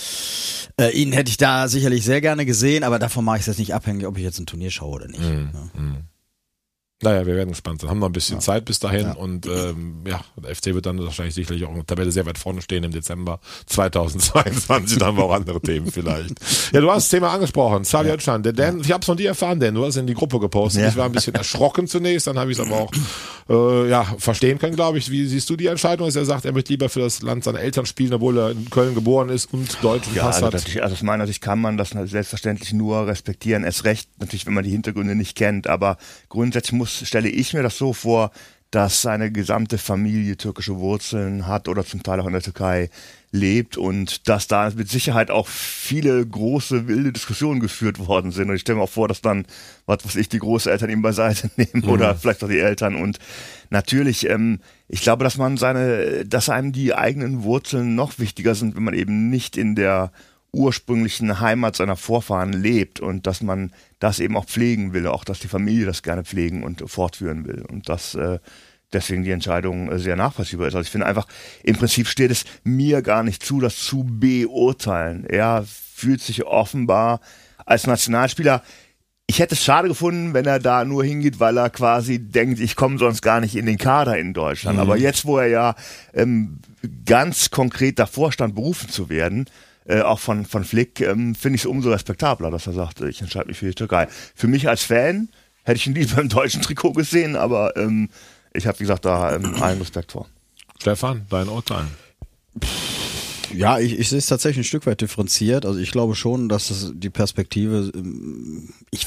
Äh, 0.80 0.90
ihn 0.90 1.10
hätte 1.10 1.30
ich 1.30 1.36
da 1.36 1.66
sicherlich 1.66 2.04
sehr 2.04 2.20
gerne 2.20 2.46
gesehen, 2.46 2.84
aber 2.84 3.00
davon 3.00 3.24
mache 3.24 3.38
ich 3.38 3.40
es 3.40 3.46
jetzt 3.48 3.58
nicht 3.58 3.74
abhängig, 3.74 4.06
ob 4.06 4.16
ich 4.18 4.22
jetzt 4.22 4.38
ein 4.38 4.46
Turnier 4.46 4.70
schaue 4.70 4.94
oder 4.94 5.08
nicht. 5.08 5.20
Mhm. 5.20 5.50
Ja. 5.52 5.80
Mhm. 5.80 5.96
Naja, 7.00 7.24
wir 7.26 7.36
werden 7.36 7.50
gespannt 7.50 7.80
sein. 7.80 7.90
Haben 7.90 8.00
noch 8.00 8.08
ein 8.08 8.12
bisschen 8.12 8.38
ja. 8.38 8.40
Zeit 8.40 8.64
bis 8.64 8.80
dahin 8.80 9.06
ja. 9.06 9.12
und 9.12 9.46
ähm, 9.46 10.02
ja, 10.04 10.20
der 10.36 10.56
FC 10.56 10.74
wird 10.74 10.84
dann 10.84 10.98
wahrscheinlich 10.98 11.34
sicherlich 11.34 11.64
auch 11.64 11.70
in 11.70 11.76
der 11.76 11.86
Tabelle 11.86 12.10
sehr 12.10 12.26
weit 12.26 12.38
vorne 12.38 12.60
stehen 12.60 12.82
im 12.82 12.90
Dezember 12.90 13.38
2022. 13.66 14.98
dann 14.98 15.08
haben 15.08 15.16
wir 15.16 15.24
auch 15.24 15.32
andere 15.32 15.60
Themen 15.60 15.92
vielleicht. 15.92 16.34
Ja, 16.72 16.82
du 16.82 16.90
hast 16.90 17.04
das 17.04 17.08
Thema 17.08 17.32
angesprochen. 17.32 17.84
Sali 17.84 18.10
ja. 18.10 18.38
Der 18.38 18.52
Dan, 18.52 18.80
ich 18.80 18.92
habe 18.92 19.00
es 19.00 19.06
von 19.06 19.16
dir 19.16 19.28
erfahren, 19.28 19.58
denn 19.58 19.74
du 19.74 19.86
hast 19.86 19.96
in 19.96 20.06
die 20.06 20.12
Gruppe 20.12 20.38
gepostet. 20.38 20.82
Ja. 20.82 20.88
Ich 20.88 20.96
war 20.96 21.06
ein 21.06 21.12
bisschen 21.12 21.34
erschrocken 21.36 21.86
zunächst, 21.86 22.26
dann 22.26 22.38
habe 22.38 22.52
ich 22.52 22.58
es 22.58 22.66
aber 22.66 22.76
auch 22.76 22.90
äh, 23.48 23.88
ja, 23.88 24.04
verstehen 24.18 24.58
können, 24.58 24.76
glaube 24.76 24.98
ich. 24.98 25.10
Wie 25.10 25.26
siehst 25.26 25.48
du 25.48 25.56
die 25.56 25.66
Entscheidung, 25.66 26.06
dass 26.06 26.16
er 26.16 26.24
sagt, 26.24 26.44
er 26.44 26.52
möchte 26.52 26.72
lieber 26.72 26.88
für 26.88 27.00
das 27.00 27.22
Land 27.22 27.44
seiner 27.44 27.60
Eltern 27.60 27.86
spielen, 27.86 28.12
obwohl 28.12 28.38
er 28.38 28.50
in 28.50 28.68
Köln 28.68 28.94
geboren 28.94 29.30
ist 29.30 29.52
und 29.52 29.82
deutschen 29.82 30.14
ja, 30.14 30.24
Pass 30.24 30.42
also 30.42 30.46
hat? 30.48 30.82
Also 30.82 30.94
aus 30.94 31.02
meiner 31.02 31.26
Sicht 31.26 31.40
kann 31.40 31.60
man 31.60 31.76
das 31.76 31.90
selbstverständlich 31.90 32.72
nur 32.72 33.06
respektieren. 33.06 33.64
Es 33.64 33.84
recht 33.84 34.10
natürlich, 34.18 34.46
wenn 34.46 34.54
man 34.54 34.64
die 34.64 34.70
Hintergründe 34.70 35.14
nicht 35.14 35.36
kennt, 35.36 35.66
aber 35.66 35.96
grundsätzlich 36.28 36.72
muss, 36.72 36.87
stelle 36.90 37.28
ich 37.28 37.54
mir 37.54 37.62
das 37.62 37.78
so 37.78 37.92
vor, 37.92 38.30
dass 38.70 39.00
seine 39.00 39.32
gesamte 39.32 39.78
Familie 39.78 40.36
türkische 40.36 40.76
Wurzeln 40.76 41.46
hat 41.46 41.68
oder 41.68 41.86
zum 41.86 42.02
Teil 42.02 42.20
auch 42.20 42.26
in 42.26 42.34
der 42.34 42.42
Türkei 42.42 42.90
lebt 43.30 43.76
und 43.76 44.28
dass 44.28 44.46
da 44.46 44.70
mit 44.74 44.90
Sicherheit 44.90 45.30
auch 45.30 45.48
viele 45.48 46.26
große 46.26 46.86
wilde 46.86 47.12
Diskussionen 47.12 47.60
geführt 47.60 47.98
worden 48.06 48.30
sind. 48.30 48.50
Und 48.50 48.56
ich 48.56 48.62
stelle 48.62 48.78
mir 48.78 48.84
auch 48.84 48.90
vor, 48.90 49.08
dass 49.08 49.22
dann, 49.22 49.46
was 49.86 50.04
weiß 50.04 50.16
ich, 50.16 50.28
die 50.28 50.38
Großeltern 50.38 50.90
ihm 50.90 51.02
beiseite 51.02 51.50
nehmen 51.56 51.84
mhm. 51.84 51.88
oder 51.88 52.14
vielleicht 52.14 52.44
auch 52.44 52.48
die 52.48 52.58
Eltern. 52.58 52.94
Und 52.94 53.18
natürlich, 53.70 54.28
ähm, 54.28 54.60
ich 54.86 55.00
glaube, 55.00 55.24
dass 55.24 55.38
man 55.38 55.56
seine, 55.56 56.26
dass 56.26 56.50
einem 56.50 56.72
die 56.72 56.94
eigenen 56.94 57.42
Wurzeln 57.42 57.94
noch 57.94 58.18
wichtiger 58.18 58.54
sind, 58.54 58.76
wenn 58.76 58.84
man 58.84 58.94
eben 58.94 59.30
nicht 59.30 59.56
in 59.56 59.74
der 59.74 60.12
ursprünglichen 60.52 61.40
Heimat 61.40 61.76
seiner 61.76 61.96
Vorfahren 61.96 62.52
lebt 62.52 63.00
und 63.00 63.26
dass 63.26 63.42
man 63.42 63.72
das 63.98 64.18
eben 64.18 64.36
auch 64.36 64.46
pflegen 64.46 64.92
will, 64.92 65.06
auch 65.06 65.24
dass 65.24 65.40
die 65.40 65.48
Familie 65.48 65.86
das 65.86 66.02
gerne 66.02 66.24
pflegen 66.24 66.62
und 66.62 66.88
fortführen 66.90 67.46
will. 67.46 67.64
Und 67.68 67.88
das 67.88 68.14
äh, 68.14 68.38
deswegen 68.92 69.24
die 69.24 69.30
Entscheidung 69.30 69.90
äh, 69.90 69.98
sehr 69.98 70.16
nachvollziehbar 70.16 70.68
ist. 70.68 70.74
Also 70.74 70.86
ich 70.86 70.90
finde 70.90 71.06
einfach, 71.06 71.26
im 71.62 71.76
Prinzip 71.76 72.06
steht 72.08 72.30
es 72.30 72.44
mir 72.64 73.02
gar 73.02 73.22
nicht 73.22 73.42
zu, 73.42 73.60
das 73.60 73.76
zu 73.76 74.04
beurteilen. 74.04 75.24
Er 75.26 75.64
fühlt 75.66 76.22
sich 76.22 76.44
offenbar 76.44 77.20
als 77.66 77.86
Nationalspieler 77.86 78.62
ich 79.30 79.40
hätte 79.40 79.54
es 79.54 79.62
schade 79.62 79.88
gefunden, 79.88 80.32
wenn 80.32 80.46
er 80.46 80.58
da 80.58 80.86
nur 80.86 81.04
hingeht, 81.04 81.38
weil 81.38 81.58
er 81.58 81.68
quasi 81.68 82.18
denkt, 82.18 82.60
ich 82.60 82.76
komme 82.76 82.98
sonst 82.98 83.20
gar 83.20 83.40
nicht 83.40 83.56
in 83.56 83.66
den 83.66 83.76
Kader 83.76 84.16
in 84.16 84.32
Deutschland. 84.32 84.76
Mhm. 84.76 84.82
Aber 84.82 84.96
jetzt, 84.96 85.26
wo 85.26 85.36
er 85.36 85.48
ja 85.48 85.74
ähm, 86.14 86.60
ganz 87.04 87.50
konkret 87.50 87.98
davor 87.98 88.32
stand, 88.32 88.54
berufen 88.54 88.88
zu 88.88 89.10
werden, 89.10 89.44
äh, 89.88 90.02
auch 90.02 90.18
von, 90.18 90.44
von 90.44 90.64
Flick, 90.64 91.00
ähm, 91.00 91.34
finde 91.34 91.56
ich 91.56 91.62
es 91.62 91.66
umso 91.66 91.90
respektabler, 91.90 92.50
dass 92.50 92.66
er 92.66 92.74
sagt, 92.74 93.00
ich 93.00 93.20
entscheide 93.20 93.48
mich 93.48 93.58
für 93.58 93.66
die 93.66 93.74
Türkei. 93.74 94.06
Für 94.34 94.46
mich 94.46 94.68
als 94.68 94.82
Fan 94.82 95.28
hätte 95.64 95.78
ich 95.78 95.86
ihn 95.86 95.94
lieber 95.94 96.18
im 96.20 96.28
deutschen 96.28 96.62
Trikot 96.62 96.92
gesehen, 96.92 97.36
aber 97.36 97.76
ähm, 97.76 98.10
ich 98.52 98.66
habe, 98.66 98.78
wie 98.78 98.84
gesagt, 98.84 99.04
da 99.04 99.34
ähm, 99.34 99.54
allen 99.62 99.78
Respekt 99.78 100.12
vor. 100.12 100.26
Stefan, 100.80 101.26
dein 101.30 101.48
Urteil? 101.48 101.86
Ja, 103.52 103.78
ich, 103.78 103.98
ich 103.98 104.08
sehe 104.08 104.18
es 104.18 104.26
tatsächlich 104.26 104.66
ein 104.66 104.68
Stück 104.68 104.86
weit 104.86 105.00
differenziert. 105.00 105.64
Also 105.64 105.80
ich 105.80 105.90
glaube 105.90 106.14
schon, 106.14 106.48
dass 106.48 106.70
es 106.70 106.92
die 106.94 107.10
Perspektive, 107.10 107.90
ähm, 107.94 108.68
ich 108.90 109.06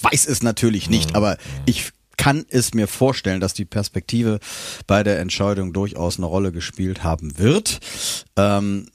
weiß 0.00 0.26
es 0.26 0.42
natürlich 0.42 0.88
nicht, 0.88 1.10
mhm. 1.10 1.16
aber 1.16 1.36
ich 1.66 1.90
kann 2.16 2.46
es 2.48 2.74
mir 2.74 2.86
vorstellen, 2.86 3.40
dass 3.40 3.54
die 3.54 3.64
Perspektive 3.64 4.38
bei 4.86 5.02
der 5.02 5.18
Entscheidung 5.18 5.72
durchaus 5.72 6.16
eine 6.16 6.26
Rolle 6.26 6.52
gespielt 6.52 7.02
haben 7.02 7.38
wird. 7.38 7.80
Ähm, 8.36 8.86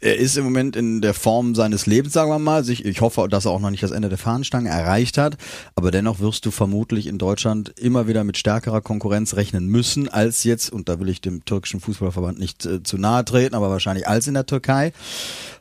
er 0.00 0.16
ist 0.16 0.36
im 0.36 0.44
Moment 0.44 0.76
in 0.76 1.00
der 1.00 1.14
Form 1.14 1.54
seines 1.54 1.86
Lebens, 1.86 2.12
sagen 2.12 2.30
wir 2.30 2.38
mal. 2.38 2.68
Ich 2.68 3.00
hoffe, 3.00 3.26
dass 3.28 3.44
er 3.44 3.52
auch 3.52 3.60
noch 3.60 3.70
nicht 3.70 3.82
das 3.82 3.90
Ende 3.90 4.08
der 4.08 4.18
Fahnenstange 4.18 4.68
erreicht 4.68 5.18
hat. 5.18 5.36
Aber 5.74 5.90
dennoch 5.90 6.20
wirst 6.20 6.46
du 6.46 6.50
vermutlich 6.50 7.06
in 7.06 7.18
Deutschland 7.18 7.72
immer 7.78 8.08
wieder 8.08 8.24
mit 8.24 8.38
stärkerer 8.38 8.80
Konkurrenz 8.80 9.34
rechnen 9.34 9.66
müssen, 9.66 10.08
als 10.08 10.44
jetzt, 10.44 10.70
und 10.70 10.88
da 10.88 11.00
will 11.00 11.08
ich 11.08 11.20
dem 11.20 11.44
türkischen 11.44 11.80
Fußballverband 11.80 12.38
nicht 12.38 12.66
äh, 12.66 12.82
zu 12.82 12.98
nahe 12.98 13.24
treten, 13.24 13.54
aber 13.54 13.70
wahrscheinlich 13.70 14.08
als 14.08 14.26
in 14.26 14.34
der 14.34 14.46
Türkei. 14.46 14.92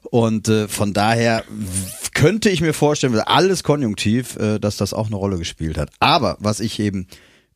Und 0.03 0.47
äh, 0.47 0.67
von 0.67 0.93
daher 0.93 1.43
könnte 2.13 2.49
ich 2.49 2.61
mir 2.61 2.73
vorstellen, 2.73 3.19
alles 3.19 3.63
konjunktiv, 3.63 4.35
äh, 4.37 4.59
dass 4.59 4.77
das 4.77 4.93
auch 4.93 5.07
eine 5.07 5.15
Rolle 5.15 5.37
gespielt 5.37 5.77
hat. 5.77 5.91
Aber 5.99 6.37
was 6.39 6.59
ich 6.59 6.79
eben 6.79 7.07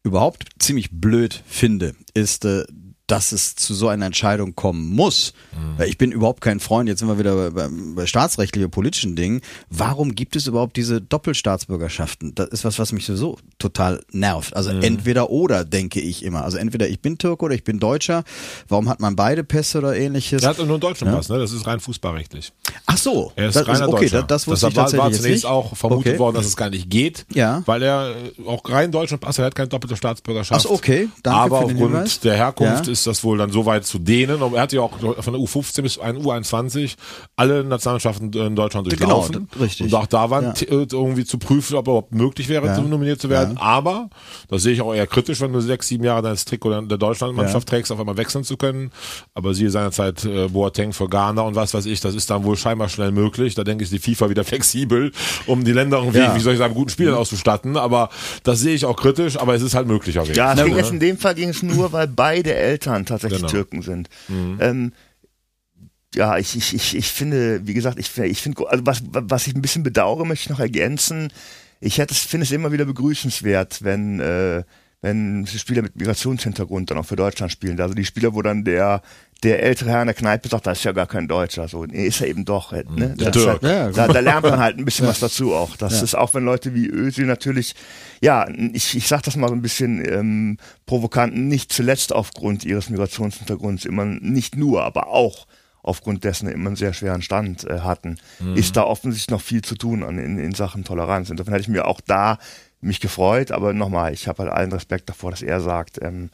überhaupt 0.04 0.46
ziemlich 0.60 0.90
blöd 0.92 1.44
finde, 1.46 1.96
ist, 2.14 2.46
äh, 2.46 2.66
dass 3.12 3.34
es 3.34 3.56
zu 3.56 3.74
so 3.74 3.90
einer 3.90 4.06
Entscheidung 4.06 4.56
kommen 4.56 4.90
muss. 4.90 5.34
Mhm. 5.52 5.84
Ich 5.84 5.98
bin 5.98 6.14
überhaupt 6.14 6.40
kein 6.40 6.62
Freund, 6.62 6.88
jetzt 6.88 7.00
sind 7.00 7.10
wir 7.10 7.20
wieder 7.20 7.52
bei, 7.52 7.68
bei 7.70 8.06
staatsrechtlichen, 8.06 8.72
politischen 8.72 9.18
Dingen. 9.18 9.42
Warum 9.70 10.16
gibt 10.16 10.38
es 10.38 10.48
überhaupt 10.48 10.78
diese 10.78 11.02
Doppelstaatsbürgerschaften? 11.02 12.34
Das 12.36 12.48
ist 12.48 12.64
was, 12.64 12.80
was 12.80 12.94
mich 12.94 13.06
sowieso 13.06 13.38
total 13.60 14.02
nervt. 14.14 14.56
Also 14.56 14.72
mhm. 14.72 14.84
entweder 14.84 15.30
oder, 15.30 15.66
denke 15.66 16.00
ich 16.00 16.24
immer. 16.24 16.46
Also 16.46 16.58
entweder 16.58 16.88
ich 16.88 17.02
bin 17.02 17.18
Türke 17.18 17.44
oder 17.44 17.54
ich 17.54 17.66
bin 17.66 17.80
Deutscher. 17.80 18.24
Warum 18.70 18.88
hat 18.88 19.02
man 19.02 19.18
beide 19.18 19.44
Pässe 19.44 19.80
oder 19.80 19.94
ähnliches? 19.94 20.44
Er 20.44 20.50
hat 20.52 20.58
nur 20.60 20.68
einen 20.68 20.80
deutschen 20.80 21.08
ja? 21.08 21.14
Pass, 21.14 21.28
ne? 21.28 21.38
Das 21.38 21.52
ist 21.52 21.68
rein 21.68 21.82
fußballrechtlich. 21.82 22.54
Ach 22.86 22.98
so. 22.98 23.34
Er 23.36 23.50
ist 23.50 23.56
das 23.58 23.68
reiner 23.68 23.88
ist, 23.88 23.94
okay, 23.94 24.06
Deutscher. 24.06 24.20
Das, 24.22 24.28
das 24.28 24.48
wusste 24.48 24.68
Deshalb 24.68 24.88
ich 24.88 24.98
war, 24.98 25.06
war 25.06 25.12
zunächst 25.12 25.46
auch 25.46 25.76
vermutet 25.76 26.14
okay. 26.14 26.20
worden, 26.20 26.36
dass 26.38 26.46
es 26.46 26.56
gar 26.56 26.70
nicht 26.70 26.90
geht. 26.90 27.26
Ja. 27.34 27.62
Weil 27.66 27.84
er 27.84 28.16
auch 28.48 28.62
rein 28.70 28.90
deutschen 28.90 29.20
Pass, 29.20 29.38
er 29.38 29.46
hat 29.46 29.56
keine 29.56 29.68
doppelte 29.68 29.98
Staatsbürgerschaft. 29.98 30.66
Ach 30.66 30.72
okay. 30.72 31.10
Danke 31.24 31.40
Aber 31.40 31.66
aufgrund 31.66 32.24
der 32.24 32.36
Herkunft 32.36 32.86
ja. 32.86 32.94
ist 32.94 33.01
das 33.08 33.24
wohl 33.24 33.38
dann 33.38 33.52
so 33.52 33.66
weit 33.66 33.86
zu 33.86 34.00
denen. 34.00 34.42
Und 34.42 34.54
er 34.54 34.62
hat 34.62 34.74
ja 34.74 34.82
auch 34.82 34.98
von 35.00 35.34
der 35.34 35.42
U15 35.42 35.82
bis 35.82 36.00
U21 36.00 36.96
alle 37.36 37.64
Nationalmannschaften 37.64 38.34
in 38.34 38.56
Deutschland 38.56 38.90
genau, 38.90 39.00
durchlaufen. 39.00 39.48
Genau, 39.52 39.64
richtig. 39.64 39.88
Und 39.88 39.96
auch 39.96 40.08
da 40.08 40.30
waren 40.30 40.54
ja. 40.56 40.68
Äh, 40.68 40.88
irgendwie 40.92 41.26
zu 41.26 41.38
prüfen, 41.38 41.76
ob 41.76 41.88
er 41.88 41.92
überhaupt 41.92 42.14
möglich 42.14 42.50
wäre, 42.50 42.68
ja. 42.68 42.80
nominiert 42.80 43.22
zu 43.22 43.30
werden. 43.30 43.56
Ja. 43.56 43.62
Aber, 43.62 44.10
das 44.50 44.64
sehe 44.64 44.74
ich 44.74 44.82
auch 44.82 44.94
eher 44.94 45.08
kritisch, 45.08 45.42
wenn 45.42 45.54
du 45.54 45.62
sechs, 45.62 45.88
sieben 45.88 46.04
Jahre 46.04 46.22
deines 46.22 46.46
Trikot 46.46 46.82
der 46.82 46.98
Deutschlandmannschaft 46.98 47.68
trägst, 47.68 47.92
auf 47.92 48.00
einmal 48.00 48.18
wechseln 48.18 48.44
zu 48.44 48.58
können. 48.58 48.92
Aber 49.34 49.54
siehe 49.54 49.70
seinerzeit 49.70 50.26
äh, 50.26 50.48
Boateng 50.48 50.94
für 50.94 51.10
Ghana 51.10 51.42
und 51.42 51.56
was 51.56 51.74
weiß 51.74 51.86
ich, 51.86 52.00
das 52.00 52.16
ist 52.16 52.30
dann 52.30 52.44
wohl 52.44 52.58
scheinbar 52.58 52.90
schnell 52.90 53.12
möglich. 53.12 53.56
Da 53.56 53.64
denke 53.64 53.84
ich, 53.84 53.92
ist 53.92 54.06
die 54.06 54.16
FIFA 54.16 54.30
wieder 54.30 54.44
flexibel, 54.52 55.12
um 55.48 55.64
die 55.64 55.74
Länder 55.74 55.98
irgendwie, 56.00 56.20
wie 56.36 56.40
soll 56.40 56.54
ich 56.54 56.60
sagen, 56.60 56.74
guten 56.74 56.90
Spielern 56.90 57.14
mhm. 57.14 57.20
auszustatten. 57.20 57.78
Aber 57.78 58.10
das 58.44 58.60
sehe 58.60 58.74
ich 58.74 58.86
auch 58.86 58.96
kritisch, 58.96 59.38
aber 59.38 59.56
es 59.56 59.62
ist 59.62 59.76
halt 59.76 59.88
möglich. 59.88 60.16
Ja, 60.16 60.54
ging 60.54 60.76
jetzt 60.76 60.92
in 60.92 61.00
dem 61.00 61.18
Fall 61.18 61.36
ging 61.36 61.50
es 61.50 61.64
nur, 61.64 61.92
weil 61.92 62.08
beide 62.08 62.54
Eltern 62.54 62.91
tatsächlich 63.06 63.42
genau. 63.42 63.52
Türken 63.52 63.82
sind. 63.82 64.10
Mhm. 64.28 64.58
Ähm, 64.62 64.92
ja, 66.16 66.38
ich, 66.38 66.56
ich, 66.56 66.74
ich, 66.74 66.96
ich 66.96 67.12
finde, 67.12 67.66
wie 67.66 67.74
gesagt, 67.74 67.98
ich, 67.98 68.18
ich 68.18 68.42
finde, 68.42 68.70
also 68.70 68.86
was, 68.86 69.02
was 69.12 69.48
ich 69.48 69.56
ein 69.56 69.62
bisschen 69.62 69.84
bedauere, 69.84 70.26
möchte 70.26 70.44
ich 70.44 70.50
noch 70.50 70.60
ergänzen. 70.60 71.32
Ich 71.80 71.98
hätte, 71.98 72.14
finde 72.14 72.44
es 72.44 72.52
immer 72.52 72.72
wieder 72.72 72.86
begrüßenswert, 72.86 73.84
wenn, 73.84 74.20
äh, 74.20 74.64
wenn 75.02 75.48
Spieler 75.48 75.82
mit 75.82 75.96
Migrationshintergrund 75.96 76.92
dann 76.92 76.98
auch 76.98 77.06
für 77.06 77.16
Deutschland 77.16 77.52
spielen. 77.52 77.80
Also 77.80 77.96
die 77.96 78.06
Spieler, 78.06 78.34
wo 78.34 78.42
dann 78.42 78.64
der, 78.64 79.02
der 79.44 79.64
ältere 79.64 79.90
Herr 79.90 80.02
in 80.02 80.08
der 80.08 80.14
Kneipe 80.14 80.50
sagt, 80.50 80.68
das 80.68 80.80
ist 80.80 80.84
ja 80.84 80.92
gar 80.92 81.08
kein 81.08 81.28
Deutscher. 81.28 81.68
So, 81.68 81.86
nee, 81.86 82.06
ist 82.06 82.22
er 82.22 82.28
eben 82.28 82.46
doch. 82.46 82.74
Äh, 82.74 82.84
ne? 82.96 83.16
Der 83.16 83.32
Halt, 83.32 83.64
ja, 83.64 83.90
da, 83.90 84.08
da, 84.08 84.20
lernt 84.20 84.44
man 84.44 84.60
halt 84.60 84.78
ein 84.78 84.86
bisschen 84.86 85.08
was 85.08 85.20
dazu 85.20 85.54
auch. 85.54 85.76
Das 85.78 85.98
ja. 85.98 86.04
ist 86.04 86.16
auch, 86.16 86.34
wenn 86.34 86.46
Leute 86.46 86.76
wie 86.76 86.88
Özil 86.88 87.26
natürlich, 87.26 87.74
ja, 88.22 88.48
ich, 88.74 88.96
ich 88.96 89.08
sag 89.08 89.24
das 89.24 89.36
mal 89.36 89.48
so 89.48 89.56
ein 89.56 89.64
bisschen 89.64 90.06
ähm, 90.08 90.58
provokant, 90.86 91.36
nicht 91.36 91.74
zuletzt 91.74 92.14
aufgrund 92.14 92.66
ihres 92.66 92.90
Migrationshintergrunds, 92.90 93.86
immer 93.86 94.06
nicht 94.06 94.56
nur, 94.56 94.84
aber 94.84 95.08
auch 95.08 95.48
aufgrund 95.84 96.24
dessen 96.24 96.48
immer 96.48 96.68
einen 96.68 96.76
sehr 96.76 96.94
schweren 96.94 97.24
Stand 97.24 97.64
äh, 97.64 97.80
hatten, 97.80 98.18
mhm. 98.40 98.56
ist 98.56 98.78
da 98.78 98.84
offensichtlich 98.84 99.32
noch 99.32 99.42
viel 99.42 99.64
zu 99.64 99.76
tun 99.76 100.04
an, 100.04 100.20
in, 100.20 100.38
in 100.38 100.54
Sachen 100.54 100.84
Toleranz. 100.84 101.32
Insofern 101.32 101.54
hätte 101.54 101.64
ich 101.64 101.68
mir 101.70 101.88
auch 101.88 102.02
da 102.02 102.38
mich 102.82 103.00
gefreut, 103.00 103.52
aber 103.52 103.74
nochmal, 103.74 104.14
ich 104.14 104.28
habe 104.28 104.44
halt 104.44 104.52
allen 104.52 104.72
Respekt 104.72 105.10
davor, 105.10 105.32
dass 105.32 105.42
er 105.42 105.62
sagt, 105.62 106.00
ähm, 106.02 106.30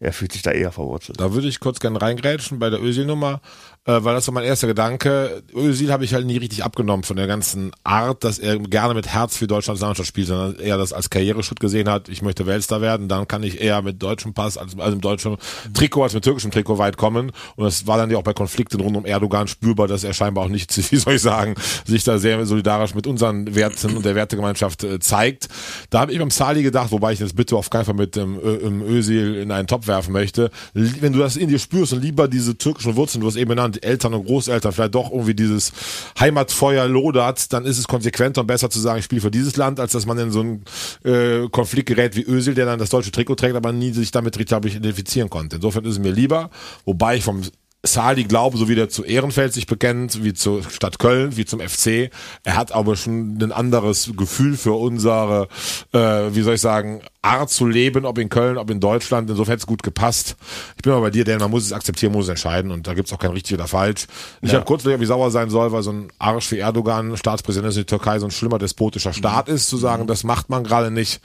er 0.00 0.12
fühlt 0.12 0.32
sich 0.32 0.42
da 0.42 0.52
eher 0.52 0.72
verwurzelt. 0.72 1.20
Da 1.20 1.32
würde 1.32 1.48
ich 1.48 1.60
kurz 1.60 1.80
gerne 1.80 2.00
reingrätschen 2.00 2.58
bei 2.58 2.70
der 2.70 2.82
Özil-Nummer, 2.82 3.40
äh, 3.88 4.04
weil 4.04 4.14
das 4.14 4.26
war 4.26 4.34
mein 4.34 4.44
erster 4.44 4.66
Gedanke. 4.66 5.42
Özil 5.54 5.90
habe 5.90 6.04
ich 6.04 6.12
halt 6.12 6.26
nie 6.26 6.36
richtig 6.36 6.62
abgenommen 6.62 7.04
von 7.04 7.16
der 7.16 7.26
ganzen 7.26 7.72
Art, 7.84 8.22
dass 8.22 8.38
er 8.38 8.58
gerne 8.58 8.92
mit 8.92 9.08
Herz 9.08 9.38
für 9.38 9.46
Deutschlands 9.46 9.80
Mannschaft 9.80 10.06
spielt, 10.06 10.26
sondern 10.26 10.56
eher 10.56 10.76
das 10.76 10.92
als 10.92 11.08
Karriereschritt 11.08 11.58
gesehen 11.58 11.88
hat. 11.88 12.10
Ich 12.10 12.20
möchte 12.20 12.44
Weltstar 12.46 12.82
werden, 12.82 13.08
dann 13.08 13.26
kann 13.26 13.42
ich 13.42 13.62
eher 13.62 13.80
mit 13.80 14.02
deutschem 14.02 14.34
Pass, 14.34 14.58
als, 14.58 14.78
also 14.78 14.96
mit 14.96 15.04
deutschem 15.04 15.38
Trikot 15.72 16.02
als 16.02 16.12
mit 16.12 16.22
türkischem 16.22 16.50
Trikot 16.50 16.76
weit 16.76 16.98
kommen. 16.98 17.32
Und 17.56 17.64
das 17.64 17.86
war 17.86 17.96
dann 17.96 18.10
ja 18.10 18.18
auch 18.18 18.22
bei 18.22 18.34
Konflikten 18.34 18.78
rund 18.80 18.94
um 18.94 19.06
Erdogan 19.06 19.48
spürbar, 19.48 19.88
dass 19.88 20.04
er 20.04 20.12
scheinbar 20.12 20.44
auch 20.44 20.48
nicht, 20.50 20.76
wie 20.92 20.96
soll 20.96 21.14
ich 21.14 21.22
sagen, 21.22 21.54
sich 21.86 22.04
da 22.04 22.18
sehr 22.18 22.44
solidarisch 22.44 22.94
mit 22.94 23.06
unseren 23.06 23.54
Werten 23.54 23.96
und 23.96 24.04
der 24.04 24.14
Wertegemeinschaft 24.14 24.84
äh, 24.84 24.98
zeigt. 24.98 25.48
Da 25.88 26.00
habe 26.00 26.12
ich 26.12 26.18
beim 26.18 26.30
Sali 26.30 26.62
gedacht, 26.62 26.90
wobei 26.90 27.14
ich 27.14 27.20
das 27.20 27.32
bitte 27.32 27.56
auf 27.56 27.70
keinen 27.70 27.86
Fall 27.86 27.94
mit 27.94 28.16
dem 28.16 28.38
ähm, 28.44 28.82
Özil 28.82 29.36
in 29.36 29.50
einen 29.50 29.66
Topf 29.66 29.86
werfen 29.86 30.12
möchte. 30.12 30.50
Wenn 30.74 31.14
du 31.14 31.20
das 31.20 31.36
in 31.36 31.48
dir 31.48 31.58
spürst 31.58 31.94
und 31.94 32.02
lieber 32.02 32.28
diese 32.28 32.58
türkischen 32.58 32.94
Wurzeln, 32.94 33.22
du 33.22 33.26
hast 33.26 33.36
eben 33.36 33.52
Eltern 33.82 34.14
und 34.14 34.26
Großeltern, 34.26 34.72
vielleicht 34.72 34.94
doch 34.94 35.10
irgendwie 35.10 35.34
dieses 35.34 35.72
Heimatfeuer 36.18 36.86
lodert, 36.86 37.52
dann 37.52 37.64
ist 37.64 37.78
es 37.78 37.88
konsequenter 37.88 38.42
und 38.42 38.46
besser 38.46 38.70
zu 38.70 38.80
sagen, 38.80 38.98
ich 38.98 39.04
spiele 39.04 39.20
für 39.20 39.30
dieses 39.30 39.56
Land, 39.56 39.80
als 39.80 39.92
dass 39.92 40.06
man 40.06 40.18
in 40.18 40.30
so 40.30 40.40
einen 40.40 40.64
äh, 41.04 41.48
Konflikt 41.50 41.88
gerät 41.88 42.16
wie 42.16 42.24
Özil, 42.24 42.54
der 42.54 42.66
dann 42.66 42.78
das 42.78 42.90
deutsche 42.90 43.10
Trikot 43.10 43.36
trägt, 43.36 43.56
aber 43.56 43.72
nie 43.72 43.92
sich 43.92 44.10
damit 44.10 44.38
richtig, 44.38 44.76
identifizieren 44.76 45.30
konnte. 45.30 45.56
Insofern 45.56 45.84
ist 45.84 45.92
es 45.92 45.98
mir 45.98 46.12
lieber, 46.12 46.50
wobei 46.84 47.16
ich 47.16 47.24
vom 47.24 47.42
Sali 47.92 48.24
glaube, 48.24 48.56
so 48.56 48.68
wie 48.68 48.74
der 48.74 48.88
zu 48.88 49.04
Ehrenfeld 49.04 49.52
sich 49.52 49.66
bekennt, 49.66 50.22
wie 50.24 50.34
zur 50.34 50.62
Stadt 50.62 50.98
Köln, 50.98 51.36
wie 51.36 51.44
zum 51.44 51.60
FC. 51.60 52.10
Er 52.44 52.56
hat 52.56 52.72
aber 52.72 52.96
schon 52.96 53.38
ein 53.42 53.52
anderes 53.52 54.10
Gefühl 54.16 54.56
für 54.56 54.72
unsere, 54.72 55.48
äh, 55.92 55.98
wie 55.98 56.42
soll 56.42 56.54
ich 56.54 56.60
sagen, 56.60 57.02
Art 57.22 57.50
zu 57.50 57.66
leben, 57.66 58.06
ob 58.06 58.18
in 58.18 58.28
Köln, 58.28 58.58
ob 58.58 58.70
in 58.70 58.80
Deutschland. 58.80 59.28
Insofern 59.28 59.52
hätte 59.52 59.60
es 59.60 59.66
gut 59.66 59.82
gepasst. 59.82 60.36
Ich 60.76 60.82
bin 60.82 60.92
aber 60.92 61.02
bei 61.02 61.10
dir, 61.10 61.24
denn 61.24 61.38
man 61.38 61.50
muss 61.50 61.64
es 61.64 61.72
akzeptieren, 61.72 62.12
muss 62.12 62.24
es 62.26 62.30
entscheiden 62.30 62.70
und 62.70 62.86
da 62.86 62.94
gibt 62.94 63.08
es 63.08 63.12
auch 63.12 63.18
kein 63.18 63.32
richtig 63.32 63.54
oder 63.54 63.66
falsch. 63.66 64.06
Ich 64.40 64.50
ja. 64.50 64.56
habe 64.56 64.64
kurz 64.64 64.82
überlegt, 64.82 65.02
wie 65.02 65.06
sauer 65.06 65.30
sein 65.30 65.50
soll, 65.50 65.72
weil 65.72 65.82
so 65.82 65.92
ein 65.92 66.08
Arsch 66.18 66.50
wie 66.52 66.58
Erdogan, 66.58 67.16
Staatspräsident 67.16 67.72
in 67.74 67.80
der 67.80 67.86
Türkei, 67.86 68.18
so 68.18 68.26
ein 68.26 68.30
schlimmer 68.30 68.58
despotischer 68.58 69.12
Staat 69.12 69.48
ist, 69.48 69.68
zu 69.68 69.76
sagen, 69.76 70.06
das 70.06 70.24
macht 70.24 70.48
man 70.48 70.64
gerade 70.64 70.90
nicht. 70.90 71.20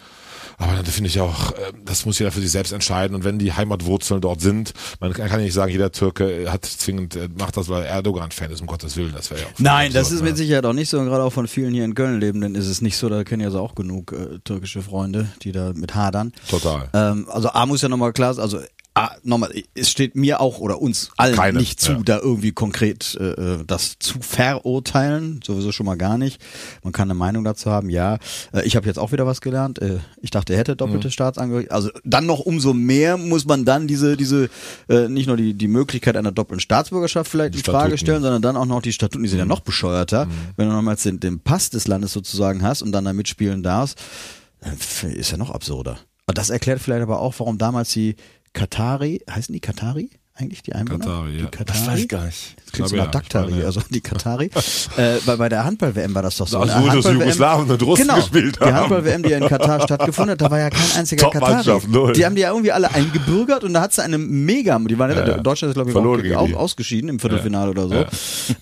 Aber 0.58 0.73
dann 0.73 0.86
finde 0.86 1.10
ich 1.10 1.19
auch, 1.19 1.51
äh, 1.51 1.73
das 1.86 2.06
muss 2.06 2.19
jeder 2.19 2.32
für 2.32 2.41
sich 2.41 2.51
selbst 2.51 2.71
entscheiden. 2.71 3.15
Und 3.15 3.23
wenn 3.23 3.39
die 3.39 3.53
Heimatwurzeln 3.53 4.21
dort 4.21 4.41
sind, 4.41 4.73
man 4.99 5.13
kann 5.13 5.29
ja 5.29 5.38
nicht 5.38 5.53
sagen, 5.53 5.71
jeder 5.71 5.91
Türke 5.91 6.51
hat 6.51 6.65
zwingend, 6.65 7.15
äh, 7.15 7.29
macht 7.38 7.58
das, 7.58 7.69
weil 7.69 7.84
Erdogan-Fan 7.84 8.51
ist, 8.51 8.62
um 8.62 8.67
Gottes 8.67 8.95
Willen. 8.97 9.13
Das 9.13 9.32
wäre 9.32 9.41
ja 9.41 9.47
auch 9.47 9.60
Nein, 9.60 9.93
das 9.93 10.12
ist 10.12 10.23
mit 10.23 10.38
Sicherheit 10.38 10.65
auch 10.65 10.73
nicht 10.73 10.89
so. 10.89 10.99
Und 10.99 11.06
gerade 11.08 11.23
auch 11.23 11.34
von 11.34 11.47
vielen 11.47 11.73
hier 11.73 11.86
in 11.86 11.95
Köln 11.95 12.19
lebenden 12.19 12.56
ist 12.56 12.67
es 12.67 12.82
nicht 12.82 12.97
so. 12.97 13.10
Da 13.10 13.23
kennen 13.23 13.41
ja 13.41 13.51
so 13.51 13.60
auch 13.60 13.75
genug 13.75 14.12
äh, 14.12 14.39
türkische 14.43 14.82
Freunde, 14.82 15.27
die 15.41 15.51
da 15.51 15.73
mit 15.73 15.95
hadern. 15.95 16.34
Total. 16.49 16.89
Ähm, 16.93 17.27
also 17.29 17.49
A 17.49 17.65
muss 17.65 17.82
ja 17.82 17.89
nochmal 17.89 18.13
klar 18.13 18.34
sein, 18.34 18.43
also 18.43 18.60
Ah, 18.95 19.15
nochmal, 19.23 19.51
es 19.73 19.89
steht 19.89 20.15
mir 20.15 20.39
auch 20.39 20.60
oder 20.60 20.79
uns 20.79 21.10
allen 21.17 21.36
Keine, 21.36 21.58
nicht 21.58 21.82
zu, 21.82 21.93
ja. 21.93 21.99
da 22.03 22.19
irgendwie 22.19 22.51
konkret 22.51 23.17
äh, 23.19 23.32
äh, 23.32 23.63
das 23.65 23.97
zu 23.97 24.19
verurteilen, 24.21 25.39
sowieso 25.43 25.71
schon 25.71 25.88
mal 25.88 25.97
gar 25.97 26.19
nicht. 26.19 26.39
Man 26.84 26.93
kann 26.93 27.08
eine 27.08 27.15
Meinung 27.15 27.43
dazu 27.43 27.71
haben, 27.71 27.89
ja. 27.89 28.19
Äh, 28.53 28.62
ich 28.65 28.75
habe 28.75 28.86
jetzt 28.86 28.99
auch 28.99 29.12
wieder 29.12 29.25
was 29.25 29.41
gelernt. 29.41 29.82
Äh, 29.82 29.97
ich 30.21 30.29
dachte, 30.29 30.53
er 30.53 30.60
hätte 30.60 30.75
doppelte 30.75 31.08
mhm. 31.08 31.12
Staatsangehörigkeit. 31.12 31.73
Also 31.73 31.89
dann 32.03 32.27
noch 32.27 32.39
umso 32.41 32.75
mehr 32.75 33.17
muss 33.17 33.45
man 33.45 33.65
dann 33.65 33.88
diese, 33.88 34.15
diese 34.15 34.49
äh, 34.88 35.08
nicht 35.10 35.25
nur 35.25 35.38
die, 35.38 35.56
die 35.56 35.67
Möglichkeit 35.67 36.15
einer 36.15 36.32
doppelten 36.32 36.60
Staatsbürgerschaft 36.60 37.32
vielleicht 37.32 37.56
Die 37.56 37.60
in 37.60 37.63
Frage 37.63 37.97
Statuten. 37.97 37.97
stellen, 37.97 38.21
sondern 38.21 38.41
dann 38.43 38.58
auch 38.58 38.67
noch 38.67 38.84
die 38.84 38.93
Statuten, 38.93 39.23
die 39.23 39.29
sind 39.29 39.39
ja 39.39 39.45
Mhm. 39.45 39.49
noch 39.49 39.62
bescheuerter. 39.62 40.27
Wenn 40.56 40.69
du 40.69 40.73
nochmals 40.75 41.01
den, 41.01 41.19
den 41.19 41.39
Pass 41.39 41.71
des 41.71 41.88
Landes 41.88 42.13
sozusagen 42.13 42.62
hast 42.62 42.84
und 42.84 42.91
dann 42.91 43.06
da 43.06 43.13
mitspielen 43.13 43.63
darfst, 43.63 43.97
ist 45.01 45.32
ja 45.32 45.38
noch 45.38 45.49
absurder. 45.49 45.97
Und 46.27 46.38
das 46.38 46.49
erklärt 46.51 46.79
vielleicht 46.79 47.01
aber 47.01 47.19
auch, 47.19 47.34
warum 47.39 47.58
damals 47.58 47.91
die 47.91 48.15
Katari, 48.54 49.22
heißen 49.30 49.52
die 49.54 49.60
Katari 49.60 50.10
eigentlich, 50.34 50.62
die 50.63 50.74
Einwohner? 50.74 51.00
Katari, 51.00 51.32
ja. 51.38 51.46
Die 51.46 51.52
Katari? 51.52 51.66
Das 51.66 51.88
weiß 51.88 52.00
ich 52.00 52.08
gar 52.08 52.26
nicht. 52.26 52.56
Klingt 52.73 52.89
so 52.89 52.95
nach. 52.95 53.12
Daktari, 53.12 53.59
ja. 53.59 53.65
also 53.65 53.81
die 53.89 54.01
Katari. 54.01 54.49
äh, 54.97 55.17
bei, 55.25 55.36
bei 55.38 55.47
der 55.47 55.63
Handball-WM 55.63 56.13
war 56.15 56.23
das 56.23 56.38
doch 56.38 56.47
so. 56.47 56.59
Also, 56.59 56.73
Eine 56.73 56.91
wo 56.91 56.95
das 56.95 57.13
Jugoslawen 57.13 57.69
und 57.69 57.81
Russen 57.83 58.01
genau, 58.07 58.15
gespielt 58.15 58.57
Die 58.59 58.65
haben. 58.65 58.75
Handball-WM, 58.75 59.23
die 59.23 59.29
ja 59.29 59.38
in 59.38 59.47
Katar 59.47 59.81
stattgefunden 59.81 60.31
hat, 60.31 60.41
da 60.41 60.49
war 60.51 60.59
ja 60.59 60.69
kein 60.69 60.91
einziger 60.97 61.29
Katari. 61.29 61.79
null. 61.88 62.13
Die 62.13 62.25
haben 62.25 62.36
die 62.36 62.41
ja 62.41 62.49
irgendwie 62.49 62.71
alle 62.71 62.91
eingebürgert 62.91 63.63
und 63.63 63.73
da 63.73 63.81
hat 63.81 63.91
es 63.91 63.99
eine 63.99 64.17
mega, 64.17 64.79
die 64.79 64.97
waren 64.97 65.12
ja, 65.12 65.25
Ja. 65.25 65.38
Deutschland 65.38 65.69
ist 65.71 65.75
glaube 65.75 65.91
ich 65.91 65.93
Verloren 65.93 66.36
auch, 66.36 66.41
auch 66.41 66.47
die. 66.47 66.55
ausgeschieden 66.55 67.09
im 67.09 67.19
Viertelfinale 67.19 67.71
oder 67.71 67.88
so. 67.88 68.05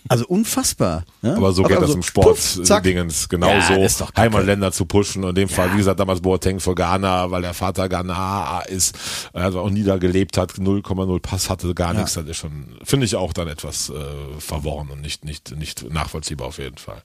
Also 0.09 0.25
unfassbar. 0.27 1.05
Ne? 1.21 1.35
Aber 1.35 1.53
so 1.53 1.63
geht 1.63 1.77
also, 1.77 1.87
das 1.87 1.95
im. 1.95 2.03
Sport-Dingens 2.03 3.29
genauso. 3.29 3.73
Heimatländer 4.17 4.71
zu 4.71 4.85
pushen. 4.85 5.23
Und 5.23 5.29
in 5.29 5.35
dem 5.35 5.49
Fall, 5.49 5.71
wie 5.73 5.77
gesagt, 5.77 5.99
damals 5.99 6.21
Boateng 6.21 6.59
für 6.59 6.75
Ghana, 6.75 7.31
weil 7.31 7.41
der 7.41 7.53
Vater 7.53 7.87
Ghana 7.87 8.61
ist, 8.67 8.97
also 9.33 9.61
auch 9.61 9.69
nie 9.69 9.83
da 9.83 9.97
gelebt 9.97 10.37
hat, 10.37 10.51
0,0 10.53 11.19
Pass 11.21 11.49
hatte, 11.49 11.73
gar 11.73 11.93
nichts. 11.93 12.13
Das 12.13 12.25
ist 12.25 12.37
schon, 12.37 12.65
finde 12.83 13.05
ich 13.05 13.15
auch 13.15 13.33
dann 13.33 13.47
etwas 13.47 13.89
äh, 13.89 13.93
verworren 14.39 14.89
und 14.89 15.01
nicht, 15.01 15.25
nicht, 15.25 15.51
nicht 15.51 15.83
nachvollziehbar 15.83 16.47
auf 16.47 16.57
jeden 16.57 16.77
Fall. 16.77 17.03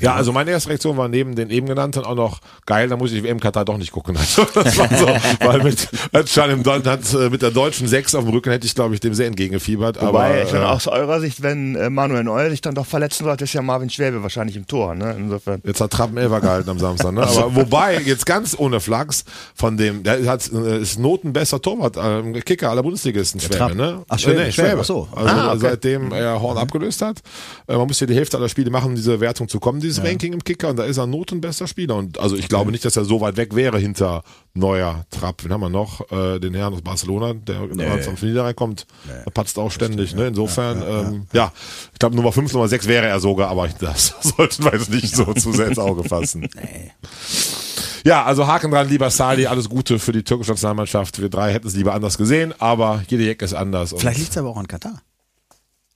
Ja, 0.00 0.14
also 0.14 0.32
meine 0.32 0.50
erste 0.52 0.68
Reaktion 0.70 0.96
war 0.96 1.08
neben 1.08 1.34
den 1.34 1.50
eben 1.50 1.66
genannten 1.66 2.04
auch 2.04 2.14
noch 2.14 2.40
geil, 2.66 2.88
da 2.88 2.96
muss 2.96 3.10
ich 3.12 3.22
WM 3.24 3.40
Katar 3.40 3.64
doch 3.64 3.78
nicht 3.78 3.90
gucken. 3.92 4.16
Also, 4.22 4.46
das 4.54 4.78
war 4.78 4.88
so, 4.96 5.06
weil 5.46 5.62
mit, 5.64 5.88
Deu- 6.12 6.84
hat, 6.86 7.14
äh, 7.14 7.28
mit 7.30 7.42
der 7.42 7.50
deutschen 7.50 7.88
Sechs 7.88 8.14
auf 8.14 8.24
dem 8.24 8.32
Rücken 8.32 8.50
hätte 8.50 8.66
ich, 8.66 8.74
glaube 8.74 8.94
ich, 8.94 9.00
dem 9.00 9.12
sehr 9.14 9.26
entgegengefiebert. 9.26 10.00
Wobei, 10.00 10.42
aber, 10.46 10.54
äh, 10.60 10.64
aus 10.64 10.86
eurer 10.86 11.20
Sicht, 11.20 11.42
wenn 11.42 11.74
äh, 11.74 11.90
Manuel 11.90 12.24
Neuer 12.24 12.48
sich 12.50 12.60
dann 12.60 12.74
doch 12.74 12.86
verletzen 12.86 13.24
sollte, 13.24 13.44
ist 13.44 13.52
ja 13.52 13.62
Marvin 13.62 13.90
Schwäbe 13.90 14.22
wahrscheinlich 14.22 14.56
im 14.56 14.66
Tor. 14.66 14.94
Ne? 14.94 15.14
Insofern. 15.18 15.60
Jetzt 15.64 15.80
hat 15.80 15.90
Trappen 15.90 16.16
Elfer 16.16 16.40
gehalten 16.40 16.70
am 16.70 16.78
Samstag, 16.78 17.12
ne? 17.12 17.22
Aber 17.22 17.54
wobei, 17.56 17.98
jetzt 18.00 18.24
ganz 18.26 18.54
ohne 18.58 18.80
Flachs, 18.80 19.24
von 19.54 19.76
dem, 19.76 20.02
der 20.04 20.24
hat, 20.26 20.50
äh, 20.52 20.78
ist 20.80 20.98
notenbester 20.98 21.60
Torwart, 21.60 21.96
ähm, 22.00 22.32
Kicker 22.44 22.70
aller 22.70 22.82
Bundesligisten, 22.82 23.40
Schwäbe, 23.40 23.74
ne? 23.74 24.02
Ach, 24.08 24.18
Schwäbe, 24.18 24.42
Äh, 24.42 24.44
nee, 24.46 24.52
Schwäbe, 24.52 24.68
Schwäbe. 24.68 24.80
ach 24.80 24.84
so. 24.84 25.08
Also, 25.14 25.28
Ah, 25.28 25.48
okay. 25.50 25.58
seitdem 25.60 26.12
er 26.12 26.40
Horn 26.40 26.56
abgelöst 26.58 27.02
hat. 27.02 27.18
Äh, 27.66 27.76
man 27.76 27.86
muss 27.86 27.98
ja 28.00 28.06
die 28.06 28.14
Hälfte 28.14 28.36
aller 28.38 28.48
Spiele 28.48 28.70
machen, 28.70 28.94
diese 28.94 29.20
Wertung 29.20 29.41
zu 29.48 29.60
kommen, 29.60 29.80
dieses 29.80 30.04
Ranking 30.04 30.32
im 30.32 30.44
Kicker, 30.44 30.68
und 30.70 30.76
da 30.76 30.84
ist 30.84 30.98
er 30.98 31.06
notenbester 31.06 31.66
Spieler. 31.66 31.96
Und 31.96 32.18
also 32.18 32.36
ich 32.36 32.48
glaube 32.48 32.70
nicht, 32.70 32.84
dass 32.84 32.96
er 32.96 33.04
so 33.04 33.20
weit 33.20 33.36
weg 33.36 33.54
wäre 33.54 33.78
hinter 33.78 34.22
Neuer 34.54 35.06
Trapp. 35.10 35.44
Wen 35.44 35.52
haben 35.52 35.60
wir 35.60 35.68
noch? 35.68 36.10
Äh, 36.10 36.38
den 36.38 36.54
Herrn 36.54 36.74
aus 36.74 36.82
Barcelona, 36.82 37.34
der 37.34 37.60
nee. 37.72 38.02
vom 38.02 38.14
Niederrhein 38.20 38.56
kommt. 38.56 38.86
Der 39.06 39.30
patzt 39.30 39.58
auch 39.58 39.70
ständig, 39.70 40.14
ne? 40.14 40.28
Insofern, 40.28 40.82
ähm, 40.86 41.26
ja, 41.32 41.52
ich 41.92 41.98
glaube 41.98 42.16
Nummer 42.16 42.32
5, 42.32 42.52
Nummer 42.52 42.68
6 42.68 42.86
wäre 42.86 43.06
er 43.06 43.20
sogar, 43.20 43.48
aber 43.48 43.68
das 43.80 44.14
sollten 44.20 44.64
wir 44.64 44.72
jetzt 44.72 44.90
nicht 44.90 45.14
so 45.14 45.32
zu 45.34 45.52
sehr 45.52 45.68
ins 45.68 45.78
Auge 45.78 46.04
fassen. 46.04 46.48
Ja, 48.04 48.24
also 48.24 48.48
Haken 48.48 48.72
dran, 48.72 48.88
lieber 48.88 49.10
Sali, 49.10 49.46
alles 49.46 49.68
Gute 49.68 50.00
für 50.00 50.10
die 50.10 50.24
türkische 50.24 50.50
Nationalmannschaft. 50.50 51.20
Wir 51.20 51.28
drei 51.28 51.52
hätten 51.52 51.68
es 51.68 51.76
lieber 51.76 51.94
anders 51.94 52.18
gesehen, 52.18 52.52
aber 52.58 53.04
jede 53.06 53.30
Ecke 53.30 53.44
ist 53.44 53.54
anders. 53.54 53.94
Vielleicht 53.96 54.18
liegt 54.18 54.32
es 54.32 54.38
aber 54.38 54.48
auch 54.48 54.56
an 54.56 54.66
Katar. 54.66 55.02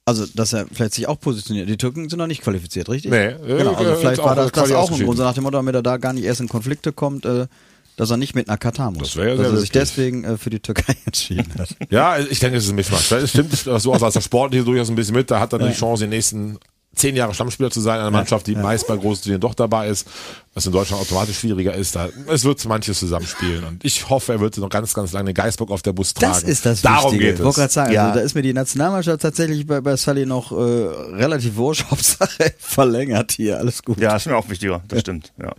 Also, 0.08 0.24
dass 0.34 0.52
er 0.52 0.66
vielleicht 0.72 0.94
sich 0.94 1.08
auch 1.08 1.18
positioniert. 1.18 1.68
Die 1.68 1.76
Türken 1.76 2.08
sind 2.08 2.20
noch 2.20 2.28
nicht 2.28 2.40
qualifiziert, 2.40 2.88
richtig? 2.88 3.10
Nee, 3.10 3.34
genau. 3.44 3.72
Also 3.72 3.90
äh, 3.90 3.96
vielleicht 3.96 4.22
war 4.22 4.36
das, 4.36 4.52
das 4.52 4.70
auch 4.70 4.90
ein. 4.92 5.04
Grund, 5.04 5.18
so 5.18 5.24
nach 5.24 5.34
dem 5.34 5.42
Motto, 5.42 5.56
damit 5.56 5.74
er 5.74 5.82
da 5.82 5.96
gar 5.96 6.12
nicht 6.12 6.24
erst 6.24 6.40
in 6.40 6.48
Konflikte 6.48 6.92
kommt, 6.92 7.24
äh, 7.24 7.48
dass 7.96 8.10
er 8.10 8.16
nicht 8.16 8.36
mit 8.36 8.46
nach 8.46 8.58
Katar 8.58 8.92
muss. 8.92 9.08
Das 9.08 9.16
wäre 9.16 9.30
ja 9.30 9.36
dass 9.36 9.52
er 9.52 9.58
sich 9.58 9.72
deswegen 9.72 10.22
äh, 10.22 10.38
für 10.38 10.50
die 10.50 10.60
Türkei 10.60 10.94
entschieden 11.06 11.52
hat. 11.58 11.70
Ja, 11.90 12.18
ich 12.20 12.38
denke, 12.38 12.58
es 12.58 12.64
ist 12.64 12.70
ein 12.70 12.76
Mischmasch. 12.76 13.10
Es 13.10 13.30
stimmt 13.30 13.52
so 13.52 13.92
aus, 13.92 14.02
als 14.02 14.14
der 14.14 14.20
Sportliche 14.20 14.64
durchaus 14.64 14.88
ein 14.88 14.94
bisschen 14.94 15.16
mit. 15.16 15.28
Da 15.28 15.40
hat 15.40 15.52
er 15.52 15.58
die 15.58 15.72
Chance, 15.74 16.04
den 16.04 16.10
nächsten 16.10 16.58
zehn 16.96 17.14
Jahre 17.14 17.32
Stammspieler 17.34 17.70
zu 17.70 17.80
sein, 17.80 18.00
einer 18.00 18.10
Mannschaft, 18.10 18.46
die 18.46 18.56
meist 18.56 18.86
bei 18.86 18.96
großen 18.96 19.22
Turnieren 19.22 19.40
doch 19.40 19.54
dabei 19.54 19.88
ist, 19.88 20.08
was 20.54 20.66
in 20.66 20.72
Deutschland 20.72 21.02
automatisch 21.02 21.38
schwieriger 21.38 21.74
ist. 21.74 21.94
Da, 21.94 22.08
es 22.28 22.44
wird 22.44 22.64
manches 22.64 22.98
zusammenspielen 22.98 23.64
und 23.64 23.84
ich 23.84 24.08
hoffe, 24.08 24.32
er 24.32 24.40
wird 24.40 24.56
noch 24.56 24.70
ganz, 24.70 24.92
ganz 24.94 25.12
lange 25.12 25.32
Geistbock 25.34 25.70
auf 25.70 25.82
der 25.82 25.92
Bus 25.92 26.14
tragen. 26.14 26.32
Das 26.32 26.42
ist 26.42 26.64
das 26.66 26.82
Darum 26.82 27.12
Wichtige. 27.12 27.24
geht 27.32 27.38
Ich 27.38 27.44
wollte 27.44 27.56
gerade 27.56 27.68
es. 27.68 27.74
sagen, 27.74 27.92
Ja. 27.92 28.06
also, 28.08 28.18
da 28.18 28.24
ist 28.24 28.34
mir 28.34 28.42
die 28.42 28.52
Nationalmannschaft 28.54 29.20
tatsächlich 29.20 29.66
bei, 29.66 29.80
bei 29.80 29.96
Sully 29.96 30.26
noch 30.26 30.50
äh, 30.52 30.54
relativ 30.54 31.56
wurscht. 31.56 31.84
Hauptsache 31.90 32.54
verlängert 32.58 33.32
hier, 33.32 33.58
alles 33.58 33.82
gut. 33.82 34.00
Ja, 34.00 34.16
ist 34.16 34.26
mir 34.26 34.36
auch 34.36 34.48
wichtiger, 34.48 34.82
das 34.88 35.00
stimmt. 35.00 35.32
Ja. 35.40 35.52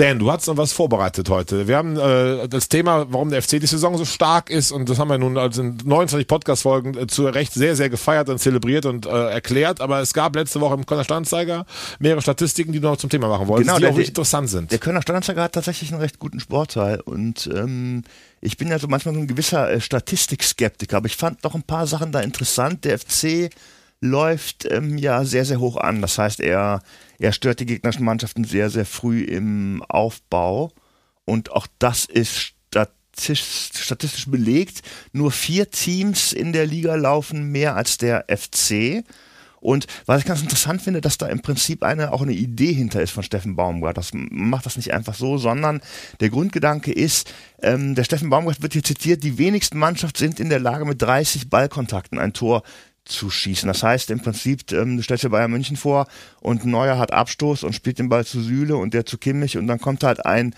Dan, 0.00 0.18
du 0.18 0.32
hast 0.32 0.46
noch 0.46 0.56
was 0.56 0.72
vorbereitet 0.72 1.28
heute. 1.28 1.68
Wir 1.68 1.76
haben 1.76 1.98
äh, 1.98 2.48
das 2.48 2.70
Thema, 2.70 3.04
warum 3.10 3.28
der 3.28 3.42
FC 3.42 3.60
die 3.60 3.66
Saison 3.66 3.98
so 3.98 4.06
stark 4.06 4.48
ist 4.48 4.72
und 4.72 4.88
das 4.88 4.98
haben 4.98 5.08
wir 5.08 5.18
nun 5.18 5.36
also 5.36 5.60
in 5.60 5.76
29 5.84 6.26
Podcast-Folgen 6.26 6.96
äh, 6.96 7.06
zu 7.06 7.26
Recht 7.26 7.52
sehr, 7.52 7.76
sehr 7.76 7.90
gefeiert 7.90 8.30
und 8.30 8.38
zelebriert 8.38 8.86
und 8.86 9.04
äh, 9.04 9.10
erklärt, 9.10 9.82
aber 9.82 10.00
es 10.00 10.14
gab 10.14 10.36
letzte 10.36 10.62
Woche 10.62 10.72
im 10.72 10.86
Kölner 10.86 11.04
Standzeiger 11.04 11.66
mehrere 11.98 12.22
Statistiken, 12.22 12.72
die 12.72 12.80
du 12.80 12.88
noch 12.88 12.96
zum 12.96 13.10
Thema 13.10 13.28
machen 13.28 13.46
wolltest, 13.46 13.68
Genau, 13.68 13.76
die 13.76 13.82
der- 13.82 13.90
auch 13.90 13.94
wirklich 13.96 14.08
interessant 14.08 14.48
sind. 14.48 14.72
Der 14.72 14.78
Kölner 14.78 15.02
Standardsteiger 15.02 15.42
hat 15.42 15.52
tatsächlich 15.52 15.92
einen 15.92 16.00
recht 16.00 16.18
guten 16.18 16.40
Sportteil 16.40 17.00
und 17.00 17.50
ähm, 17.54 18.02
ich 18.40 18.56
bin 18.56 18.68
ja 18.68 18.78
so 18.78 18.88
manchmal 18.88 19.14
so 19.14 19.20
ein 19.20 19.26
gewisser 19.26 19.70
äh, 19.70 19.82
Statistikskeptiker, 19.82 20.96
aber 20.96 21.08
ich 21.08 21.16
fand 21.18 21.44
noch 21.44 21.54
ein 21.54 21.62
paar 21.62 21.86
Sachen 21.86 22.10
da 22.10 22.20
interessant. 22.20 22.86
Der 22.86 22.98
FC 22.98 23.50
läuft 24.00 24.66
ähm, 24.70 24.98
ja 24.98 25.24
sehr, 25.24 25.44
sehr 25.44 25.60
hoch 25.60 25.76
an. 25.76 26.00
Das 26.00 26.18
heißt, 26.18 26.40
er, 26.40 26.82
er 27.18 27.32
stört 27.32 27.60
die 27.60 27.66
gegnerischen 27.66 28.04
Mannschaften 28.04 28.44
sehr, 28.44 28.70
sehr 28.70 28.86
früh 28.86 29.22
im 29.22 29.82
Aufbau 29.88 30.72
und 31.24 31.52
auch 31.52 31.66
das 31.78 32.06
ist 32.06 32.54
statistisch, 32.68 33.70
statistisch 33.74 34.26
belegt. 34.28 34.82
Nur 35.12 35.30
vier 35.30 35.70
Teams 35.70 36.32
in 36.32 36.52
der 36.52 36.66
Liga 36.66 36.94
laufen 36.94 37.52
mehr 37.52 37.76
als 37.76 37.98
der 37.98 38.24
FC. 38.28 39.04
Und 39.60 39.86
was 40.06 40.20
ich 40.20 40.26
ganz 40.26 40.40
interessant 40.40 40.80
finde, 40.80 41.02
dass 41.02 41.18
da 41.18 41.26
im 41.26 41.42
Prinzip 41.42 41.82
eine 41.82 42.12
auch 42.12 42.22
eine 42.22 42.32
Idee 42.32 42.72
hinter 42.72 43.02
ist 43.02 43.10
von 43.10 43.22
Steffen 43.22 43.56
Baumgart. 43.56 43.98
Das 43.98 44.12
macht 44.14 44.64
das 44.64 44.76
nicht 44.76 44.94
einfach 44.94 45.14
so, 45.14 45.36
sondern 45.36 45.82
der 46.20 46.30
Grundgedanke 46.30 46.92
ist, 46.92 47.32
ähm, 47.62 47.94
der 47.94 48.04
Steffen 48.04 48.30
Baumgart 48.30 48.62
wird 48.62 48.72
hier 48.72 48.82
zitiert, 48.82 49.22
die 49.22 49.36
wenigsten 49.36 49.78
Mannschaften 49.78 50.18
sind 50.18 50.40
in 50.40 50.48
der 50.48 50.60
Lage, 50.60 50.86
mit 50.86 51.02
30 51.02 51.50
Ballkontakten 51.50 52.18
ein 52.18 52.32
Tor 52.32 52.62
zu 53.04 53.30
schießen. 53.30 53.66
Das 53.66 53.82
heißt 53.82 54.10
im 54.10 54.20
Prinzip, 54.20 54.70
ähm, 54.72 54.96
du 54.96 55.02
stellst 55.02 55.24
dir 55.24 55.30
Bayern 55.30 55.50
München 55.50 55.76
vor 55.76 56.06
und 56.40 56.64
Neuer 56.64 56.98
hat 56.98 57.12
Abstoß 57.12 57.64
und 57.64 57.74
spielt 57.74 57.98
den 57.98 58.08
Ball 58.08 58.24
zu 58.24 58.40
Süle 58.40 58.76
und 58.76 58.94
der 58.94 59.06
zu 59.06 59.18
Kimmich 59.18 59.56
und 59.56 59.66
dann 59.66 59.80
kommt 59.80 60.04
halt 60.04 60.24
ein 60.24 60.54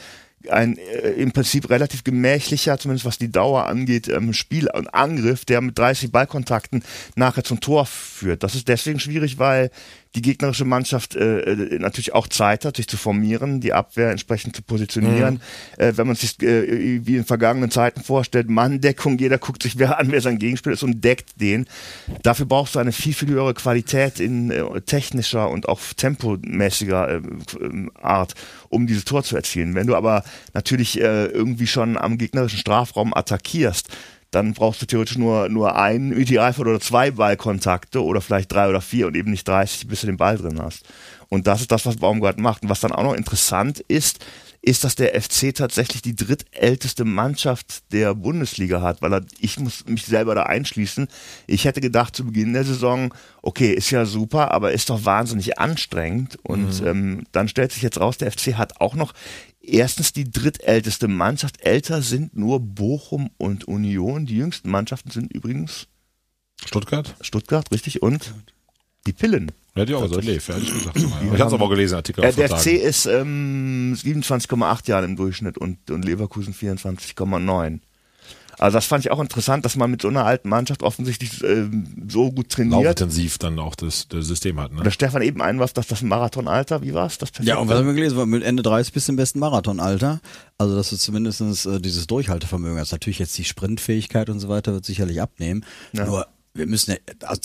ein 0.51 0.77
äh, 0.77 1.11
im 1.11 1.33
Prinzip 1.33 1.71
relativ 1.71 2.05
gemächlicher, 2.05 2.79
zumindest 2.79 3.05
was 3.05 3.19
die 3.19 3.31
Dauer 3.31 3.67
angeht, 3.67 4.09
ähm, 4.09 4.33
Spiel 4.33 4.69
und 4.69 4.93
Angriff, 4.93 5.45
der 5.45 5.61
mit 5.61 5.79
30 5.79 6.11
Ballkontakten 6.11 6.83
nachher 7.15 7.45
zum 7.45 7.61
Tor 7.61 7.87
führt. 7.87 8.43
Das 8.43 8.55
ist 8.55 8.69
deswegen 8.69 8.99
schwierig, 8.99 9.39
weil 9.39 9.71
die 10.14 10.22
gegnerische 10.22 10.64
Mannschaft 10.64 11.16
äh, 11.16 11.40
äh, 11.40 11.79
natürlich 11.79 12.12
auch 12.12 12.29
Zeit 12.29 12.64
hat, 12.64 12.77
sich 12.77 12.87
zu 12.87 12.96
formieren, 12.96 13.61
die 13.61 13.72
Abwehr 13.72 14.11
entsprechend 14.11 14.55
zu 14.55 14.62
positionieren. 14.62 15.40
Mhm. 15.77 15.83
Äh, 15.83 15.96
wenn 15.96 16.07
man 16.07 16.16
sich 16.16 16.40
äh, 16.42 17.07
wie 17.07 17.16
in 17.16 17.25
vergangenen 17.25 17.70
Zeiten 17.70 18.03
vorstellt, 18.03 18.51
Manndeckung, 18.51 19.18
jeder 19.18 19.38
guckt 19.38 19.62
sich 19.62 19.79
wer 19.79 19.98
an, 19.98 20.12
wer 20.12 20.20
sein 20.20 20.38
Gegenspieler 20.38 20.75
ist 20.75 20.83
und 20.83 21.03
deckt 21.03 21.40
den. 21.40 21.66
Dafür 22.22 22.46
brauchst 22.46 22.75
du 22.75 22.79
eine 22.79 22.92
viel, 22.92 23.14
viel 23.14 23.29
höhere 23.29 23.55
Qualität 23.55 24.20
in 24.20 24.51
äh, 24.51 24.81
technischer 24.83 25.48
und 25.48 25.68
auch 25.68 25.81
tempomäßiger 25.96 27.16
äh, 27.16 27.20
Art, 28.01 28.35
um 28.68 28.87
dieses 28.87 29.05
Tor 29.05 29.22
zu 29.22 29.35
erzielen. 29.37 29.75
Wenn 29.75 29.87
du 29.87 29.96
aber 29.96 30.25
natürlich 30.53 31.01
äh, 31.01 31.27
irgendwie 31.27 31.66
schon 31.66 31.96
am 31.96 32.18
gegnerischen 32.18 32.59
Strafraum 32.59 33.14
attackierst, 33.14 33.88
dann 34.33 34.55
brauchst 34.55 34.83
du 34.83 34.87
theoretisch 34.87 35.18
nur, 35.18 35.49
nur 35.49 35.77
ein 35.77 36.11
Idealfall 36.11 36.66
oder 36.66 36.81
zwei 36.81 37.11
Ballkontakte 37.11 38.03
oder 38.03 38.21
vielleicht 38.21 38.51
drei 38.51 38.68
oder 38.68 38.81
vier 38.81 39.07
und 39.07 39.14
eben 39.14 39.31
nicht 39.31 39.47
30, 39.47 39.87
bis 39.87 40.01
du 40.01 40.07
den 40.07 40.16
Ball 40.16 40.38
drin 40.38 40.61
hast. 40.61 40.85
Und 41.29 41.47
das 41.47 41.61
ist 41.61 41.71
das, 41.71 41.87
was 41.87 41.97
Baumgart 41.97 42.38
macht. 42.38 42.62
Und 42.62 42.68
was 42.68 42.81
dann 42.81 42.92
auch 42.92 43.05
noch 43.05 43.14
interessant 43.14 43.81
ist, 43.88 44.25
ist, 44.62 44.85
dass 44.85 44.95
der 44.95 45.21
FC 45.21 45.55
tatsächlich 45.55 46.03
die 46.03 46.14
drittälteste 46.14 47.05
Mannschaft 47.05 47.92
der 47.92 48.14
Bundesliga 48.14 48.81
hat, 48.81 49.03
weil 49.03 49.12
er, 49.12 49.23
ich 49.40 49.59
muss 49.59 49.85
mich 49.87 50.07
selber 50.07 50.35
da 50.35 50.45
einschließen. 50.45 51.09
Ich 51.47 51.64
hätte 51.64 51.81
gedacht 51.81 52.14
zu 52.14 52.25
Beginn 52.25 52.53
der 52.53 52.64
Saison, 52.64 53.12
okay, 53.42 53.73
ist 53.73 53.90
ja 53.90 54.07
super, 54.07 54.53
aber 54.53 54.73
ist 54.73 54.88
doch 54.88 55.05
wahnsinnig 55.05 55.59
anstrengend. 55.59 56.38
Und 56.42 56.81
mhm. 56.81 56.87
ähm, 56.87 57.27
dann 57.33 57.49
stellt 57.49 57.73
sich 57.73 57.83
jetzt 57.83 58.01
raus, 58.01 58.18
der 58.18 58.31
FC 58.31 58.55
hat 58.55 58.81
auch 58.81 58.95
noch 58.95 59.12
erstens 59.62 60.12
die 60.12 60.31
drittälteste 60.31 61.09
Mannschaft. 61.09 61.61
Älter 61.61 62.03
sind 62.03 62.37
nur 62.37 62.61
Bochum 62.61 63.31
und 63.38 63.64
Union. 63.66 64.27
Die 64.27 64.37
jüngsten 64.37 64.70
Mannschaften 64.70 65.11
sind 65.11 65.33
übrigens 65.33 65.87
Stuttgart? 66.64 67.14
Stuttgart, 67.20 67.70
richtig. 67.72 68.03
Und 68.03 68.35
die 69.07 69.12
Pillen. 69.12 69.53
Ja, 69.75 69.85
die 69.87 69.94
auch 69.94 70.07
so 70.07 70.20
Lev, 70.20 70.48
ja, 70.48 70.59
ich 70.59 70.70
gesagt. 70.70 70.96
Ich 70.96 71.05
habe 71.05 71.44
es 71.44 71.53
aber 71.53 71.68
gelesen, 71.70 71.94
Artikel. 71.94 72.22
Äh, 72.22 72.33
der 72.33 72.51
FC 72.51 72.66
ist 72.66 73.07
ähm, 73.07 73.96
27,8 73.96 74.88
Jahre 74.88 75.07
im 75.07 75.16
Durchschnitt 75.16 75.57
und, 75.57 75.90
und 75.90 76.05
Leverkusen 76.05 76.53
24,9. 76.53 77.81
Also 78.62 78.77
das 78.77 78.87
fand 78.87 79.05
ich 79.05 79.11
auch 79.11 79.18
interessant, 79.18 79.64
dass 79.64 79.75
man 79.75 79.90
mit 79.90 80.03
so 80.03 80.09
einer 80.09 80.25
alten 80.25 80.48
Mannschaft 80.48 80.85
offensichtlich 80.85 81.42
äh, 81.42 81.68
so 82.07 82.31
gut 82.31 82.48
trainiert. 82.48 82.85
Laufintensiv 82.85 83.38
dann 83.38 83.59
auch 83.59 83.75
das, 83.75 84.07
das 84.07 84.29
System 84.29 84.61
hat. 84.61 84.72
Ne? 84.72 84.85
Der 84.85 84.92
Stefan 84.92 85.20
eben 85.22 85.42
einwarf, 85.42 85.72
dass 85.72 85.88
das 85.88 86.03
Marathonalter, 86.03 86.81
wie 86.83 86.94
war's? 86.94 87.18
Das 87.18 87.33
ja, 87.40 87.57
und 87.57 87.68
was 87.68 87.79
haben 87.79 87.87
wir 87.87 87.94
gelesen? 87.94 88.31
Mit 88.31 88.44
Ende 88.44 88.62
30 88.62 88.92
bis 88.92 89.07
zum 89.07 89.16
besten 89.16 89.40
Marathonalter. 89.40 90.20
Also 90.59 90.77
dass 90.77 90.90
du 90.90 90.96
zumindestens 90.96 91.66
äh, 91.66 91.81
dieses 91.81 92.07
Durchhaltevermögen 92.07 92.79
hast. 92.79 92.92
Natürlich 92.92 93.18
jetzt 93.18 93.37
die 93.37 93.42
Sprintfähigkeit 93.42 94.31
und 94.31 94.38
so 94.38 94.48
weiter 94.48 94.72
wird 94.72 94.85
sicherlich 94.85 95.20
abnehmen. 95.20 95.64
Ja. 95.92 96.07
Nur 96.07 96.29
wir 96.55 96.67
müssen 96.67 96.93
ja 96.93 96.97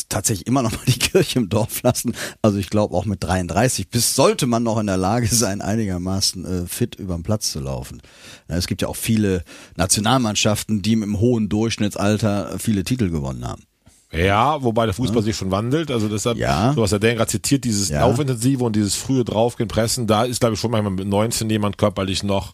tatsächlich 0.10 0.48
immer 0.48 0.62
noch 0.62 0.72
mal 0.72 0.86
die 0.86 1.00
Kirche 1.00 1.40
im 1.40 1.50
Dorf 1.50 1.82
lassen. 1.84 2.14
Also 2.42 2.58
ich 2.58 2.70
glaube 2.70 2.96
auch 2.96 3.06
mit 3.06 3.24
33 3.24 3.90
bis 3.90 4.16
sollte 4.16 4.48
man 4.48 4.64
noch 4.64 4.78
in 4.80 4.88
der 4.88 4.98
Lage 4.98 5.28
sein, 5.28 5.62
einigermaßen 5.62 6.46
äh, 6.46 6.68
fit 6.68 6.96
über 6.96 7.16
den 7.16 7.24
Platz 7.24 7.52
zu 7.52 7.60
laufen. 7.60 8.02
Ja, 8.50 8.58
es 8.58 8.68
gibt 8.68 8.82
ja 8.82 8.88
auch 8.88 8.96
viele 8.96 9.44
Nationalmannschaften, 9.76 10.82
die 10.82 10.94
einem 10.94 11.20
hohen 11.20 11.50
Durchschnittsalter 11.50 12.60
viele 12.60 12.84
Titel 12.84 13.10
gewonnen 13.10 13.48
haben. 13.48 13.64
Ja, 14.14 14.64
wobei 14.64 14.86
der 14.86 14.94
Fußball 14.94 15.18
ja. 15.18 15.24
sich 15.24 15.36
schon 15.36 15.52
wandelt. 15.52 15.92
Also 15.92 16.08
deshalb, 16.08 16.38
ja. 16.38 16.72
so 16.74 16.82
was 16.82 16.92
der 16.92 17.00
Dan 17.00 17.18
gerade 17.18 17.30
zitiert, 17.30 17.66
dieses 17.66 17.90
ja. 17.90 18.00
Laufintensive 18.02 18.64
und 18.64 18.74
dieses 18.74 18.96
frühe 18.96 19.26
Draufgehen, 19.26 19.68
Pressen, 19.68 20.08
da 20.08 20.24
ist, 20.24 20.40
glaube 20.40 20.54
ich, 20.54 20.62
schon 20.62 20.72
manchmal 20.72 20.94
mit 20.94 21.08
19 21.08 21.50
jemand 21.50 21.78
körperlich 21.78 22.24
noch. 22.24 22.54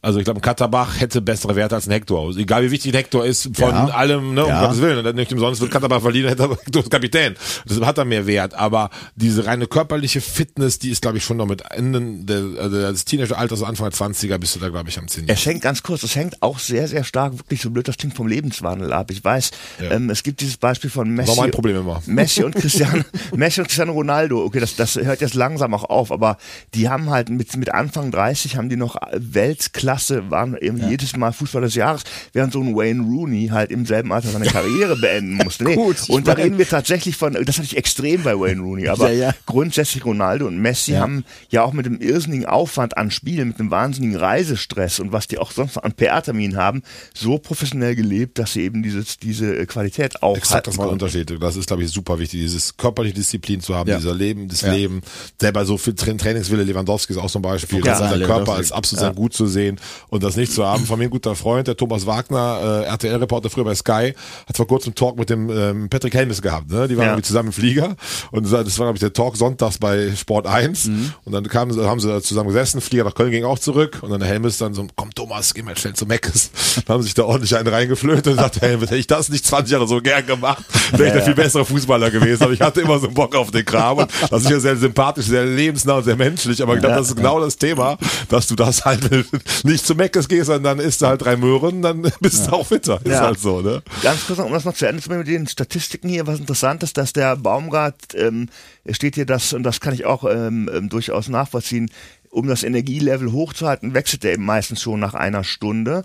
Also 0.00 0.18
ich 0.18 0.24
glaube, 0.24 0.40
ein 0.40 0.42
Katterbach 0.42 0.98
hätte 0.98 1.20
bessere 1.20 1.56
Werte 1.56 1.74
als 1.74 1.86
ein 1.86 1.90
Hector. 1.90 2.26
Also 2.26 2.38
egal 2.38 2.62
wie 2.64 2.70
wichtig 2.70 2.92
ein 2.92 2.96
Hector 2.96 3.24
ist, 3.26 3.50
von 3.54 3.68
ja. 3.68 3.86
allem, 3.88 4.32
ne, 4.32 4.46
um 4.46 4.52
Gottes 4.52 4.80
Willen. 4.80 5.04
Und 5.04 5.14
nicht 5.14 5.30
umsonst 5.30 5.60
wird 5.60 5.70
Katterbach 5.70 6.00
verlieren, 6.00 6.28
hätte 6.30 6.48
Hector 6.48 6.88
Kapitän. 6.88 7.34
Das 7.66 7.78
hat 7.82 7.98
er 7.98 8.06
mehr 8.06 8.26
Wert. 8.26 8.54
Aber 8.54 8.88
diese 9.14 9.44
reine 9.44 9.66
körperliche 9.66 10.22
Fitness, 10.22 10.78
die 10.78 10.88
ist, 10.88 11.02
glaube 11.02 11.18
ich, 11.18 11.24
schon 11.24 11.36
noch 11.36 11.46
mit 11.46 11.70
Enden 11.70 12.24
der, 12.24 12.44
also 12.58 12.80
des 12.80 13.04
Teenageralters, 13.04 13.62
Anfang 13.62 13.90
der 13.90 13.98
20er, 13.98 14.38
bist 14.38 14.56
du 14.56 14.60
da, 14.60 14.70
glaube 14.70 14.88
ich, 14.88 14.98
am 14.98 15.08
Ziel. 15.08 15.24
Es 15.26 15.44
hängt 15.44 15.60
ganz 15.60 15.82
kurz, 15.82 16.02
es 16.02 16.16
hängt 16.16 16.42
auch 16.42 16.58
sehr, 16.58 16.88
sehr 16.88 17.04
stark, 17.04 17.36
wirklich 17.36 17.60
so 17.60 17.68
blöd 17.68 17.86
das 17.86 17.98
klingt 17.98 18.16
vom 18.16 18.26
Lebenswandel 18.26 18.90
ab. 18.94 19.10
Ich 19.10 19.22
weiß, 19.22 19.50
ähm, 19.90 20.08
es 20.08 20.22
gibt 20.22 20.40
dieses 20.40 20.56
Beispiel 20.56 20.93
von 20.94 21.10
Messi. 21.10 21.28
War 21.28 21.36
mein 21.36 21.50
Problem 21.50 21.76
immer. 21.76 22.02
Messi 22.06 22.42
und 22.42 22.54
Cristiano, 22.54 23.02
Messi 23.36 23.60
und 23.60 23.66
Cristiano 23.66 23.92
Ronaldo, 23.92 24.42
okay, 24.42 24.60
das, 24.60 24.76
das 24.76 24.96
hört 24.96 25.20
jetzt 25.20 25.34
langsam 25.34 25.74
auch 25.74 25.84
auf, 25.84 26.10
aber 26.10 26.38
die 26.72 26.88
haben 26.88 27.10
halt 27.10 27.28
mit, 27.28 27.54
mit 27.56 27.70
Anfang 27.74 28.10
30 28.10 28.56
haben 28.56 28.68
die 28.68 28.76
noch 28.76 28.96
Weltklasse, 29.12 30.30
waren 30.30 30.56
eben 30.56 30.78
ja. 30.78 30.88
jedes 30.88 31.16
Mal 31.16 31.32
Fußballer 31.32 31.66
des 31.66 31.74
Jahres, 31.74 32.04
während 32.32 32.52
so 32.52 32.60
ein 32.60 32.74
Wayne 32.74 33.02
Rooney 33.02 33.48
halt 33.48 33.70
im 33.70 33.84
selben 33.84 34.12
Alter 34.12 34.28
seine 34.28 34.46
Karriere 34.46 34.96
beenden 34.96 35.34
musste. 35.34 35.64
Nee. 35.64 35.74
Gut, 35.84 36.08
und 36.08 36.28
da 36.28 36.32
reden 36.32 36.58
wir 36.58 36.68
tatsächlich 36.68 37.16
von, 37.16 37.34
das 37.34 37.56
hatte 37.56 37.66
ich 37.66 37.76
extrem 37.76 38.22
bei 38.22 38.38
Wayne 38.38 38.62
Rooney, 38.62 38.88
aber 38.88 39.10
ja, 39.12 39.28
ja. 39.28 39.34
grundsätzlich 39.46 40.04
Ronaldo 40.04 40.46
und 40.46 40.58
Messi 40.58 40.92
haben 40.92 41.24
ja 41.50 41.62
auch 41.62 41.72
mit 41.72 41.86
dem 41.86 42.00
irrsinnigen 42.00 42.46
Aufwand 42.46 42.96
an 42.96 43.10
Spielen, 43.10 43.48
mit 43.48 43.58
dem 43.58 43.70
wahnsinnigen 43.70 44.16
Reisestress 44.16 45.00
und 45.00 45.12
was 45.12 45.26
die 45.26 45.38
auch 45.38 45.50
sonst 45.50 45.76
noch 45.76 45.82
an 45.82 45.92
PR-Terminen 45.92 46.56
haben, 46.56 46.82
so 47.12 47.38
professionell 47.38 47.96
gelebt, 47.96 48.38
dass 48.38 48.52
sie 48.52 48.62
eben 48.62 48.82
dieses, 48.82 49.18
diese 49.18 49.66
Qualität 49.66 50.22
auch 50.22 50.36
Exakt, 50.36 50.68
mal 50.86 50.92
Unterschied. 50.92 51.34
Das 51.40 51.56
ist 51.56 51.66
glaube 51.66 51.82
ich, 51.82 51.90
super 51.90 52.18
wichtig, 52.18 52.40
dieses 52.40 52.76
körperliche 52.76 53.14
Disziplin 53.14 53.60
zu 53.60 53.74
haben, 53.74 53.88
ja. 53.88 53.96
dieser 53.96 54.14
Leben, 54.14 54.48
das 54.48 54.62
ja. 54.62 54.72
Leben, 54.72 55.02
selber 55.40 55.64
so 55.64 55.76
viel 55.78 55.94
Trainingswille, 55.94 56.62
Lewandowski 56.62 57.12
ist 57.12 57.18
auch 57.18 57.30
zum 57.30 57.42
Beispiel, 57.42 57.84
ja, 57.84 57.98
unser 57.98 58.26
Körper 58.26 58.54
als 58.54 58.72
absolut 58.72 59.04
ja. 59.04 59.12
gut 59.12 59.34
zu 59.34 59.46
sehen 59.46 59.80
und 60.08 60.22
das 60.22 60.36
nicht 60.36 60.52
zu 60.52 60.64
haben. 60.64 60.86
Von 60.86 60.98
mir 60.98 61.06
ein 61.06 61.10
guter 61.10 61.34
Freund, 61.34 61.66
der 61.68 61.76
Thomas 61.76 62.06
Wagner, 62.06 62.84
äh, 62.84 62.86
RTL-Reporter 62.86 63.50
früher 63.50 63.64
bei 63.64 63.74
Sky, 63.74 64.14
hat 64.46 64.56
vor 64.56 64.66
kurzem 64.66 64.94
Talk 64.94 65.18
mit 65.18 65.30
dem 65.30 65.50
ähm, 65.50 65.88
Patrick 65.88 66.14
Helmes 66.14 66.42
gehabt, 66.42 66.70
ne? 66.70 66.88
Die 66.88 66.96
waren 66.96 67.06
irgendwie 67.06 67.22
zusammen 67.22 67.48
im 67.48 67.52
Flieger 67.52 67.96
und 68.30 68.44
das 68.44 68.52
war, 68.52 68.86
glaube 68.86 68.96
ich, 68.96 69.00
der 69.00 69.12
Talk 69.12 69.36
sonntags 69.36 69.78
bei 69.78 70.14
Sport 70.16 70.46
1 70.46 70.86
mhm. 70.86 71.12
und 71.24 71.32
dann 71.32 71.46
kamen, 71.48 71.76
haben 71.86 72.00
sie 72.00 72.22
zusammen 72.22 72.48
gesessen, 72.48 72.80
Flieger 72.80 73.04
nach 73.04 73.14
Köln 73.14 73.30
ging 73.30 73.44
auch 73.44 73.58
zurück 73.58 73.98
und 74.02 74.10
dann 74.10 74.20
der 74.20 74.28
Helmes 74.28 74.58
dann 74.58 74.74
so, 74.74 74.86
komm 74.96 75.14
Thomas, 75.14 75.54
geh 75.54 75.62
mal 75.62 75.76
schnell 75.76 75.94
zu 75.94 76.06
Meckes. 76.06 76.50
Dann 76.86 76.94
haben 76.94 77.02
sich 77.02 77.14
da 77.14 77.24
ordentlich 77.24 77.56
einen 77.56 77.68
reingeflöht 77.68 78.26
und 78.26 78.34
sagte, 78.36 78.60
Helmes, 78.60 78.90
hätte 78.90 78.96
ich 78.96 79.06
das 79.06 79.28
nicht 79.28 79.46
20 79.46 79.72
Jahre 79.72 79.86
so 79.86 80.00
gern 80.00 80.26
gemacht, 80.26 80.64
wäre 80.92 81.08
ich 81.08 81.12
der 81.12 81.22
viel 81.22 81.34
bessere 81.34 81.64
Fußballer 81.64 82.10
gewesen 82.10 82.44
aber 82.44 82.52
ich 82.52 82.60
hatte 82.60 82.80
immer 82.82 82.98
so 82.98 83.08
Bock 83.08 83.34
auf 83.34 83.50
den 83.50 83.64
Kram. 83.64 83.98
Und 83.98 84.10
das 84.30 84.42
ist 84.42 84.50
ja 84.50 84.60
sehr 84.60 84.76
sympathisch, 84.76 85.26
sehr 85.26 85.44
lebensnah 85.44 85.94
und 85.94 86.04
sehr 86.04 86.16
menschlich. 86.16 86.62
Aber 86.62 86.74
ich 86.74 86.80
glaube, 86.80 86.96
das 86.96 87.08
ist 87.08 87.16
genau 87.16 87.40
das 87.40 87.56
Thema, 87.56 87.96
dass 88.28 88.46
du 88.46 88.54
das 88.54 88.84
halt 88.84 89.08
nicht 89.64 89.86
zu 89.86 89.94
Meckes 89.94 90.28
gehst, 90.28 90.46
sondern 90.46 90.78
dann 90.78 90.86
isst 90.86 91.02
du 91.02 91.06
halt 91.06 91.24
drei 91.24 91.36
Möhren, 91.36 91.82
dann 91.82 92.02
bist 92.20 92.46
du 92.46 92.52
auch 92.52 92.66
fitter. 92.66 93.00
Ist 93.04 93.20
halt 93.20 93.40
so, 93.40 93.60
ne? 93.60 93.82
Ganz 94.02 94.26
kurz, 94.26 94.38
um 94.38 94.52
das 94.52 94.64
noch 94.64 94.74
zu 94.74 94.86
Ende 94.86 95.02
zu 95.02 95.08
bringen 95.08 95.20
mit 95.20 95.28
den 95.28 95.46
Statistiken 95.46 96.08
hier, 96.08 96.26
was 96.26 96.38
interessant 96.38 96.82
ist, 96.82 96.96
dass 96.96 97.12
der 97.12 97.36
Baumgart, 97.36 98.14
ähm, 98.14 98.48
steht 98.90 99.14
hier 99.14 99.26
das, 99.26 99.52
und 99.52 99.62
das 99.62 99.80
kann 99.80 99.94
ich 99.94 100.04
auch 100.04 100.24
ähm, 100.24 100.70
ähm, 100.72 100.88
durchaus 100.88 101.28
nachvollziehen, 101.28 101.90
um 102.30 102.48
das 102.48 102.64
Energielevel 102.64 103.32
hochzuhalten, 103.32 103.94
wechselt 103.94 104.24
er 104.24 104.32
eben 104.32 104.44
meistens 104.44 104.82
schon 104.82 105.00
nach 105.00 105.14
einer 105.14 105.44
Stunde. 105.44 106.04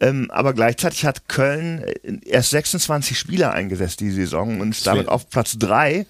Ähm, 0.00 0.30
aber 0.30 0.54
gleichzeitig 0.54 1.04
hat 1.04 1.28
Köln 1.28 1.82
äh, 1.82 2.18
erst 2.26 2.50
26 2.50 3.18
Spieler 3.18 3.52
eingesetzt 3.52 4.00
die 4.00 4.10
Saison 4.10 4.60
und 4.60 4.70
ist 4.70 4.86
damit 4.86 5.08
auf 5.08 5.30
Platz 5.30 5.56
drei. 5.58 6.06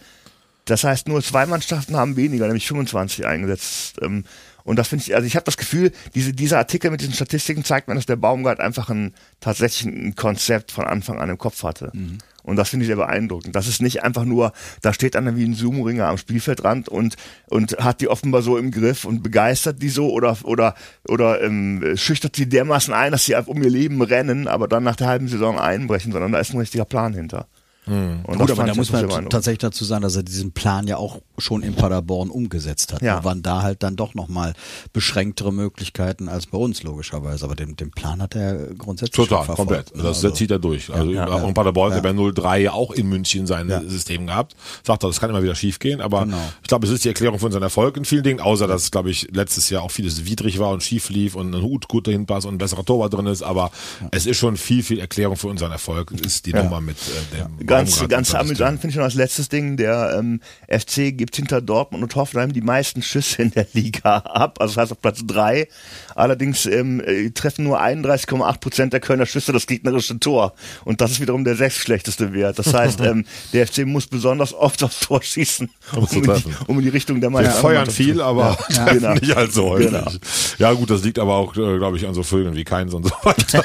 Das 0.65 0.85
heißt, 0.85 1.09
nur 1.09 1.23
zwei 1.23 1.45
Mannschaften 1.45 1.97
haben 1.97 2.17
weniger, 2.17 2.47
nämlich 2.47 2.67
25 2.67 3.27
eingesetzt. 3.27 3.97
Ähm, 4.01 4.25
und 4.65 4.79
das 4.79 4.89
finde 4.89 5.05
ich, 5.05 5.15
also 5.15 5.27
ich 5.27 5.37
habe 5.37 5.45
das 5.45 5.59
Gefühl, 5.59 5.93
diese, 6.15 6.33
dieser 6.33 6.57
Artikel 6.57 6.91
mit 6.91 7.03
diesen 7.03 7.13
Statistiken 7.13 7.65
zeigt 7.65 7.87
mir, 7.87 7.95
dass 7.95 8.07
der 8.07 8.17
Baumgart 8.17 8.61
einfach 8.61 8.89
ein 8.89 9.13
tatsächlich 9.41 9.93
ein 9.93 10.15
Konzept 10.15 10.73
von 10.73 10.87
Anfang 10.87 11.21
an 11.21 11.29
im 11.29 11.37
Kopf 11.37 11.63
hatte. 11.63 11.91
Mhm. 11.93 12.19
Und 12.45 12.57
das 12.57 12.69
finde 12.69 12.85
ich 12.85 12.89
sehr 12.89 12.97
beeindruckend. 12.97 13.57
Das 13.57 13.67
ist 13.67 13.81
nicht 13.83 14.03
einfach 14.03 14.25
nur, 14.25 14.53
da 14.83 14.93
steht 14.93 15.17
einer 15.17 15.35
wie 15.35 15.45
ein 15.45 15.55
Sumo-Ringer 15.55 16.07
am 16.07 16.19
Spielfeldrand 16.19 16.89
und, 16.89 17.17
und 17.49 17.79
hat 17.79 18.03
die 18.03 18.09
offenbar 18.09 18.43
so 18.43 18.59
im 18.59 18.71
Griff 18.71 19.07
und 19.07 19.23
begeistert 19.23 19.83
die 19.83 19.89
so 19.89 20.11
oder, 20.11 20.37
oder, 20.45 20.75
oder 21.09 21.43
ähm, 21.43 21.97
schüchtert 21.97 22.37
sie 22.37 22.49
dermaßen 22.49 22.93
ein, 22.93 23.13
dass 23.13 23.25
sie 23.25 23.35
um 23.35 23.63
ihr 23.63 23.71
Leben 23.71 24.03
rennen, 24.03 24.47
aber 24.47 24.69
dann 24.69 24.85
nach 24.85 24.97
der 24.97 25.07
halben 25.07 25.27
Saison 25.27 25.59
einbrechen, 25.59 26.13
sondern 26.13 26.33
da 26.33 26.39
ist 26.39 26.53
ein 26.53 26.59
richtiger 26.59 26.85
Plan 26.85 27.15
hinter. 27.15 27.49
Und 27.87 28.25
Gut, 28.39 28.51
aber 28.51 28.65
da 28.65 28.75
muss 28.75 28.91
man 28.91 29.29
tatsächlich 29.29 29.59
dazu 29.59 29.85
sagen, 29.85 30.03
dass 30.03 30.17
er 30.17 30.23
diesen 30.23 30.53
Plan 30.53 30.87
ja 30.87 30.97
auch 30.97 31.21
schon 31.37 31.63
in 31.63 31.75
Paderborn 31.75 32.31
umgesetzt 32.31 32.93
hat. 32.95 33.03
Ja. 33.03 33.17
Da 33.17 33.25
waren 33.25 33.43
da 33.43 33.63
halt 33.63 33.83
dann 33.83 33.97
doch 33.97 34.15
nochmal 34.15 34.55
beschränktere 34.93 35.53
Möglichkeiten 35.53 36.29
als 36.29 36.47
bei 36.47 36.57
uns, 36.59 36.83
logischerweise. 36.83 37.45
Aber 37.45 37.55
den, 37.57 37.77
den 37.77 37.91
Plan 37.91 38.23
hat 38.23 38.35
er 38.37 38.69
grundsätzlich 38.75 39.17
schon 39.17 39.27
Total, 39.29 39.45
verfolgt. 39.45 39.69
komplett. 39.69 39.97
ne? 39.97 40.03
Das, 40.03 40.17
Also- 40.17 40.29
das 40.31 40.39
zieht 40.39 40.51
er 40.51 40.59
durch. 40.59 40.91
Also 40.93 41.11
ja, 41.11 41.27
auch 41.27 41.43
ja. 41.43 41.49
in 41.49 41.55
Paderborn 41.55 41.91
Ja. 41.91 41.97
hat 41.99 42.05
er 42.05 42.13
bei 42.15 42.33
03 42.33 42.61
ja 42.63 42.73
auch 42.73 42.91
in 42.93 43.09
München 43.09 43.47
sein 43.47 43.69
Ja. 43.69 43.83
System 43.87 44.27
gehabt. 44.27 44.55
Sagt 44.83 45.05
er, 45.05 45.09
das 45.09 45.21
kann 45.21 45.31
immer 45.31 45.43
wieder 45.43 45.55
schief 45.55 45.79
gehen, 45.79 46.01
aber 46.01 46.25
Genau. 46.25 46.39
ich 46.63 46.69
glaube, 46.69 46.87
es 46.87 46.93
ist 46.93 47.05
die 47.05 47.09
Erklärung 47.09 47.39
von 47.39 47.53
seinem 47.53 47.65
Erfolg 47.65 47.97
in 47.97 48.05
vielen 48.05 48.23
Dingen, 48.23 48.41
außer 48.41 48.67
dass, 48.67 48.91
glaube 48.91 49.11
ich, 49.11 49.29
letztes 49.33 49.69
Jahr 49.71 49.83
auch 49.83 49.91
vieles 49.91 50.25
widrig 50.25 50.59
war 50.59 50.71
und 50.71 50.83
schief 50.83 51.11
lief 51.11 51.35
und 51.35 51.55
ein 51.55 51.63
Hut 51.63 51.89
gut 51.89 52.07
dahin 52.07 52.27
passt 52.27 52.47
und 52.47 52.55
ein 52.55 52.59
besserer 52.59 52.85
Torwart 52.85 53.13
drin 53.13 53.27
ist, 53.27 53.43
aber 53.43 53.71
es 54.11 54.27
ist 54.27 54.39
schon 54.39 54.57
viel, 54.57 54.83
viel 54.83 54.99
Erklärung 55.01 55.37
für 55.37 55.49
unseren 55.49 55.73
Erfolg, 55.73 56.13
ist 56.13 56.47
die 56.47 56.53
Nummer 56.55 56.81
mit 56.81 56.97
äh, 56.97 57.37
dem 57.59 57.67
Ganz, 57.79 57.99
Baumgart 57.99 58.11
ganz 58.11 58.35
amüsant. 58.35 58.81
Finde 58.81 58.93
ich 58.93 58.97
noch 58.97 59.05
als 59.05 59.15
letztes 59.15 59.49
Ding, 59.49 59.77
der 59.77 60.17
ähm, 60.19 60.41
FC 60.69 61.17
gibt 61.17 61.37
hinter 61.37 61.61
Dortmund 61.61 62.03
und 62.03 62.15
Hoffenheim 62.15 62.53
die 62.53 62.61
meisten 62.61 63.03
Schüsse 63.03 63.43
in 63.43 63.51
der 63.51 63.67
Liga 63.73 64.19
ab, 64.19 64.61
also 64.61 64.75
das 64.75 64.83
heißt 64.83 64.93
auf 64.93 65.01
Platz 65.01 65.23
drei. 65.27 65.69
Allerdings 66.15 66.67
ähm, 66.67 67.01
äh, 67.01 67.31
treffen 67.31 67.65
nur 67.65 67.81
31,8 67.81 68.59
Prozent 68.61 68.93
der 68.93 69.01
Kölner 69.01 69.27
Schüsse 69.27 69.53
das 69.53 69.67
gegnerische 69.67 70.19
Tor 70.21 70.55
und 70.85 71.01
das 71.01 71.13
ist 71.13 71.21
wiederum 71.21 71.45
der 71.45 71.57
sechstschlechteste 71.57 72.33
Wert. 72.33 72.59
Das 72.59 72.73
heißt, 72.73 73.01
ähm, 73.03 73.25
der 73.53 73.67
FC 73.67 73.87
muss 73.87 74.07
besonders 74.07 74.53
oft 74.55 74.83
aufs 74.83 75.01
Tor 75.01 75.23
schießen, 75.23 75.71
um, 75.97 76.09
zu 76.09 76.17
in, 76.17 76.23
die, 76.23 76.45
um 76.67 76.79
in 76.79 76.85
die 76.85 76.89
Richtung 76.91 77.21
der 77.21 77.31
Wir 77.31 77.41
meisten 77.41 77.61
feuern 77.61 77.79
anderen 77.79 77.95
viel, 77.95 78.17
zu- 78.17 78.25
aber 78.25 78.59
Ja. 78.71 78.93
Genau. 78.93 79.15
nicht 79.15 79.37
allzu 79.37 79.65
häufig. 79.65 79.89
Genau. 79.89 80.11
Ja 80.59 80.73
gut, 80.73 80.91
das 80.91 81.03
liegt 81.05 81.19
aber 81.19 81.35
auch, 81.35 81.57
äh, 81.57 81.79
glaube 81.79 81.97
ich, 81.97 82.07
an 82.07 82.15
so 82.15 82.23
Vögeln 82.23 82.55
wie 82.55 82.65
Keins 82.65 82.95
und 82.95 83.05
so 83.07 83.15
weiter. 83.23 83.63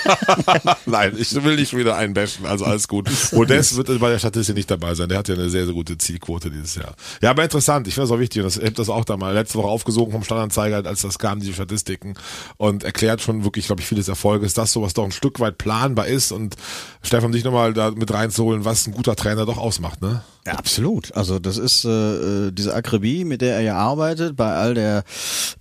Nein, 0.85 1.15
ich 1.17 1.33
will 1.43 1.55
nicht 1.55 1.75
wieder 1.75 1.95
einbashen, 1.95 2.45
also 2.45 2.65
alles 2.65 2.87
gut. 2.87 3.09
Modest 3.31 3.77
wird 3.77 3.99
bei 3.99 4.09
der 4.09 4.19
Statistik 4.19 4.55
nicht 4.55 4.69
dabei 4.69 4.93
sein. 4.95 5.09
Der 5.09 5.17
hat 5.19 5.27
ja 5.27 5.35
eine 5.35 5.49
sehr, 5.49 5.65
sehr 5.65 5.73
gute 5.73 5.97
Zielquote 5.97 6.49
dieses 6.49 6.75
Jahr. 6.75 6.95
Ja, 7.21 7.31
aber 7.31 7.43
interessant. 7.43 7.87
Ich 7.87 7.93
finde 7.93 8.07
das 8.09 8.15
auch 8.15 8.19
wichtig 8.19 8.41
und 8.41 8.45
das, 8.45 8.57
ich 8.57 8.63
habe 8.63 8.73
das 8.73 8.89
auch 8.89 9.05
da 9.05 9.17
mal 9.17 9.33
letzte 9.33 9.57
Woche 9.57 9.67
aufgesogen 9.67 10.11
vom 10.11 10.23
Standanzeiger, 10.23 10.85
als 10.85 11.01
das 11.01 11.19
kam, 11.19 11.39
diese 11.39 11.53
Statistiken 11.53 12.15
und 12.57 12.83
erklärt 12.83 13.21
schon 13.21 13.43
wirklich, 13.43 13.67
glaube 13.67 13.81
ich, 13.81 13.87
vieles 13.87 14.07
Erfolges, 14.07 14.53
dass 14.53 14.73
sowas 14.73 14.93
doch 14.93 15.05
ein 15.05 15.11
Stück 15.11 15.39
weit 15.39 15.57
planbar 15.57 16.07
ist 16.07 16.31
und 16.31 16.55
Stefan, 17.01 17.31
dich 17.31 17.43
nochmal 17.43 17.73
da 17.73 17.91
mit 17.91 18.13
reinzuholen, 18.13 18.65
was 18.65 18.87
ein 18.87 18.93
guter 18.93 19.15
Trainer 19.15 19.45
doch 19.45 19.57
ausmacht, 19.57 20.01
ne? 20.01 20.23
Ja, 20.45 20.53
absolut. 20.53 21.13
Also 21.15 21.37
das 21.39 21.57
ist 21.57 21.85
äh, 21.85 21.89
äh, 21.89 22.51
diese 22.51 22.73
Akribie, 22.73 23.23
mit 23.25 23.41
der 23.41 23.55
er 23.55 23.61
ja 23.61 23.75
arbeitet, 23.75 24.35
bei 24.35 24.53
all 24.53 24.73
der 24.73 25.03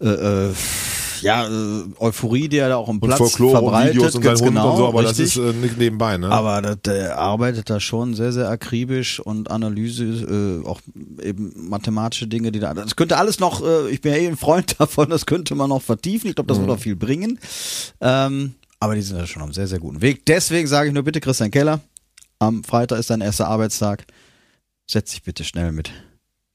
äh, 0.01 0.09
äh, 0.09 0.55
ja, 1.22 1.46
äh, 1.46 1.85
Euphorie, 1.98 2.48
die 2.48 2.59
er 2.59 2.68
da 2.68 2.76
auch 2.76 2.88
im 2.88 3.00
Platz 3.00 3.18
Folklore 3.18 3.59
und 3.59 3.64
verbreitet. 3.64 3.94
Videos 3.94 4.14
und 4.14 4.22
ganz 4.22 4.42
genau, 4.42 4.70
und 4.70 4.76
so, 4.76 4.88
aber 4.88 5.00
richtig. 5.00 5.35
das 5.35 5.37
ist 5.37 5.37
äh, 5.37 5.52
nicht 5.52 5.78
nebenbei, 5.78 6.16
ne? 6.16 6.31
Aber 6.31 6.62
das, 6.62 6.83
der 6.83 7.18
arbeitet 7.18 7.70
da 7.70 7.81
schon 7.81 8.14
sehr, 8.14 8.33
sehr 8.33 8.48
akribisch 8.48 9.20
und 9.20 9.50
Analyse, 9.50 10.04
äh, 10.04 10.66
auch 10.66 10.81
eben 11.22 11.52
mathematische 11.68 12.26
Dinge, 12.26 12.52
die 12.52 12.61
da. 12.61 12.74
Das 12.74 12.96
könnte 12.96 13.16
alles 13.16 13.40
noch, 13.40 13.62
äh, 13.64 13.90
ich 13.90 14.00
bin 14.00 14.12
ja 14.12 14.18
eh 14.18 14.28
ein 14.28 14.37
Freund 14.37 14.76
davon, 14.81 15.11
das 15.11 15.26
könnte 15.26 15.54
man 15.54 15.68
noch 15.70 15.83
vertiefen. 15.83 16.28
Ich 16.28 16.35
glaube, 16.37 16.48
das 16.48 16.61
wird 16.61 16.70
auch 16.70 16.81
viel 16.81 16.96
bringen. 16.96 17.38
Ähm, 18.00 18.54
aber 18.81 18.94
die 18.94 19.02
sind 19.02 19.18
ja 19.18 19.26
schon 19.26 19.42
auf 19.42 19.48
einem 19.48 19.54
sehr, 19.54 19.66
sehr 19.66 19.81
guten 19.81 20.00
Weg. 20.00 20.24
Deswegen 20.26 20.68
sage 20.68 20.88
ich 20.88 20.94
nur 20.94 21.02
bitte, 21.02 21.20
Christian 21.20 21.50
Keller, 21.50 21.81
am 22.38 22.62
Freitag 22.64 22.98
ist 22.98 23.11
dein 23.11 23.20
erster 23.20 23.48
Arbeitstag. 23.48 24.07
Setz 24.90 25.11
dich 25.11 25.22
bitte 25.22 25.44
schnell 25.44 25.72
mit 25.72 25.90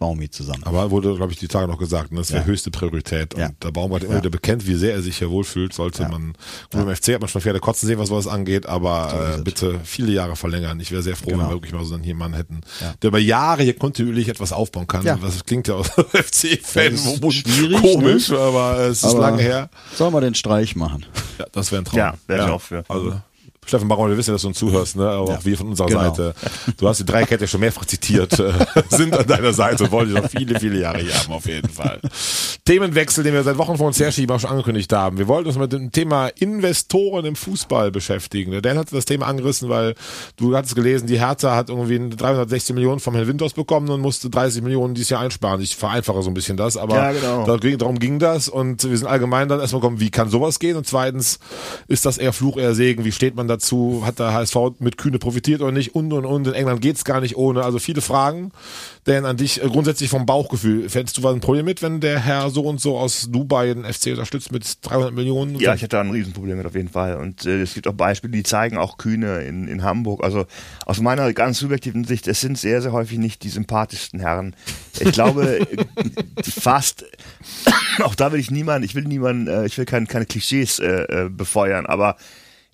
Baumi 0.03 0.29
zusammen. 0.29 0.63
Aber 0.65 0.91
wurde, 0.91 1.15
glaube 1.15 1.31
ich, 1.31 1.39
die 1.39 1.47
Tage 1.47 1.67
noch 1.67 1.77
gesagt, 1.77 2.11
ne? 2.11 2.17
das 2.19 2.31
wäre 2.33 2.41
Ja. 2.41 2.47
höchste 2.47 2.71
Priorität. 2.71 3.33
Und 3.35 3.39
Ja. 3.39 3.49
der 3.63 3.71
Baumgart 3.71 4.03
immer 4.03 4.15
Ja. 4.15 4.19
wieder 4.19 4.29
bekennt, 4.29 4.67
wie 4.67 4.75
sehr 4.75 4.93
er 4.93 5.01
sich 5.01 5.17
hier 5.19 5.29
wohlfühlt, 5.29 5.71
sollte 5.73 6.03
Ja. 6.03 6.09
man, 6.09 6.33
gut, 6.71 6.81
im 6.81 6.89
FC 6.89 7.13
hat 7.13 7.21
man 7.21 7.29
schon 7.29 7.41
Pferde 7.41 7.59
kotzen 7.61 7.87
sehen, 7.87 7.99
was 7.99 8.09
sowas 8.09 8.27
angeht, 8.27 8.65
aber 8.65 9.35
äh, 9.37 9.41
bitte 9.41 9.79
viele 9.85 10.11
Jahre 10.11 10.35
verlängern. 10.35 10.77
Ich 10.81 10.91
wäre 10.91 11.01
sehr 11.01 11.15
froh, 11.15 11.27
wenn 11.31 11.37
Genau. 11.37 11.49
wir 11.49 11.53
wirklich 11.55 11.71
mal 11.73 11.85
so 11.85 11.95
einen 11.95 12.03
jemanden 12.03 12.35
hätten, 12.35 12.61
Ja. 12.81 12.93
der 13.01 13.07
über 13.07 13.19
Jahre 13.19 13.63
hier 13.63 13.75
kontinuierlich 13.77 14.27
etwas 14.27 14.51
aufbauen 14.51 14.87
kann. 14.87 15.05
Ja. 15.05 15.15
Das 15.15 15.45
klingt 15.45 15.69
ja 15.69 15.75
aus 15.75 15.87
FC-Fan 16.11 16.91
Das 16.91 17.05
ist 17.05 17.23
wo- 17.23 17.31
schwierig, 17.31 17.81
komisch, 17.81 18.29
ne? 18.29 18.39
aber 18.39 18.79
es 18.79 18.97
ist 18.97 19.05
Aber 19.05 19.19
lange 19.21 19.41
her. 19.41 19.69
Sollen 19.95 20.13
wir 20.13 20.19
den 20.21 20.35
Streich 20.35 20.75
machen? 20.75 21.05
Ja, 21.39 21.45
das 21.51 21.71
wäre 21.71 21.81
ein 21.81 21.85
Traum. 21.85 21.97
Ja, 21.99 22.13
wäre 22.27 22.45
ich 22.45 22.51
auch 22.51 22.61
für. 22.61 22.83
Also, 22.89 23.21
Steffen 23.65 23.87
Baron, 23.87 24.09
wir 24.09 24.17
wissen 24.17 24.31
ja, 24.31 24.33
dass 24.35 24.41
du 24.43 24.49
uns 24.49 24.57
zuhörst, 24.57 24.95
ne? 24.95 25.07
aber 25.09 25.33
auch 25.37 25.45
wir 25.45 25.57
von 25.57 25.67
unserer 25.67 25.87
Genau. 25.87 26.01
Seite. 26.01 26.33
Du 26.77 26.87
hast 26.87 26.99
die 26.99 27.05
Dreikette 27.05 27.47
schon 27.47 27.59
mehrfach 27.59 27.85
zitiert, 27.85 28.39
äh, 28.39 28.53
sind 28.89 29.15
an 29.17 29.25
deiner 29.27 29.53
Seite 29.53 29.83
und 29.85 29.91
wollen 29.91 30.13
dich 30.13 30.21
noch 30.21 30.29
viele, 30.29 30.59
viele 30.59 30.79
Jahre 30.79 30.99
hier 30.99 31.13
haben, 31.13 31.33
auf 31.33 31.45
jeden 31.45 31.69
Fall. 31.69 31.99
Themenwechsel, 32.65 33.23
den 33.23 33.33
wir 33.33 33.43
seit 33.43 33.57
Wochen 33.57 33.77
vor 33.77 33.87
uns 33.87 33.99
herschieben, 33.99 34.35
auch 34.35 34.39
schon 34.39 34.49
angekündigt 34.49 34.91
haben. 34.93 35.17
Wir 35.17 35.27
wollten 35.27 35.47
uns 35.49 35.57
mit 35.57 35.73
dem 35.73 35.91
Thema 35.91 36.27
Investoren 36.27 37.25
im 37.25 37.35
Fußball 37.35 37.91
beschäftigen. 37.91 38.51
Der 38.51 38.61
Dan 38.61 38.77
hat 38.77 38.87
das 38.91 39.05
Thema 39.05 39.27
angerissen, 39.27 39.69
weil 39.69 39.95
du 40.37 40.55
hattest 40.55 40.75
gelesen, 40.75 41.07
die 41.07 41.19
Hertha 41.19 41.55
hat 41.55 41.69
irgendwie 41.69 42.15
360 42.15 42.73
Millionen 42.75 42.99
vom 42.99 43.15
Herrn 43.15 43.27
Winters 43.27 43.53
bekommen 43.53 43.89
und 43.89 44.01
musste 44.01 44.29
30 44.29 44.61
Millionen 44.61 44.93
dieses 44.93 45.09
Jahr 45.09 45.21
einsparen. 45.21 45.61
Ich 45.61 45.75
vereinfache 45.75 46.21
so 46.23 46.29
ein 46.29 46.33
bisschen 46.33 46.57
das, 46.57 46.77
aber 46.77 46.95
Ja, 46.95 47.11
genau. 47.11 47.45
da 47.45 47.57
darum 47.57 47.99
ging 47.99 48.19
das 48.19 48.47
und 48.49 48.83
wir 48.89 48.97
sind 48.97 49.07
allgemein 49.07 49.47
dann 49.49 49.59
erstmal 49.59 49.81
gekommen, 49.81 49.99
wie 49.99 50.09
kann 50.09 50.29
sowas 50.29 50.59
gehen 50.59 50.77
und 50.77 50.87
zweitens, 50.87 51.39
ist 51.87 52.05
das 52.05 52.17
eher 52.17 52.33
Fluch, 52.33 52.57
eher 52.57 52.75
Segen, 52.75 53.03
wie 53.05 53.11
steht 53.11 53.35
man 53.35 53.47
dazu, 53.53 54.03
hat 54.05 54.19
der 54.19 54.33
HSV 54.33 54.55
mit 54.79 54.97
Kühne 54.97 55.19
profitiert 55.19 55.61
oder 55.61 55.71
nicht 55.71 55.95
und 55.95 56.11
und 56.13 56.25
und, 56.25 56.47
in 56.47 56.53
England 56.53 56.81
geht's 56.81 57.05
gar 57.05 57.21
nicht 57.21 57.37
ohne, 57.37 57.63
also 57.63 57.79
viele 57.79 58.01
Fragen, 58.01 58.51
denn 59.05 59.25
an 59.25 59.35
dich 59.35 59.61
äh, 59.61 59.67
grundsätzlich 59.67 60.09
vom 60.09 60.25
Bauchgefühl, 60.25 60.89
fändest 60.89 61.17
du 61.17 61.23
was 61.23 61.33
ein 61.33 61.41
Problem 61.41 61.65
mit, 61.65 61.81
wenn 61.81 61.99
der 61.99 62.19
Herr 62.19 62.49
so 62.49 62.61
und 62.63 62.79
so 62.79 62.97
aus 62.97 63.29
Dubai 63.29 63.73
den 63.73 63.83
FC 63.83 64.07
unterstützt 64.07 64.51
mit 64.51 64.77
300 64.81 65.13
Millionen? 65.13 65.59
Ja, 65.59 65.73
ich 65.73 65.81
hätte 65.81 65.97
da 65.97 66.01
ein 66.01 66.11
Riesenproblem 66.11 66.57
mit 66.57 66.65
auf 66.65 66.75
jeden 66.75 66.89
Fall. 66.89 67.17
Und 67.17 67.45
äh, 67.45 67.61
es 67.61 67.73
gibt 67.73 67.87
auch 67.87 67.93
Beispiele, 67.93 68.31
die 68.31 68.43
zeigen 68.43 68.77
auch 68.77 68.97
Kühne 68.97 69.41
in, 69.41 69.67
in 69.67 69.83
Hamburg. 69.83 70.23
Also 70.23 70.45
aus 70.85 71.01
meiner 71.01 71.33
ganz 71.33 71.59
subjektiven 71.59 72.05
Sicht, 72.05 72.27
es 72.27 72.39
sind 72.39 72.57
sehr, 72.57 72.81
sehr 72.81 72.93
häufig 72.93 73.17
nicht 73.17 73.43
die 73.43 73.49
sympathischsten 73.49 74.19
Herren. 74.21 74.55
Ich 74.99 75.11
glaube, 75.11 75.67
fast, 76.43 77.05
auch 78.01 78.15
da 78.15 78.31
will 78.31 78.39
ich 78.39 78.51
niemanden, 78.51 78.85
ich 78.85 78.95
will 78.95 79.03
niemanden, 79.03 79.47
äh, 79.47 79.65
ich 79.65 79.77
will 79.77 79.85
kein, 79.85 80.07
keine 80.07 80.25
Klischees 80.25 80.79
äh, 80.79 81.25
äh, 81.25 81.29
befeuern, 81.29 81.85
aber 81.85 82.15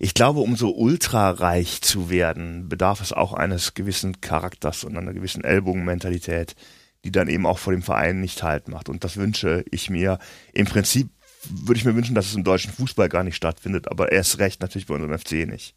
ich 0.02 0.14
glaube, 0.14 0.40
um 0.40 0.56
so 0.56 0.74
ultrareich 0.74 1.82
zu 1.82 2.08
werden, 2.08 2.68
bedarf 2.70 3.02
es 3.02 3.12
auch 3.12 3.34
eines 3.34 3.74
gewissen 3.74 4.20
Charakters 4.22 4.82
und 4.82 4.96
einer 4.96 5.12
gewissen 5.12 5.44
Ellbogenmentalität, 5.44 6.56
die 7.04 7.12
dann 7.12 7.28
eben 7.28 7.44
auch 7.44 7.58
vor 7.58 7.74
dem 7.74 7.82
Verein 7.82 8.18
nicht 8.20 8.42
halt 8.42 8.68
macht. 8.68 8.88
Und 8.88 9.04
das 9.04 9.18
wünsche 9.18 9.62
ich 9.70 9.90
mir. 9.90 10.18
Im 10.54 10.64
Prinzip 10.66 11.10
würde 11.48 11.78
ich 11.78 11.84
mir 11.84 11.94
wünschen, 11.94 12.14
dass 12.14 12.26
es 12.26 12.34
im 12.34 12.44
deutschen 12.44 12.72
Fußball 12.72 13.10
gar 13.10 13.24
nicht 13.24 13.36
stattfindet, 13.36 13.90
aber 13.90 14.10
erst 14.10 14.38
recht 14.38 14.62
natürlich 14.62 14.86
bei 14.86 14.94
unserem 14.94 15.18
FC 15.18 15.46
nicht. 15.46 15.74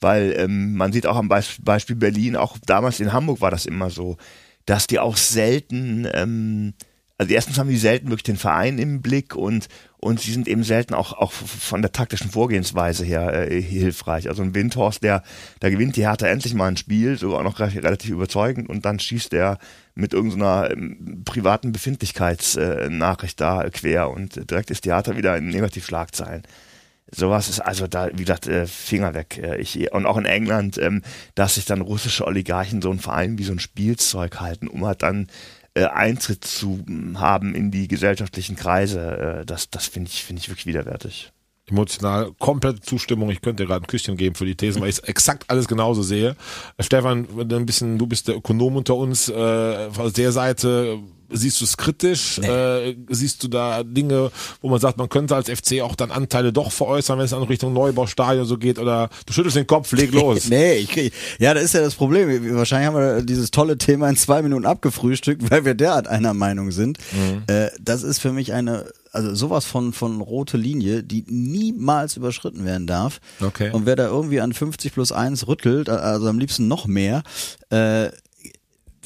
Weil 0.00 0.34
ähm, 0.36 0.74
man 0.74 0.92
sieht 0.92 1.06
auch 1.06 1.16
am 1.16 1.28
Beis- 1.28 1.56
Beispiel 1.60 1.96
Berlin, 1.96 2.36
auch 2.36 2.58
damals 2.66 3.00
in 3.00 3.12
Hamburg 3.14 3.40
war 3.40 3.50
das 3.50 3.64
immer 3.64 3.88
so, 3.88 4.18
dass 4.66 4.86
die 4.86 4.98
auch 4.98 5.16
selten, 5.16 6.06
ähm, 6.12 6.74
also 7.18 7.32
erstens 7.32 7.58
haben 7.58 7.70
die 7.70 7.78
selten 7.78 8.08
wirklich 8.08 8.24
den 8.24 8.36
Verein 8.36 8.78
im 8.78 9.02
Blick 9.02 9.34
und 9.34 9.68
und 9.98 10.20
sie 10.20 10.32
sind 10.32 10.46
eben 10.46 10.62
selten 10.62 10.94
auch 10.94 11.14
auch 11.14 11.32
von 11.32 11.82
der 11.82 11.92
taktischen 11.92 12.30
Vorgehensweise 12.30 13.04
her 13.04 13.50
äh, 13.50 13.60
hilfreich. 13.60 14.28
Also 14.28 14.42
ein 14.42 14.54
Windhorst, 14.54 15.02
der 15.02 15.22
da 15.60 15.70
gewinnt 15.70 15.96
die 15.96 16.06
Hertha 16.06 16.26
endlich 16.26 16.54
mal 16.54 16.68
ein 16.68 16.76
Spiel, 16.76 17.18
sogar 17.18 17.42
noch 17.42 17.58
re- 17.58 17.82
relativ 17.82 18.10
überzeugend 18.10 18.68
und 18.68 18.84
dann 18.84 19.00
schießt 19.00 19.32
er 19.32 19.58
mit 19.94 20.12
irgendeiner 20.12 20.70
ähm, 20.70 21.22
privaten 21.24 21.72
Befindlichkeitsnachricht 21.72 23.40
äh, 23.40 23.44
da 23.44 23.68
quer 23.70 24.10
und 24.10 24.50
direkt 24.50 24.70
ist 24.70 24.84
die 24.84 24.92
Hertha 24.92 25.16
wieder 25.16 25.36
in 25.36 25.48
Negativschlagzeilen. 25.48 26.42
Sowas 27.08 27.48
ist 27.48 27.60
also 27.60 27.86
da, 27.86 28.10
wie 28.12 28.24
gesagt, 28.24 28.48
äh, 28.48 28.66
Finger 28.66 29.14
weg. 29.14 29.38
Äh, 29.40 29.58
ich, 29.58 29.92
und 29.92 30.06
auch 30.06 30.16
in 30.16 30.24
England, 30.24 30.76
ähm, 30.78 31.02
dass 31.36 31.54
sich 31.54 31.64
dann 31.64 31.80
russische 31.80 32.26
Oligarchen 32.26 32.82
so 32.82 32.90
einen 32.90 32.98
Verein 32.98 33.38
wie 33.38 33.44
so 33.44 33.52
ein 33.52 33.60
Spielzeug 33.60 34.40
halten, 34.40 34.66
um 34.66 34.84
halt 34.84 35.02
dann 35.02 35.28
äh, 35.76 35.84
Eintritt 35.84 36.44
zu 36.44 36.82
m, 36.88 37.20
haben 37.20 37.54
in 37.54 37.70
die 37.70 37.86
gesellschaftlichen 37.88 38.56
Kreise, 38.56 39.40
äh, 39.42 39.46
das, 39.46 39.70
das 39.70 39.86
finde 39.86 40.10
ich, 40.10 40.24
finde 40.24 40.40
ich 40.40 40.48
wirklich 40.48 40.66
widerwärtig. 40.66 41.32
emotional 41.68 42.32
komplette 42.38 42.80
Zustimmung. 42.80 43.30
Ich 43.30 43.40
könnte 43.40 43.62
dir 43.62 43.66
gerade 43.68 43.84
ein 43.84 43.88
Küsschen 43.88 44.16
geben 44.16 44.36
für 44.36 44.46
die 44.46 44.54
Thesen, 44.54 44.80
weil 44.80 44.88
ich 44.88 45.02
exakt 45.04 45.44
alles 45.48 45.66
genauso 45.68 46.02
sehe. 46.02 46.36
Stefan, 46.80 47.26
ein 47.38 47.66
bisschen, 47.66 47.98
du 47.98 48.06
bist 48.06 48.28
der 48.28 48.36
Ökonom 48.36 48.76
unter 48.76 48.94
uns, 48.96 49.28
äh, 49.28 49.88
aus 49.98 50.12
der 50.12 50.32
Seite 50.32 50.98
siehst 51.30 51.60
du 51.60 51.64
es 51.64 51.76
kritisch? 51.76 52.38
Äh, 52.38 52.96
siehst 53.08 53.42
du 53.42 53.48
da 53.48 53.82
Dinge, 53.82 54.30
wo 54.60 54.68
man 54.68 54.80
sagt, 54.80 54.98
man 54.98 55.08
könnte 55.08 55.34
als 55.34 55.50
FC 55.50 55.80
auch 55.82 55.94
dann 55.94 56.10
Anteile 56.10 56.52
doch 56.52 56.72
veräußern, 56.72 57.18
wenn 57.18 57.24
es 57.24 57.30
dann 57.30 57.42
Richtung 57.42 57.72
Neubaustadion 57.72 58.46
so 58.46 58.58
geht? 58.58 58.78
Oder 58.78 59.08
du 59.26 59.32
schüttelst 59.32 59.56
den 59.56 59.66
Kopf, 59.66 59.92
leg 59.92 60.12
los. 60.12 60.48
Nee, 60.56 60.74
ich 60.76 61.12
ja, 61.38 61.52
das 61.54 61.64
ist 61.64 61.74
ja 61.74 61.80
das 61.80 61.94
Problem. 61.94 62.56
Wahrscheinlich 62.56 62.86
haben 62.86 62.96
wir 62.96 63.22
dieses 63.22 63.50
tolle 63.50 63.76
Thema 63.76 64.08
in 64.08 64.16
zwei 64.16 64.42
Minuten 64.42 64.64
abgefrühstückt, 64.64 65.50
weil 65.50 65.64
wir 65.64 65.74
derart 65.74 66.08
einer 66.08 66.34
Meinung 66.34 66.70
sind. 66.70 66.98
Äh, 67.46 67.70
das 67.80 68.02
ist 68.02 68.18
für 68.18 68.32
mich 68.32 68.52
eine, 68.52 68.86
also 69.12 69.34
sowas 69.34 69.64
von, 69.64 69.92
von 69.92 70.20
rote 70.20 70.56
Linie, 70.56 71.02
die 71.02 71.24
niemals 71.26 72.16
überschritten 72.16 72.64
werden 72.64 72.86
darf. 72.86 73.20
Okay. 73.40 73.70
Und 73.72 73.86
wer 73.86 73.96
da 73.96 74.06
irgendwie 74.06 74.40
an 74.40 74.52
50 74.52 74.92
plus 74.92 75.12
1 75.12 75.48
rüttelt, 75.48 75.88
also 75.88 76.28
am 76.28 76.38
liebsten 76.38 76.68
noch 76.68 76.86
mehr, 76.86 77.22
äh, 77.70 78.10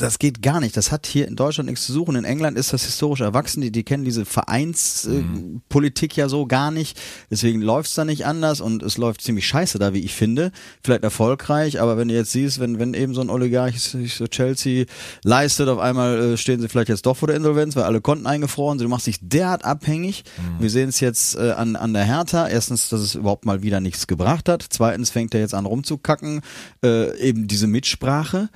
das 0.01 0.19
geht 0.19 0.43
gar 0.43 0.61
nicht. 0.61 0.77
Das 0.77 0.93
hat 0.93 1.07
hier 1.07 1.29
in 1.29 1.37
Deutschland 1.37 1.69
nichts 1.69 1.87
zu 1.87 1.93
suchen. 1.93 2.17
In 2.17 2.25
England 2.25 2.57
ist 2.57 2.73
das 2.73 2.85
historisch 2.85 3.21
erwachsen. 3.21 3.61
Die, 3.61 3.71
die 3.71 3.83
kennen 3.83 4.05
diese 4.05 4.25
Vereinspolitik 4.25 6.17
äh, 6.17 6.23
ja 6.23 6.29
so 6.29 6.47
gar 6.47 6.71
nicht. 6.71 6.99
Deswegen 7.31 7.61
läuft's 7.61 7.95
da 7.95 8.05
nicht 8.05 8.27
anders 8.27 8.61
und 8.61 8.83
es 8.83 8.97
läuft 8.97 9.21
ziemlich 9.23 9.47
scheiße 9.47 9.79
da, 9.79 9.93
wie 9.93 10.01
ich 10.01 10.15
finde. 10.15 10.53
Vielleicht 10.83 11.05
erfolgreich, 11.05 11.81
aber 11.81 11.97
wenn 11.97 12.09
du 12.09 12.15
jetzt 12.15 12.33
siehst, 12.33 12.61
wenn, 12.61 12.79
wenn 12.79 12.95
eben 12.95 13.15
so 13.15 13.21
ein 13.21 13.31
Oligarch 13.31 13.81
sich 13.81 14.15
so 14.15 14.27
Chelsea 14.27 14.87
leistet, 15.23 15.69
auf 15.69 15.79
einmal 15.79 16.33
äh, 16.33 16.37
stehen 16.37 16.61
sie 16.61 16.69
vielleicht 16.69 16.89
jetzt 16.89 17.07
doch 17.07 17.17
vor 17.17 17.29
der 17.29 17.37
Insolvenz, 17.37 17.77
weil 17.77 17.85
alle 17.85 18.01
Konten 18.01 18.27
eingefroren 18.27 18.79
sind. 18.79 18.87
Du 18.87 18.91
machst 18.91 19.07
dich 19.07 19.19
derart 19.21 19.65
abhängig. 19.65 20.25
Wir 20.59 20.71
sehen 20.71 20.89
es 20.89 21.01
jetzt 21.01 21.37
äh, 21.37 21.53
an, 21.53 21.77
an 21.77 21.93
der 21.93 22.05
Hertha. 22.05 22.49
Erstens, 22.49 22.89
dass 22.89 23.01
es 23.01 23.15
überhaupt 23.15 23.45
mal 23.45 23.63
wieder 23.63 23.81
nichts 23.81 24.07
gebracht 24.07 24.49
hat. 24.49 24.65
Zweitens 24.69 25.11
fängt 25.11 25.35
er 25.35 25.41
jetzt 25.41 25.55
an 25.55 25.67
rumzukacken. 25.67 26.41
Äh, 26.85 27.19
eben 27.19 27.49
diese 27.49 27.67
Mitsprache. 27.67 28.49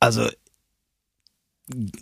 Also 0.00 0.28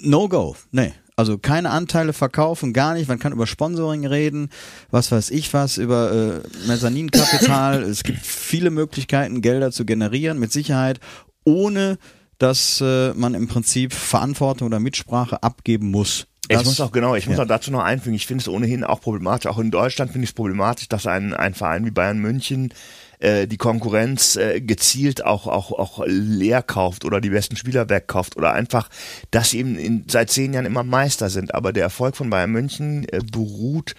No 0.01 0.29
go. 0.29 0.57
Nee. 0.71 0.93
Also 1.17 1.37
keine 1.37 1.71
Anteile 1.71 2.13
verkaufen, 2.13 2.73
gar 2.73 2.95
nicht. 2.95 3.09
Man 3.09 3.19
kann 3.19 3.33
über 3.33 3.49
Sponsoring 3.49 4.07
reden, 4.07 4.51
was 4.93 5.11
weiß 5.11 5.31
ich 5.31 5.53
was, 5.53 5.77
über 5.77 6.13
äh, 6.45 6.69
Mezzaninkapital. 6.69 7.83
es 7.91 8.05
gibt 8.05 8.21
viele 8.25 8.71
Möglichkeiten, 8.71 9.41
Gelder 9.43 9.73
zu 9.73 9.85
generieren, 9.85 10.39
mit 10.39 10.53
Sicherheit, 10.53 11.01
ohne 11.45 11.99
dass 12.39 12.81
äh, 12.81 13.15
man 13.15 13.35
im 13.35 13.49
Prinzip 13.49 13.93
Verantwortung 13.93 14.69
oder 14.69 14.79
Mitsprache 14.79 15.43
abgeben 15.43 15.91
muss. 15.91 16.29
Ich 16.49 16.57
Das- 16.57 16.65
muss 16.67 16.81
auch 16.81 16.93
genau, 16.93 17.17
ich 17.17 17.27
muss 17.27 17.37
ja. 17.37 17.43
auch 17.43 17.49
dazu 17.49 17.73
noch 17.73 17.83
einfügen, 17.83 18.15
ich 18.15 18.27
finde 18.27 18.43
es 18.43 18.49
ohnehin 18.49 18.85
auch 18.85 19.01
problematisch, 19.01 19.47
auch 19.51 19.59
in 19.59 19.73
Deutschland 19.73 20.13
finde 20.13 20.25
ich 20.25 20.31
es 20.31 20.35
problematisch, 20.35 20.89
dass 20.89 21.07
ein, 21.07 21.35
ein 21.35 21.53
Verein 21.55 21.85
wie 21.85 21.91
Bayern 21.91 22.19
München 22.19 22.73
äh, 23.21 23.47
die 23.47 23.57
Konkurrenz 23.57 24.37
äh, 24.37 24.61
gezielt 24.61 25.25
auch, 25.25 25.47
auch, 25.47 25.73
auch 25.73 26.05
leer 26.07 26.63
kauft 26.63 27.05
oder 27.05 27.21
die 27.21 27.31
besten 27.31 27.57
Spieler 27.57 27.89
wegkauft 27.89 28.37
oder 28.37 28.53
einfach, 28.53 28.89
dass 29.31 29.51
sie 29.51 29.59
eben 29.59 29.77
in, 29.77 30.05
seit 30.09 30.31
zehn 30.31 30.53
Jahren 30.53 30.67
immer 30.67 30.85
Meister 30.85 31.31
sind. 31.31 31.55
Aber 31.55 31.73
der 31.73 31.85
Erfolg 31.85 32.17
von 32.17 32.31
Bayern 32.31 32.51
München 32.51 33.07
äh, 33.09 33.21
beruht 33.31 33.95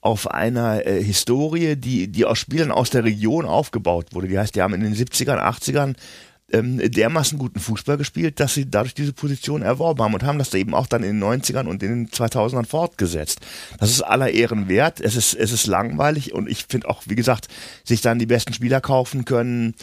auf 0.00 0.30
einer 0.30 0.86
äh, 0.86 1.02
Historie, 1.02 1.76
die, 1.76 2.08
die 2.08 2.26
aus 2.26 2.38
Spielern 2.38 2.70
aus 2.70 2.90
der 2.90 3.04
Region 3.04 3.46
aufgebaut 3.46 4.08
wurde. 4.12 4.28
Die 4.28 4.38
heißt, 4.38 4.54
die 4.54 4.60
haben 4.60 4.74
in 4.74 4.82
den 4.82 4.94
70ern, 4.94 5.38
80ern 5.38 5.94
ähm, 6.52 6.78
dermaßen 6.78 7.38
guten 7.38 7.58
Fußball 7.58 7.96
gespielt, 7.96 8.38
dass 8.38 8.54
sie 8.54 8.70
dadurch 8.70 8.94
diese 8.94 9.12
Position 9.12 9.62
erworben 9.62 10.02
haben 10.02 10.14
und 10.14 10.22
haben 10.24 10.38
das 10.38 10.52
eben 10.54 10.74
auch 10.74 10.86
dann 10.86 11.02
in 11.02 11.20
den 11.20 11.24
90ern 11.24 11.66
und 11.66 11.82
in 11.82 11.90
den 11.90 12.08
2000ern 12.08 12.66
fortgesetzt. 12.66 13.40
Das 13.78 13.90
ist 13.90 14.02
aller 14.02 14.30
Ehren 14.30 14.68
wert. 14.68 15.00
Es 15.00 15.16
ist, 15.16 15.34
es 15.34 15.52
ist 15.52 15.66
langweilig 15.66 16.34
und 16.34 16.48
ich 16.48 16.66
finde 16.68 16.88
auch, 16.88 17.02
wie 17.06 17.14
gesagt, 17.14 17.48
sich 17.84 18.02
dann 18.02 18.18
die 18.18 18.26
besten 18.26 18.52
Spieler 18.52 18.80
kaufen 18.80 19.24
können, 19.24 19.74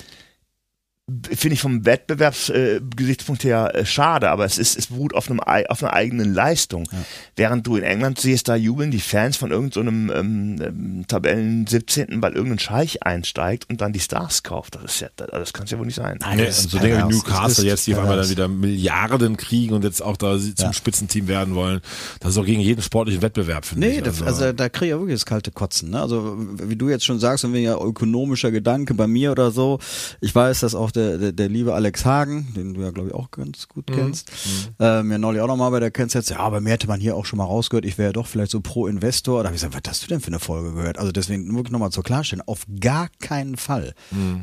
finde 1.29 1.55
ich 1.55 1.61
vom 1.61 1.83
Wettbewerbsgesichtspunkt 1.85 3.43
äh, 3.43 3.47
her 3.49 3.71
äh, 3.75 3.85
schade, 3.85 4.29
aber 4.29 4.45
es 4.45 4.57
ist, 4.57 4.77
es 4.77 4.87
beruht 4.87 5.13
auf 5.13 5.29
einem 5.29 5.41
ei- 5.45 5.69
auf 5.69 5.83
einer 5.83 5.93
eigenen 5.93 6.33
Leistung. 6.33 6.87
Während 7.35 7.67
du 7.67 7.75
in 7.75 7.83
England 7.83 8.19
siehst, 8.19 8.47
da 8.47 8.55
jubeln 8.55 8.91
die 8.91 8.99
Fans 9.01 9.35
von 9.35 9.51
irgendeinem 9.51 10.07
so 10.09 10.13
ähm, 10.15 10.61
ähm, 10.61 11.05
Tabellen 11.07 11.67
17., 11.67 12.21
weil 12.21 12.33
irgendein 12.33 12.59
Scheich 12.59 13.03
einsteigt 13.03 13.69
und 13.69 13.81
dann 13.81 13.91
die 13.93 13.99
Stars 13.99 14.43
kauft. 14.43 14.75
Das 14.75 14.83
ist 14.85 14.99
ja, 15.01 15.09
das, 15.17 15.27
das 15.31 15.53
kann 15.53 15.65
es 15.65 15.71
ja 15.71 15.79
wohl 15.79 15.85
nicht 15.85 15.95
sein. 15.95 16.17
Nee, 16.35 16.45
das 16.45 16.59
ist 16.59 16.71
so 16.71 16.79
Dinge 16.79 17.03
wie. 17.09 17.13
Newcastle 17.13 17.65
jetzt, 17.65 17.87
die 17.87 17.93
auf 17.95 18.01
einmal 18.01 18.17
dann 18.17 18.29
wieder 18.29 18.47
Milliarden 18.47 19.35
kriegen 19.37 19.73
und 19.73 19.83
jetzt 19.83 20.01
auch 20.01 20.15
da 20.17 20.37
zum 20.37 20.53
Ja. 20.57 20.71
Spitzenteam 20.71 21.27
werden 21.27 21.55
wollen. 21.55 21.81
Das 22.21 22.31
ist 22.31 22.37
auch 22.37 22.45
gegen 22.45 22.61
jeden 22.61 22.81
sportlichen 22.81 23.21
Wettbewerb, 23.21 23.65
finde 23.65 23.87
Nee, 23.87 23.97
ich. 23.97 24.03
da- 24.03 24.25
also, 24.25 24.53
da 24.53 24.69
kriege 24.69 24.85
ich 24.85 24.91
ja 24.91 24.97
wirklich 24.99 25.15
das 25.19 25.25
kalte 25.25 25.51
Kotzen. 25.51 25.89
Ne? 25.89 25.99
Also 25.99 26.37
wie 26.37 26.75
du 26.77 26.89
jetzt 26.89 27.03
schon 27.03 27.19
sagst, 27.19 27.43
und 27.43 27.53
wegen 27.53 27.69
ökonomischer 27.71 28.51
Gedanke 28.51 28.93
bei 28.93 29.07
mir 29.07 29.31
oder 29.31 29.51
so. 29.51 29.79
Ich 30.21 30.33
weiß, 30.33 30.61
dass 30.61 30.73
auch 30.75 30.90
der, 30.91 31.17
der, 31.17 31.31
der 31.31 31.49
liebe 31.49 31.73
Alex 31.73 32.05
Hagen, 32.05 32.53
den 32.55 32.73
du 32.73 32.81
ja 32.81 32.91
glaube 32.91 33.09
ich 33.09 33.13
auch 33.13 33.31
ganz 33.31 33.67
gut 33.67 33.87
kennst, 33.87 34.31
äh, 34.79 35.03
mir 35.03 35.17
neulich 35.19 35.41
auch 35.41 35.47
nochmal 35.47 35.71
bei 35.71 35.79
der 35.79 35.91
Kennst 35.91 36.15
jetzt, 36.15 36.29
ja, 36.29 36.49
bei 36.49 36.59
mir 36.61 36.71
hätte 36.71 36.87
man 36.87 36.99
hier 36.99 37.15
auch 37.15 37.25
schon 37.25 37.37
mal 37.37 37.45
rausgehört, 37.45 37.85
ich 37.85 37.97
wäre 37.97 38.09
ja 38.09 38.13
doch 38.13 38.27
vielleicht 38.27 38.51
so 38.51 38.61
pro 38.61 38.87
Investor. 38.87 39.43
Da 39.43 39.47
habe 39.47 39.55
ich 39.55 39.61
gesagt, 39.61 39.75
was 39.85 39.89
hast 39.89 40.03
du 40.03 40.07
denn 40.07 40.21
für 40.21 40.27
eine 40.27 40.39
Folge 40.39 40.73
gehört? 40.73 40.97
Also 40.97 41.11
deswegen 41.11 41.53
wirklich 41.55 41.71
nochmal 41.71 41.91
zur 41.91 42.03
Klarstellen, 42.03 42.43
auf 42.45 42.65
gar 42.79 43.09
keinen 43.19 43.57
Fall. 43.57 43.93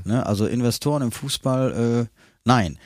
Ne? 0.05 0.25
Also 0.27 0.47
Investoren 0.47 1.03
im 1.03 1.13
Fußball, 1.13 2.07
äh, 2.07 2.19
nein. 2.45 2.79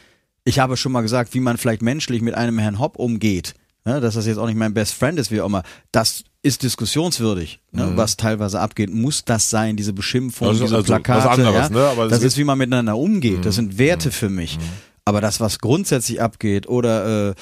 Ich 0.45 0.59
habe 0.59 0.77
schon 0.77 0.91
mal 0.91 1.03
gesagt, 1.03 1.35
wie 1.35 1.41
man 1.41 1.57
vielleicht 1.57 1.83
menschlich 1.83 2.21
mit 2.21 2.35
einem 2.35 2.59
Herrn 2.59 2.81
Hopp 2.81 2.97
umgeht. 2.99 3.55
Ne, 3.85 4.01
dass 4.01 4.15
das 4.15 4.27
jetzt 4.27 4.39
auch 4.39 4.47
nicht 4.47 4.57
mein 4.57 4.75
Best 4.75 4.95
Friend 4.95 5.19
ist, 5.19 5.33
wie 5.33 5.41
auch 5.41 5.47
immer. 5.47 5.65
Das 5.91 6.23
ist 6.43 6.63
diskussionswürdig, 6.63 7.61
ne, 7.73 7.93
was 7.97 8.17
teilweise 8.17 8.61
abgeht. 8.61 8.95
Muss 8.95 9.25
das 9.25 9.51
sein, 9.51 9.77
diese 9.77 9.93
Beschimpfung, 9.93 10.53
ist 10.53 10.63
diese 10.63 10.77
also 10.77 10.87
Plakate? 10.87 11.31
anderes, 11.31 11.69
ja? 11.69 11.69
ne, 11.71 11.85
aber 11.87 12.09
das 12.09 12.23
ist, 12.23 12.37
wie 12.39 12.45
man 12.45 12.59
miteinander 12.59 12.97
umgeht. 12.97 13.45
Das 13.45 13.57
sind 13.57 13.79
Werte 13.79 14.13
für 14.13 14.29
mich. 14.29 14.59
Aber 15.05 15.21
das, 15.21 15.41
was 15.41 15.59
grundsätzlich 15.59 16.23
abgeht, 16.23 16.69
oder 16.69 17.31
äh, 17.31 17.35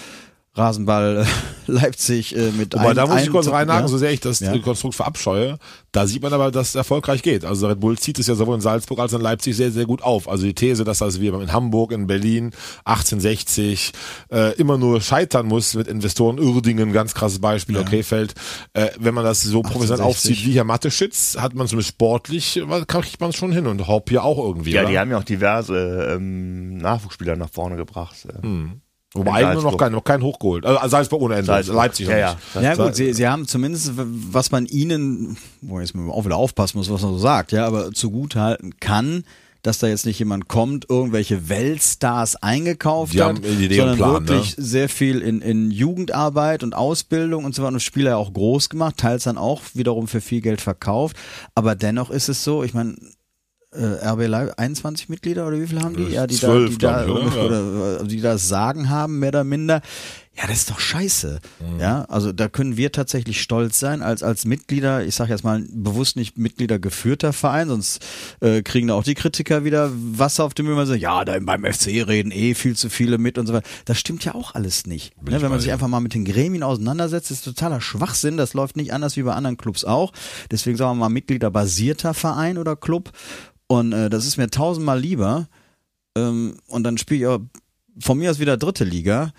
Rasenball 0.54 1.24
äh, 1.24 1.26
Leipzig 1.70 2.36
äh, 2.36 2.50
mit 2.50 2.74
Wobei, 2.74 2.88
ein- 2.90 2.96
da 2.96 3.06
muss 3.06 3.22
ich 3.22 3.30
kurz 3.30 3.46
reinhaken, 3.48 3.82
ja? 3.84 3.88
so 3.88 3.98
sehr 3.98 4.10
ich 4.10 4.18
das 4.20 4.40
Ja. 4.40 4.58
Konstrukt 4.58 4.96
verabscheue, 4.96 5.58
da 5.92 6.06
sieht 6.08 6.22
man 6.22 6.32
aber, 6.32 6.50
dass 6.50 6.70
es 6.70 6.74
erfolgreich 6.74 7.22
geht. 7.22 7.44
Also 7.44 7.68
Red 7.68 7.78
Bull 7.78 7.96
zieht 7.98 8.18
es 8.18 8.26
ja 8.26 8.34
sowohl 8.34 8.56
in 8.56 8.60
Salzburg 8.60 8.98
als 8.98 9.14
auch 9.14 9.18
in 9.18 9.22
Leipzig 9.24 9.56
sehr, 9.56 9.70
sehr 9.70 9.86
gut 9.86 10.02
auf. 10.02 10.28
Also 10.28 10.44
die 10.46 10.54
These, 10.54 10.82
dass 10.82 10.98
das 10.98 11.20
wie 11.20 11.28
in 11.28 11.52
Hamburg, 11.52 11.92
in 11.92 12.08
Berlin, 12.08 12.50
1860 12.84 13.92
äh, 14.32 14.54
immer 14.56 14.76
nur 14.78 15.00
scheitern 15.00 15.46
muss 15.46 15.74
mit 15.74 15.86
Investoren, 15.86 16.40
Uerdingen, 16.40 16.92
ganz 16.92 17.14
krasses 17.14 17.38
Beispiel, 17.38 17.76
Ja. 17.76 17.82
okay, 17.82 18.02
fällt. 18.02 18.34
Äh, 18.72 18.88
wenn 18.98 19.14
man 19.14 19.24
das 19.24 19.42
so 19.42 19.62
professionell 19.62 20.00
1860. 20.04 20.30
aufzieht 20.32 20.46
wie 20.46 20.56
Herr 20.56 20.64
Mateschitz, 20.64 21.36
hat 21.38 21.54
man 21.54 21.68
zumindest 21.68 21.90
sportlich, 21.90 22.60
kriegt 22.88 23.20
man 23.20 23.30
es 23.30 23.36
schon 23.36 23.52
hin 23.52 23.66
und 23.68 23.86
Hopp 23.86 24.10
ja 24.10 24.22
auch 24.22 24.38
irgendwie. 24.38 24.72
Ja, 24.72 24.82
oder? 24.82 24.90
die 24.90 24.98
haben 24.98 25.10
ja 25.12 25.18
auch 25.18 25.24
diverse 25.24 26.08
ähm, 26.16 26.76
Nachwuchsspieler 26.78 27.36
nach 27.36 27.50
vorne 27.50 27.76
gebracht. 27.76 28.16
äh. 28.42 28.46
Wobei 29.14 29.54
nur 29.54 29.62
noch 29.62 29.76
kein, 29.76 29.92
noch 29.92 30.04
kein 30.04 30.22
hochgeholt. 30.22 30.64
Also 30.64 30.88
Salzburg 30.88 31.20
ohne 31.22 31.34
Ende. 31.34 31.46
Salzburg. 31.46 31.76
Leipzig 31.76 32.06
noch 32.06 32.14
Ja, 32.14 32.34
nicht. 32.34 32.54
ja. 32.54 32.62
Ja 32.62 32.74
gut, 32.76 32.94
sie, 32.94 33.12
sie 33.12 33.26
haben 33.26 33.46
zumindest, 33.48 33.92
was 33.96 34.52
man 34.52 34.66
ihnen, 34.66 35.36
wo 35.62 35.80
jetzt 35.80 35.94
auch 35.96 36.24
wieder 36.24 36.36
aufpassen 36.36 36.78
muss, 36.78 36.90
was 36.90 37.02
man 37.02 37.12
so 37.12 37.18
sagt, 37.18 37.50
ja, 37.50 37.66
aber 37.66 37.90
zugutehalten 37.92 38.78
kann, 38.78 39.24
dass 39.62 39.78
da 39.78 39.88
jetzt 39.88 40.06
nicht 40.06 40.18
jemand 40.18 40.48
kommt, 40.48 40.88
irgendwelche 40.88 41.48
Weltstars 41.48 42.36
eingekauft 42.36 43.12
Die 43.12 43.20
hat, 43.22 43.36
sondern 43.42 43.96
Plan, 43.96 44.28
wirklich 44.28 44.56
ne? 44.56 44.64
sehr 44.64 44.88
viel 44.88 45.20
in, 45.20 45.42
in 45.42 45.70
Jugendarbeit 45.70 46.62
und 46.62 46.74
Ausbildung 46.74 47.44
und 47.44 47.54
so 47.54 47.62
weiter 47.62 47.74
und 47.74 47.80
Spieler 47.80 48.10
ja 48.10 48.16
auch 48.16 48.32
groß 48.32 48.68
gemacht, 48.70 48.96
teils 48.96 49.24
dann 49.24 49.36
auch 49.38 49.60
wiederum 49.74 50.06
für 50.08 50.20
viel 50.20 50.40
Geld 50.40 50.60
verkauft. 50.60 51.16
Aber 51.54 51.74
dennoch 51.74 52.10
ist 52.10 52.28
es 52.28 52.42
so, 52.44 52.62
ich 52.62 52.74
meine, 52.74 52.94
äh, 53.72 54.06
RB 54.08 54.26
Leipzig, 54.26 54.58
21 54.58 55.08
Mitglieder 55.08 55.46
oder 55.46 55.60
wie 55.60 55.66
viel 55.66 55.80
haben 55.80 55.96
die? 55.96 56.12
Ja, 56.12 56.26
die 56.26 56.36
Zwölf, 56.36 56.78
da, 56.78 57.04
die 57.04 57.12
da, 57.12 57.18
ich, 57.18 57.36
oder? 57.36 57.98
oder, 58.00 58.04
die 58.04 58.20
das 58.20 58.48
Sagen 58.48 58.90
haben, 58.90 59.18
mehr 59.18 59.30
oder 59.30 59.44
minder. 59.44 59.80
Ja, 60.36 60.46
das 60.46 60.58
ist 60.58 60.70
doch 60.70 60.80
scheiße. 60.80 61.40
Mhm. 61.58 61.80
Ja, 61.80 62.04
also 62.04 62.32
da 62.32 62.48
können 62.48 62.76
wir 62.76 62.92
tatsächlich 62.92 63.42
stolz 63.42 63.78
sein 63.78 64.00
als 64.00 64.22
als 64.22 64.44
Mitglieder. 64.46 65.04
Ich 65.04 65.16
sage 65.16 65.32
jetzt 65.32 65.44
mal 65.44 65.62
bewusst 65.70 66.16
nicht 66.16 66.38
Mitglieder 66.38 66.78
geführter 66.78 67.32
Verein, 67.32 67.68
sonst 67.68 68.00
äh, 68.40 68.62
kriegen 68.62 68.88
da 68.88 68.94
auch 68.94 69.02
die 69.02 69.14
Kritiker 69.14 69.64
wieder 69.64 69.90
Wasser 69.92 70.44
auf 70.44 70.54
dem 70.54 70.66
Müll, 70.66 70.86
sagen, 70.86 71.00
ja, 71.00 71.24
da 71.24 71.38
beim 71.40 71.64
FC 71.64 71.88
reden 72.06 72.30
eh 72.30 72.54
viel 72.54 72.74
zu 72.74 72.88
viele 72.88 73.18
mit 73.18 73.38
und 73.38 73.48
so 73.48 73.52
weiter. 73.52 73.68
Das 73.84 73.98
stimmt 73.98 74.24
ja 74.24 74.34
auch 74.34 74.54
alles 74.54 74.86
nicht. 74.86 75.12
Ne, 75.22 75.42
wenn 75.42 75.50
man 75.50 75.60
sich 75.60 75.72
einfach 75.72 75.88
mal 75.88 76.00
mit 76.00 76.14
den 76.14 76.24
Gremien 76.24 76.62
auseinandersetzt, 76.62 77.30
ist 77.30 77.44
totaler 77.44 77.80
Schwachsinn. 77.80 78.36
Das 78.36 78.54
läuft 78.54 78.76
nicht 78.76 78.94
anders 78.94 79.16
wie 79.16 79.22
bei 79.24 79.34
anderen 79.34 79.58
Clubs 79.58 79.84
auch. 79.84 80.12
Deswegen 80.50 80.76
sagen 80.76 80.92
wir 80.92 81.00
mal 81.00 81.08
Mitgliederbasierter 81.10 82.14
Verein 82.14 82.56
oder 82.56 82.76
Club. 82.76 83.10
Und 83.70 83.92
äh, 83.92 84.10
das 84.10 84.26
ist 84.26 84.36
mir 84.36 84.50
tausendmal 84.50 84.98
lieber. 84.98 85.46
Ähm, 86.16 86.56
und 86.66 86.82
dann 86.82 86.98
spiele 86.98 87.20
ich 87.20 87.26
auch 87.28 87.38
von 88.00 88.18
mir 88.18 88.32
aus 88.32 88.40
wieder 88.40 88.56
dritte 88.56 88.82
Liga, 88.82 89.32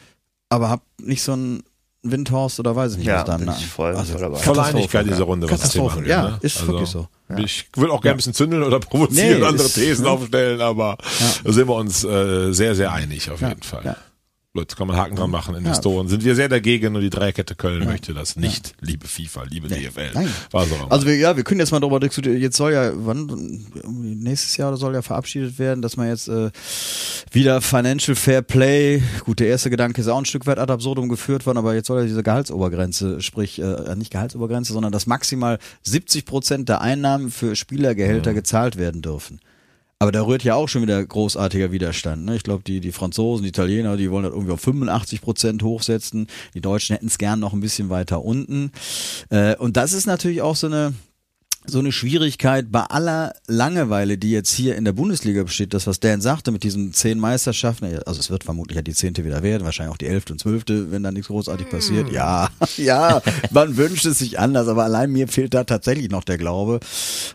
aber 0.47 0.69
hab 0.69 0.83
nicht 1.01 1.21
so 1.21 1.33
ein 1.33 1.63
Windhorst 2.03 2.57
oder 2.61 2.73
weiß 2.73 2.93
ich 2.93 2.97
nicht, 2.99 3.07
Ja, 3.07 3.17
was 3.19 3.25
da 3.25 3.35
bin 3.37 3.47
na- 3.47 3.57
ich 3.57 3.67
voll- 3.67 3.93
also, 3.93 4.13
voll 4.13 4.21
dabei. 4.21 4.37
Volle. 4.37 4.63
Einigkeit 4.63 5.03
in 5.03 5.09
dieser 5.11 5.23
Runde, 5.25 5.51
was 5.51 5.59
das 5.59 5.71
Thema 5.71 5.91
angeht. 5.91 6.07
Ja, 6.07 6.29
ne? 6.29 6.39
ist 6.41 6.61
Also, 6.61 6.71
wirklich 6.71 6.89
so. 6.89 7.07
Ich 7.37 7.67
will 7.75 7.91
auch 7.91 7.99
gerne 8.01 8.13
ein 8.15 8.17
bisschen 8.17 8.33
zündeln 8.33 8.63
oder 8.63 8.79
provozieren 8.79 9.39
Nee, 9.41 9.45
andere 9.45 9.67
ist- 9.67 9.73
Thesen 9.75 10.05
ne? 10.05 10.11
aufstellen, 10.11 10.61
aber 10.61 10.97
da 11.43 11.51
sind 11.51 11.67
wir 11.67 11.75
uns 11.75 12.03
äh, 12.05 12.53
sehr, 12.53 12.73
sehr 12.73 12.91
einig 12.93 13.29
auf 13.29 13.41
Ja, 13.41 13.49
jeden 13.49 13.63
Fall. 13.63 13.97
Ja. 14.53 14.61
Gut, 14.61 14.75
kann 14.75 14.87
man 14.87 14.97
Haken 14.97 15.15
dran 15.15 15.31
machen. 15.31 15.55
Investoren 15.55 16.07
sind 16.09 16.25
wir 16.25 16.35
sehr 16.35 16.49
dagegen 16.49 16.95
und 16.95 17.01
die 17.01 17.09
Dreierkette 17.09 17.55
Köln 17.55 17.85
möchte 17.85 18.13
das 18.13 18.35
nicht. 18.35 18.73
Liebe 18.81 19.07
FIFA, 19.07 19.43
liebe 19.43 19.69
DFL. 19.69 20.11
Nein. 20.13 20.29
Also 20.89 21.07
wir, 21.07 21.15
ja, 21.15 21.37
wir 21.37 21.43
können 21.43 21.61
jetzt 21.61 21.71
mal 21.71 21.79
darüber 21.79 21.99
diskutieren. 21.99 22.37
Jetzt 22.37 22.57
soll 22.57 22.73
ja, 22.73 22.91
wann 22.93 23.65
nächstes 23.85 24.57
Jahr 24.57 24.75
soll 24.75 24.93
ja 24.93 25.01
verabschiedet 25.01 25.57
werden, 25.57 25.81
dass 25.81 25.95
man 25.95 26.07
jetzt 26.07 26.27
äh, 26.27 26.51
wieder 27.31 27.61
Financial 27.61 28.15
Fair 28.15 28.41
Play. 28.41 29.01
Gut, 29.23 29.39
der 29.39 29.47
erste 29.47 29.69
Gedanke 29.69 30.01
ist 30.01 30.07
auch 30.07 30.17
ein 30.17 30.25
Stück 30.25 30.45
weit 30.47 30.59
ad 30.59 30.71
absurdum 30.71 31.07
geführt 31.07 31.45
worden, 31.45 31.57
aber 31.57 31.73
jetzt 31.73 31.87
soll 31.87 32.01
ja 32.01 32.05
diese 32.05 32.23
Gehaltsobergrenze, 32.23 33.21
sprich 33.21 33.61
äh, 33.61 33.95
nicht 33.95 34.11
Gehaltsobergrenze, 34.11 34.73
sondern 34.73 34.91
dass 34.91 35.07
maximal 35.07 35.59
70 35.83 36.25
Prozent 36.25 36.69
der 36.69 36.81
Einnahmen 36.81 37.31
für 37.31 37.55
Spielergehälter 37.55 38.33
gezahlt 38.33 38.77
werden 38.77 39.01
dürfen. 39.01 39.39
Aber 40.01 40.11
da 40.11 40.23
rührt 40.23 40.43
ja 40.43 40.55
auch 40.55 40.67
schon 40.67 40.81
wieder 40.81 41.05
großartiger 41.05 41.71
Widerstand. 41.71 42.25
Ne? 42.25 42.35
Ich 42.35 42.41
glaube, 42.41 42.63
die, 42.63 42.79
die 42.79 42.91
Franzosen, 42.91 43.43
die 43.43 43.49
Italiener, 43.49 43.97
die 43.97 44.09
wollen 44.09 44.23
das 44.23 44.33
irgendwie 44.33 44.53
auf 44.53 44.61
85 44.61 45.21
Prozent 45.21 45.61
hochsetzen. 45.61 46.25
Die 46.55 46.59
Deutschen 46.59 46.95
hätten 46.95 47.05
es 47.05 47.19
gern 47.19 47.39
noch 47.39 47.53
ein 47.53 47.59
bisschen 47.59 47.91
weiter 47.91 48.25
unten. 48.25 48.71
Äh, 49.29 49.55
und 49.57 49.77
das 49.77 49.93
ist 49.93 50.07
natürlich 50.07 50.41
auch 50.41 50.55
so 50.55 50.65
eine, 50.65 50.95
so 51.67 51.77
eine 51.77 51.91
Schwierigkeit 51.91 52.71
bei 52.71 52.81
aller 52.81 53.35
Langeweile, 53.45 54.17
die 54.17 54.31
jetzt 54.31 54.51
hier 54.51 54.75
in 54.75 54.85
der 54.85 54.93
Bundesliga 54.93 55.43
besteht, 55.43 55.75
das, 55.75 55.85
was 55.85 55.99
Dan 55.99 56.19
sagte 56.19 56.51
mit 56.51 56.63
diesen 56.63 56.93
zehn 56.93 57.19
Meisterschaften, 57.19 57.85
also 58.07 58.19
es 58.19 58.31
wird 58.31 58.43
vermutlich 58.43 58.77
ja 58.77 58.81
die 58.81 58.95
zehnte 58.95 59.23
wieder 59.23 59.43
werden, 59.43 59.65
wahrscheinlich 59.65 59.93
auch 59.93 59.99
die 59.99 60.07
elfte 60.07 60.33
und 60.33 60.39
zwölfte, 60.39 60.91
wenn 60.91 61.03
da 61.03 61.11
nichts 61.11 61.27
großartig 61.27 61.69
passiert. 61.69 62.11
Ja, 62.11 62.49
ja, 62.77 63.21
man 63.51 63.77
wünscht 63.77 64.07
es 64.07 64.17
sich 64.17 64.39
anders, 64.39 64.67
aber 64.67 64.83
allein 64.83 65.11
mir 65.11 65.27
fehlt 65.27 65.53
da 65.53 65.63
tatsächlich 65.63 66.09
noch 66.09 66.23
der 66.23 66.39
Glaube. 66.39 66.79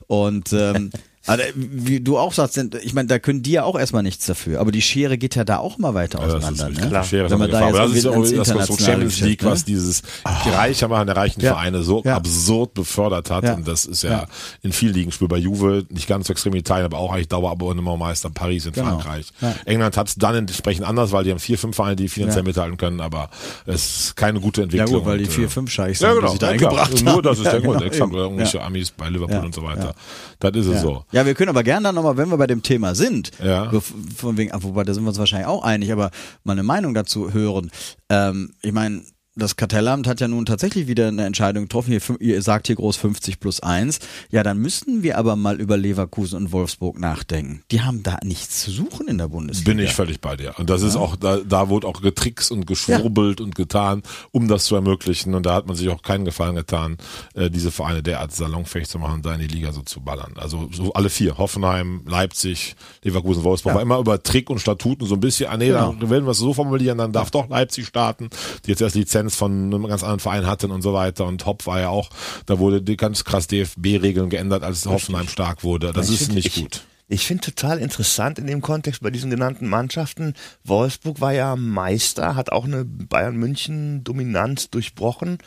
Und 0.08 0.52
ähm, 0.52 0.90
also, 1.26 1.42
wie 1.54 2.00
du 2.00 2.18
auch 2.18 2.32
sagst, 2.32 2.56
ich 2.82 2.94
meine, 2.94 3.08
da 3.08 3.18
können 3.18 3.42
die 3.42 3.52
ja 3.52 3.64
auch 3.64 3.78
erstmal 3.78 4.02
nichts 4.02 4.26
dafür, 4.26 4.60
aber 4.60 4.72
die 4.72 4.82
Schere 4.82 5.18
geht 5.18 5.34
ja 5.34 5.44
da 5.44 5.58
auch 5.58 5.78
immer 5.78 5.94
weiter 5.94 6.18
Ja, 6.20 6.26
das 6.26 6.34
auseinander. 6.44 6.68
ist 6.84 6.90
ne? 6.92 7.04
Schere 7.04 7.24
ist 7.26 7.30
Wenn 7.32 7.38
man 7.38 7.50
da 7.50 7.66
jetzt 7.68 7.78
das 7.78 7.92
ist 7.92 8.04
ja 8.04 8.10
auch 8.10 8.20
das, 8.22 8.30
internationale 8.32 8.84
Champions 8.84 9.20
League, 9.20 9.38
Geschäft, 9.40 9.52
was 9.52 9.58
ne? 9.60 9.64
dieses 9.66 10.02
die 10.44 10.48
reicher 10.50 10.88
machen 10.88 11.06
der 11.06 11.16
reichen 11.16 11.40
Ja. 11.40 11.52
Vereine 11.54 11.82
so 11.82 12.02
Ja. 12.04 12.16
absurd 12.16 12.74
befördert 12.74 13.30
hat. 13.30 13.44
Ja. 13.44 13.54
Und 13.54 13.66
das 13.66 13.84
ist 13.86 14.02
ja, 14.02 14.10
Ja. 14.10 14.26
in 14.62 14.72
vielen 14.72 14.94
Ligen 14.94 15.12
spielt 15.12 15.30
bei 15.30 15.38
Juve, 15.38 15.84
nicht 15.90 16.06
ganz 16.06 16.26
so 16.28 16.32
extrem 16.32 16.52
in 16.54 16.60
Italien, 16.60 16.86
aber 16.86 16.98
auch 16.98 17.12
eigentlich 17.12 17.28
Dauerabonnementmeister 17.28 18.30
Paris 18.30 18.66
in 18.66 18.72
Genau. 18.72 18.86
Frankreich. 19.00 19.26
Ja. 19.40 19.54
England 19.64 19.96
hat 19.96 20.08
es 20.08 20.14
dann 20.16 20.34
entsprechend 20.36 20.86
anders, 20.86 21.12
weil 21.12 21.24
die 21.24 21.30
haben 21.30 21.38
vier, 21.40 21.58
fünf 21.58 21.76
Vereine, 21.76 21.96
die 21.96 22.08
finanziell 22.08 22.44
Ja. 22.44 22.48
mithalten 22.48 22.76
können, 22.76 23.00
aber 23.00 23.30
es 23.66 24.00
ist 24.06 24.16
keine 24.16 24.40
gute 24.40 24.60
Ja 24.60 24.64
Entwicklung. 24.64 24.92
gut, 25.00 25.06
weil 25.06 25.18
die 25.18 25.26
vier, 25.26 25.46
äh, 25.46 25.48
fünf 25.48 25.70
Scheichs 25.70 26.00
ja, 26.00 26.08
sind, 26.10 26.16
genau. 26.20 26.26
die 26.28 26.32
sich 26.32 26.40
da 26.40 26.46
ja, 26.46 26.52
eingebracht 26.52 27.02
Nur 27.04 27.12
haben. 27.14 27.22
das 27.22 27.38
ist 27.38 27.44
der 27.46 27.54
Ja, 27.56 27.60
Grund. 27.60 27.78
genau, 27.78 27.86
Exakt, 27.92 28.12
oder 28.12 28.22
irgendwelche 28.22 28.58
Ja. 28.58 28.64
Amis 28.66 28.90
bei 28.90 29.08
Liverpool 29.08 29.34
Ja. 29.36 29.42
und 29.42 29.54
so 29.54 29.62
weiter. 29.62 29.84
Ja. 29.86 29.94
Das 30.40 30.50
ist 30.56 30.66
es 30.66 30.74
Ja. 30.74 30.80
so. 30.82 31.04
Ja, 31.16 31.24
wir 31.24 31.34
können 31.34 31.48
aber 31.48 31.62
gerne 31.62 31.84
dann 31.84 31.94
nochmal, 31.94 32.16
wenn 32.18 32.28
wir 32.28 32.36
bei 32.36 32.46
dem 32.46 32.62
Thema 32.62 32.94
sind, 32.94 33.30
Ja. 33.42 33.70
von 34.16 34.36
wegen, 34.36 34.52
ah, 34.52 34.58
wobei 34.60 34.84
da 34.84 34.92
sind 34.92 35.02
wir 35.04 35.08
uns 35.08 35.18
wahrscheinlich 35.18 35.48
auch 35.48 35.62
einig, 35.64 35.90
aber 35.90 36.10
mal 36.44 36.52
eine 36.52 36.62
Meinung 36.62 36.92
dazu 36.92 37.32
hören. 37.32 37.70
Ähm, 38.10 38.52
ich 38.60 38.72
meine, 38.72 39.02
das 39.36 39.56
Kartellamt 39.56 40.06
hat 40.06 40.20
ja 40.20 40.28
nun 40.28 40.46
tatsächlich 40.46 40.86
wieder 40.88 41.08
eine 41.08 41.24
Entscheidung 41.26 41.64
getroffen. 41.64 41.92
Ihr, 41.92 42.00
ihr 42.20 42.42
sagt 42.42 42.66
hier 42.66 42.76
groß 42.76 42.96
50 42.96 43.38
plus 43.38 43.60
1. 43.60 43.98
Ja, 44.30 44.42
dann 44.42 44.58
müssten 44.58 45.02
wir 45.02 45.18
aber 45.18 45.36
mal 45.36 45.60
über 45.60 45.76
Leverkusen 45.76 46.36
und 46.38 46.52
Wolfsburg 46.52 46.98
nachdenken. 46.98 47.62
Die 47.70 47.82
haben 47.82 48.02
da 48.02 48.18
nichts 48.24 48.62
zu 48.64 48.70
suchen 48.70 49.08
in 49.08 49.18
der 49.18 49.28
Bundesliga. 49.28 49.70
Bin 49.70 49.78
ich 49.78 49.92
völlig 49.92 50.20
bei 50.20 50.36
dir. 50.36 50.54
Und 50.58 50.70
das 50.70 50.82
ist 50.82 50.96
auch, 50.96 51.16
da, 51.16 51.36
da 51.38 51.68
wurde 51.68 51.86
auch 51.86 52.00
getrickst 52.00 52.50
und 52.50 52.66
geschwurbelt 52.66 53.40
und 53.40 53.54
getan, 53.54 54.02
um 54.32 54.48
das 54.48 54.64
zu 54.64 54.74
ermöglichen. 54.74 55.34
Und 55.34 55.44
da 55.44 55.54
hat 55.54 55.66
man 55.66 55.76
sich 55.76 55.88
auch 55.90 56.02
keinen 56.02 56.24
Gefallen 56.24 56.54
getan, 56.56 56.96
äh, 57.34 57.50
diese 57.50 57.70
Vereine 57.70 58.02
derart 58.02 58.32
salonfähig 58.34 58.88
zu 58.88 58.98
machen, 58.98 59.20
da 59.22 59.34
in 59.34 59.40
die 59.40 59.46
Liga 59.48 59.72
so 59.72 59.82
zu 59.82 60.00
ballern. 60.00 60.32
Also 60.36 60.70
so 60.72 60.92
alle 60.94 61.10
vier. 61.10 61.36
Hoffenheim, 61.36 62.00
Leipzig, 62.06 62.74
Leverkusen, 63.02 63.44
Wolfsburg. 63.44 63.74
War 63.74 63.82
immer 63.82 63.98
über 63.98 64.22
Trick 64.22 64.48
und 64.48 64.60
Statuten 64.60 65.06
so 65.06 65.14
ein 65.14 65.20
bisschen, 65.20 65.50
ah 65.50 65.56
nee, 65.56 65.66
Genau. 65.66 65.94
dann 66.00 66.08
werden 66.10 66.24
wir 66.24 66.30
es 66.30 66.38
so 66.38 66.54
formulieren, 66.54 66.96
dann 66.98 67.12
darf 67.12 67.30
doch 67.30 67.48
Leipzig 67.48 67.86
starten, 67.86 68.30
die 68.64 68.70
jetzt 68.70 68.80
erst 68.80 68.94
Lizenz 68.96 69.25
von 69.34 69.74
einem 69.74 69.86
ganz 69.88 70.02
anderen 70.02 70.20
Verein 70.20 70.46
hatten 70.46 70.70
und 70.70 70.82
so 70.82 70.92
weiter. 70.92 71.26
Und 71.26 71.44
Hopp 71.46 71.66
war 71.66 71.80
ja 71.80 71.88
auch, 71.88 72.10
da 72.46 72.58
wurde 72.58 72.82
die 72.82 72.96
ganz 72.96 73.24
krass 73.24 73.46
DFB-Regeln 73.48 74.30
geändert, 74.30 74.62
als 74.62 74.86
Hoffenheim 74.86 75.28
stark 75.28 75.64
wurde. 75.64 75.92
Das 75.92 76.08
ist 76.08 76.24
find- 76.24 76.34
nicht 76.34 76.46
ich, 76.46 76.62
gut. 76.62 76.82
Ich 77.08 77.24
finde 77.26 77.42
total 77.44 77.78
interessant 77.78 78.38
in 78.38 78.46
dem 78.48 78.60
Kontext 78.60 79.00
bei 79.00 79.10
diesen 79.10 79.30
genannten 79.30 79.68
Mannschaften. 79.68 80.34
Wolfsburg 80.64 81.20
war 81.20 81.32
ja 81.32 81.54
Meister, 81.54 82.34
hat 82.34 82.50
auch 82.50 82.64
eine 82.64 82.84
Bayern 82.84 83.36
München 83.36 84.02
Dominanz 84.02 84.70
durchbrochen. 84.70 85.38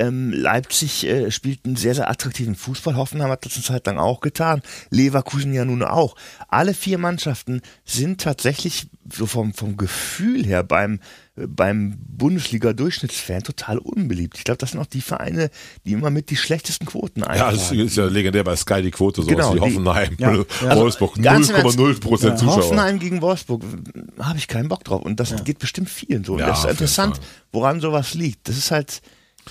Ähm, 0.00 0.32
Leipzig 0.32 1.06
äh, 1.06 1.30
spielt 1.30 1.64
einen 1.66 1.76
sehr, 1.76 1.94
sehr 1.94 2.08
attraktiven 2.08 2.54
Fußball. 2.54 2.96
Hoffenheim 2.96 3.30
hat 3.30 3.44
das 3.44 3.54
eine 3.56 3.64
Zeit 3.64 3.86
lang 3.86 3.98
auch 3.98 4.20
getan. 4.20 4.62
Leverkusen 4.90 5.52
ja 5.52 5.64
nun 5.64 5.82
auch. 5.82 6.16
Alle 6.48 6.72
vier 6.74 6.96
Mannschaften 6.98 7.60
sind 7.84 8.20
tatsächlich 8.20 8.88
so 9.12 9.26
vom, 9.26 9.52
vom 9.52 9.76
Gefühl 9.76 10.44
her 10.46 10.62
beim, 10.62 11.00
äh, 11.36 11.46
beim 11.46 11.98
Bundesliga-Durchschnittsfan 12.08 13.42
total 13.42 13.78
unbeliebt. 13.78 14.38
Ich 14.38 14.44
glaube, 14.44 14.58
das 14.58 14.70
sind 14.70 14.80
auch 14.80 14.86
die 14.86 15.00
Vereine, 15.00 15.50
die 15.84 15.92
immer 15.92 16.10
mit 16.10 16.30
die 16.30 16.36
schlechtesten 16.36 16.86
Quoten 16.86 17.20
Ja, 17.20 17.26
einfahren. 17.26 17.54
das 17.56 17.72
ist 17.72 17.96
ja 17.96 18.06
legendär 18.06 18.44
bei 18.44 18.56
Sky 18.56 18.82
die 18.82 18.90
Quote, 18.90 19.22
so 19.22 19.28
Genau, 19.28 19.50
wie 19.50 19.56
die- 19.56 19.60
Hoffenheim, 19.60 20.16
Ja, 20.18 20.32
ja. 20.34 20.76
Wolfsburg, 20.76 21.16
Also, 21.18 21.28
Ernst, 21.28 21.50
0,0 21.52 22.00
Prozent 22.00 22.38
Zuschauer. 22.38 22.56
Hoffenheim 22.56 22.98
gegen 22.98 23.20
Wolfsburg 23.22 23.62
habe 24.18 24.38
ich 24.38 24.48
keinen 24.48 24.68
Bock 24.68 24.84
drauf. 24.84 25.02
Und 25.02 25.20
das 25.20 25.44
geht 25.44 25.58
bestimmt 25.58 25.90
vielen 25.90 26.24
so. 26.24 26.34
Und 26.34 26.40
Ja, 26.40 26.46
das 26.48 26.64
ist 26.64 26.70
interessant, 26.70 27.20
woran 27.52 27.80
sowas 27.80 28.14
liegt. 28.14 28.48
Das 28.48 28.56
ist 28.56 28.70
halt, 28.70 29.02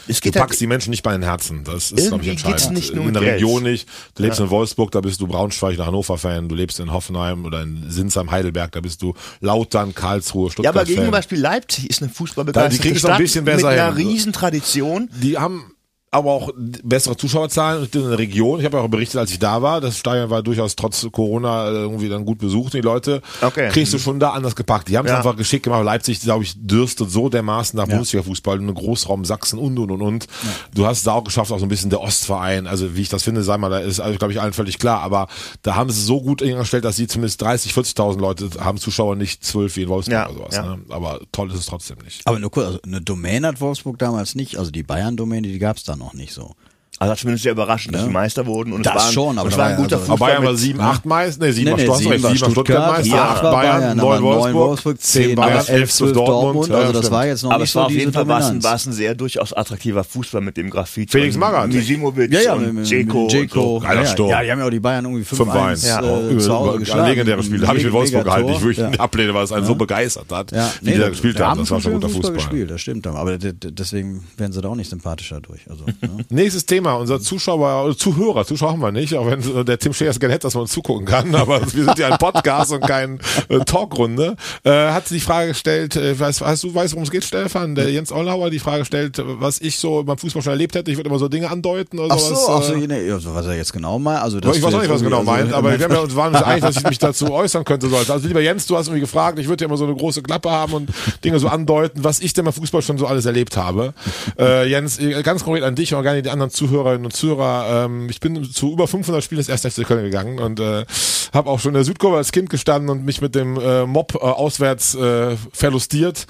es 0.08 0.20
Du 0.20 0.24
geht 0.24 0.34
packst 0.34 0.52
halt, 0.52 0.62
die 0.62 0.68
Menschen 0.68 0.90
nicht 0.92 1.04
bei 1.04 1.12
den 1.12 1.24
Herzen. 1.24 1.64
Das 1.64 1.92
ist, 1.92 2.08
glaube 2.10 2.24
ich, 2.24 2.30
entscheidend. 2.30 2.72
nicht 2.72 2.94
nur 2.94 3.06
in 3.06 3.14
der 3.14 3.24
Geld. 3.24 3.36
Region 3.36 3.64
nicht. 3.64 3.88
Du 4.16 4.24
lebst 4.24 4.40
in 4.40 4.50
Wolfsburg, 4.50 4.92
da 4.92 5.02
bist 5.02 5.22
du 5.22 5.28
Braunschweig, 5.28 5.76
oder 5.76 5.86
Hannover-Fan. 5.86 6.50
Du 6.50 6.56
lebst 6.56 6.80
in 6.80 6.92
Hoffenheim 6.92 7.46
oder 7.46 7.62
in 7.62 7.90
Sinsheim, 7.90 8.32
Heidelberg, 8.32 8.72
da 8.72 8.82
bist 8.82 9.02
du 9.02 9.14
Lautern, 9.40 9.94
Karlsruhe, 9.94 10.48
ja, 10.48 10.52
Stuttgart. 10.52 10.76
aber 10.76 10.86
gegen 10.86 11.04
zum 11.04 11.12
Beispiel 11.12 11.40
Leipzig 11.40 11.90
ist 11.90 12.02
eine 12.02 12.10
Da, 12.10 12.16
Fußballbegeisterte 12.16 12.76
die 12.76 12.82
kriegen 12.82 12.96
es 12.96 13.04
noch 13.04 13.10
ein 13.10 13.16
Stadt 13.16 13.24
bisschen 13.24 13.46
besser 13.46 13.70
mit 13.70 13.80
einer 13.80 13.96
hin. 13.96 14.08
Riesentradition. 14.08 15.10
Die 15.22 15.38
haben 15.38 15.72
aber 16.12 16.32
auch 16.32 16.50
bessere 16.56 17.16
Zuschauerzahlen 17.16 17.88
in 17.94 18.10
der 18.10 18.18
Region. 18.18 18.60
Ich 18.60 18.66
habe 18.66 18.78
ja 18.78 18.84
auch 18.84 18.88
berichtet, 18.88 19.20
als 19.20 19.32
ich 19.32 19.38
da 19.40 19.62
war, 19.62 19.80
das 19.80 19.98
Stadion 19.98 20.30
war 20.30 20.42
durchaus 20.42 20.76
trotz 20.76 21.06
Corona 21.12 21.70
äh, 21.70 21.74
irgendwie 21.74 22.10
dann 22.10 22.26
gut 22.26 22.40
besucht. 22.40 22.74
Die 22.74 22.82
Leute 22.82 23.22
Okay. 23.42 23.70
kriegst 23.70 23.94
du 23.94 24.00
schon 24.00 24.20
da 24.20 24.32
anders 24.32 24.56
gepackt. 24.56 24.88
Die 24.90 24.98
haben 24.98 25.06
es 25.06 25.12
Ja. 25.12 25.18
einfach 25.18 25.36
geschickt 25.36 25.64
gemacht. 25.64 25.84
Leipzig, 25.86 26.20
glaube 26.22 26.44
ich, 26.44 26.54
dürstet 26.58 27.12
so 27.12 27.30
dermaßen 27.30 27.78
nach 27.78 27.88
Ja. 27.88 27.94
Bundesliga-Fußball, 27.96 28.58
eine 28.58 28.74
Großraum 28.74 29.24
Sachsen 29.24 29.60
und 29.60 29.78
und 29.78 29.92
und 29.92 30.02
und. 30.02 30.28
Du 30.74 30.86
hast 30.88 30.98
es 31.00 31.04
da 31.04 31.14
auch 31.14 31.24
geschafft, 31.24 31.52
auch 31.52 31.60
so 31.60 31.66
ein 31.66 31.70
bisschen 31.70 31.90
der 31.92 32.02
Ostverein. 32.02 32.66
Also 32.66 32.96
wie 32.96 33.02
ich 33.02 33.10
das 33.10 33.24
finde, 33.24 33.44
sei 33.44 33.58
mal, 33.58 33.70
da 33.70 33.80
ist, 33.80 34.00
also, 34.00 34.18
glaube 34.18 34.34
ich, 34.34 34.42
allen 34.42 34.54
völlig 34.54 34.80
klar. 34.80 35.02
Aber 35.02 35.28
da 35.62 35.76
haben 35.76 35.90
sie 35.92 36.00
es 36.00 36.08
so 36.08 36.22
gut 36.22 36.42
eingestellt, 36.42 36.86
dass 36.86 36.96
sie 36.96 37.08
zumindest 37.08 37.42
30, 37.42 37.72
40.000 37.74 38.20
Leute 38.20 38.50
haben 38.60 38.78
Zuschauer, 38.80 39.16
nicht 39.16 39.44
12 39.46 39.76
wie 39.76 39.84
in 39.84 39.90
Wolfsburg 39.90 40.14
Ja, 40.14 40.26
oder 40.30 40.34
sowas. 40.38 40.56
ja. 40.56 40.64
Ne? 40.76 40.80
Aber 40.90 41.20
toll 41.32 41.52
ist 41.52 41.60
es 41.60 41.66
trotzdem 41.68 41.98
nicht. 42.04 42.22
Aber 42.26 42.40
nur 42.40 42.50
kurz, 42.50 42.66
also 42.66 42.80
eine 42.84 43.00
Domäne 43.02 43.48
hat 43.48 43.62
Wolfsburg 43.62 44.00
damals 44.00 44.34
nicht, 44.34 44.58
also 44.58 44.72
die 44.72 44.82
Bayern-Domäne, 44.84 45.48
die 45.48 45.60
gab 45.60 45.78
es 45.78 45.84
da 45.84 45.96
noch 46.00 46.14
nicht 46.14 46.34
so. 46.34 46.56
Also 47.02 47.16
zumindest 47.16 47.44
sehr 47.44 47.54
überraschend, 47.54 47.96
dass 47.96 48.02
Ja. 48.02 48.08
sie 48.08 48.14
Meister 48.14 48.46
wurden. 48.46 48.74
Und 48.74 48.86
Das 48.86 48.94
es 48.94 49.00
war, 49.00 49.08
ein- 49.08 49.14
schon, 49.14 49.38
aber 49.40 49.48
es 49.48 49.58
war 49.58 49.64
war 49.66 49.70
ein 49.72 49.76
guter 49.78 49.96
ja 49.96 50.02
also- 50.02 50.12
Aber 50.12 50.18
Fußball. 50.18 50.30
Bayern 50.30 50.44
war 50.44 50.52
mit- 50.52 50.60
7, 50.60 50.82
8 50.82 51.06
Meister, 51.06 51.46
nee, 51.46 51.52
7 51.54 51.64
Nee, 51.64 51.72
war 51.72 51.78
nee, 51.78 51.82
sieben 51.84 51.90
war 51.90 51.98
7 52.18 52.24
war 52.24 52.36
Stuttgart, 52.36 52.52
Stuttgart 52.52 52.98
Meister, 52.98 53.16
acht 53.24 53.32
8 53.38 53.44
war 53.44 53.52
Bayern, 53.54 53.80
Bayern, 53.80 53.98
9 53.98 54.06
aber 54.06 54.20
neun 54.20 54.24
Wolfsburg, 54.34 54.54
Wolfsburg, 54.70 55.02
10 55.02 55.24
zehn 55.28 55.36
Bayern, 55.38 55.60
aber 55.60 55.70
11 55.70 55.92
12 55.94 56.14
Dortmund, 56.14 56.68
Ja, 56.70 56.76
also 56.76 56.94
das 57.02 57.12
war 57.12 57.26
jetzt 57.28 57.44
noch 57.44 57.52
aber 57.52 57.60
nicht 57.60 57.70
es 57.70 57.76
war 57.76 57.82
so 57.84 57.86
auf 57.86 57.92
jeden 57.94 58.02
diese 58.02 58.14
Fall 58.14 58.28
war 58.28 58.40
es 58.40 58.44
ein, 58.44 58.48
Dominanz. 58.50 58.64
war 58.66 58.76
es 58.76 58.86
ein 58.86 58.92
sehr 58.94 59.16
durchaus 59.16 59.54
attraktiver 59.54 60.04
Fußball 60.04 60.42
mit 60.42 60.58
dem 60.58 60.70
Graffiti. 60.70 61.12
Felix 61.12 61.38
Magath. 61.38 61.70
Misimovic 61.72 62.34
Ja, 62.34 62.42
ja, 62.42 62.54
und 62.56 62.84
Dzeko. 62.84 63.28
Dzeko. 63.28 63.62
so. 63.62 63.80
Geiler 63.80 64.02
ja, 64.02 64.06
Sturm. 64.08 64.30
ja, 64.32 64.44
die 64.44 64.52
haben 64.52 64.60
ja 64.60 64.66
auch 64.66 64.70
die 64.70 64.80
Bayern 64.82 65.06
irgendwie 65.06 65.24
5-1. 65.24 65.82
5-1 65.82 65.88
Ja, 65.88 66.02
äh, 66.02 66.34
geschlagen. 66.80 67.08
legendäres 67.08 67.46
Spiel. 67.46 67.60
Da 67.60 67.68
habe 67.70 67.78
ich 67.78 67.86
mit 67.86 67.94
Wolfsburg 67.94 68.26
gehalten, 68.26 68.48
die 68.48 68.54
ich 68.56 68.62
wirklich 68.62 68.78
ja. 68.78 68.90
ablehne, 69.00 69.34
weil 69.34 69.46
es 69.46 69.52
einen 69.54 69.66
so 69.66 69.76
begeistert 69.76 70.26
hat, 70.32 70.52
Ja, 70.52 70.70
wie 70.82 70.92
die 70.92 70.98
da 70.98 71.08
gespielt 71.08 71.40
haben. 71.40 71.52
haben 71.52 71.60
Das 71.60 71.72
war 71.72 71.80
schon 71.80 71.94
guter 71.94 72.10
Fußball. 72.10 72.66
das 72.68 72.82
stimmt. 72.82 73.08
Aber 73.08 73.38
deswegen 73.38 74.24
werden 74.36 74.52
sie 74.52 74.62
da 74.62 74.68
auch 74.68 74.76
nicht 74.76 74.90
sympathischer 74.90 75.40
durch. 75.40 75.62
Also? 75.70 75.86
Nächstes 76.30 76.66
Thema, 76.66 76.89
unser 76.96 77.20
Zuschauer, 77.20 77.86
oder 77.86 77.98
Zuhörer, 77.98 78.46
Zuschauer 78.46 78.72
haben 78.72 78.82
wir 78.82 78.92
nicht, 78.92 79.14
auch 79.16 79.26
wenn 79.26 79.40
äh, 79.40 79.66
der 79.66 79.80
Tim 79.80 79.94
Schäers 79.94 80.20
gerne 80.20 80.34
hätte, 80.34 80.48
dass 80.48 80.54
man 80.54 80.62
uns 80.62 80.72
zugucken 80.72 81.06
kann, 81.06 81.34
aber 81.36 81.62
wir 81.62 81.84
sind 81.86 81.98
ja 82.00 82.10
ein 82.10 82.18
Podcast 82.18 82.72
und 82.72 82.82
kein 82.82 83.20
äh, 83.50 83.60
Talkrunde, 83.60 84.36
äh, 84.64 84.72
hat 84.72 85.10
die 85.10 85.20
Frage 85.20 85.50
gestellt, 85.50 85.96
äh, 85.96 86.20
weißt, 86.20 86.42
weißt 86.42 86.64
du, 86.64 86.74
weißt, 86.74 86.94
worum 86.94 87.04
es 87.04 87.12
geht, 87.12 87.24
Stefan? 87.24 87.76
Der 87.76 87.92
Jens 87.92 88.12
Ollauer 88.12 88.50
die 88.50 88.60
Frage 88.60 88.86
stellt, 88.86 89.22
was 89.24 89.62
ich 89.62 89.80
so 89.80 90.04
beim 90.04 90.18
Fußball 90.18 90.42
schon 90.42 90.52
erlebt 90.52 90.76
hätte, 90.76 90.92
ich 90.92 90.98
würde 90.98 91.10
immer 91.10 91.20
so 91.20 91.28
Dinge 91.28 91.50
andeuten 91.50 92.00
oder 92.00 92.14
Ach 92.14 92.20
so, 92.20 92.36
sowas. 92.36 92.50
ach 92.50 92.64
so, 92.64 92.74
äh, 92.74 92.88
nee, 92.88 93.12
also 93.12 93.34
was 93.34 93.46
er 93.46 93.56
jetzt 93.56 93.74
genau 93.74 94.00
meint. 94.00 94.22
Also 94.22 94.40
ich 94.40 94.46
weiß 94.46 94.74
auch 94.74 94.82
nicht, 94.82 94.90
was 94.90 95.02
er 95.02 95.06
genau 95.06 95.20
also, 95.20 95.32
meint, 95.32 95.54
aber 95.54 95.78
wir 95.78 95.86
haben 95.86 95.94
ja 95.94 96.00
uns 96.00 96.16
waren 96.16 96.34
uns 96.34 96.44
einig, 96.44 96.64
dass 96.64 96.78
ich 96.78 96.88
mich 96.88 97.00
dazu 97.00 97.32
äußern 97.32 97.64
könnte 97.64 97.90
sollte. 97.90 98.14
Also 98.14 98.28
lieber 98.28 98.42
Jens, 98.42 98.66
du 98.66 98.78
hast 98.78 98.90
mich 98.90 99.02
gefragt, 99.02 99.40
ich 99.40 99.48
würde 99.48 99.64
ja 99.64 99.68
immer 99.68 99.78
so 99.78 99.86
eine 99.86 99.96
große 99.96 100.22
Klappe 100.22 100.52
haben 100.52 100.74
und 100.74 100.90
Dinge 101.24 101.40
so 101.40 101.48
andeuten, 101.48 102.04
was 102.04 102.20
ich 102.20 102.34
denn 102.34 102.46
beim 102.46 102.54
Fußball 102.54 102.82
schon 102.82 102.98
so 102.98 103.08
alles 103.08 103.26
erlebt 103.26 103.58
habe. 103.58 103.94
Äh, 104.38 104.70
Jens, 104.70 105.00
ganz 105.24 105.44
konkret 105.44 105.64
an 105.64 105.76
dich 105.76 105.94
und 105.94 106.04
gerne 106.04 106.22
die 106.22 106.30
anderen 106.30 106.52
Zuhörerinnen 106.80 107.06
und 107.06 107.12
Zuhörer. 107.12 107.86
Ähm, 107.86 108.08
ich 108.10 108.20
bin 108.20 108.44
zu 108.44 108.72
über 108.72 108.88
500 108.88 109.24
Spielen 109.24 109.44
des 109.44 109.50
1. 109.50 109.74
FC 109.74 109.86
Köln 109.86 110.04
gegangen 110.04 110.40
und 110.40 110.60
äh, 110.60 110.86
habe 111.34 111.50
auch 111.50 111.60
schon 111.60 111.70
in 111.70 111.76
der 111.76 111.84
Südkurve 111.84 112.18
als 112.18 112.32
Kind 112.32 112.50
gestanden 112.50 112.90
und 112.90 113.06
mich 113.06 113.22
mit 113.22 113.36
dem 113.36 113.60
äh, 113.60 113.86
Mob 113.86 114.16
äh, 114.16 114.20
auswärts 114.20 114.96
äh, 114.96 115.36
verlustiert. 115.52 116.26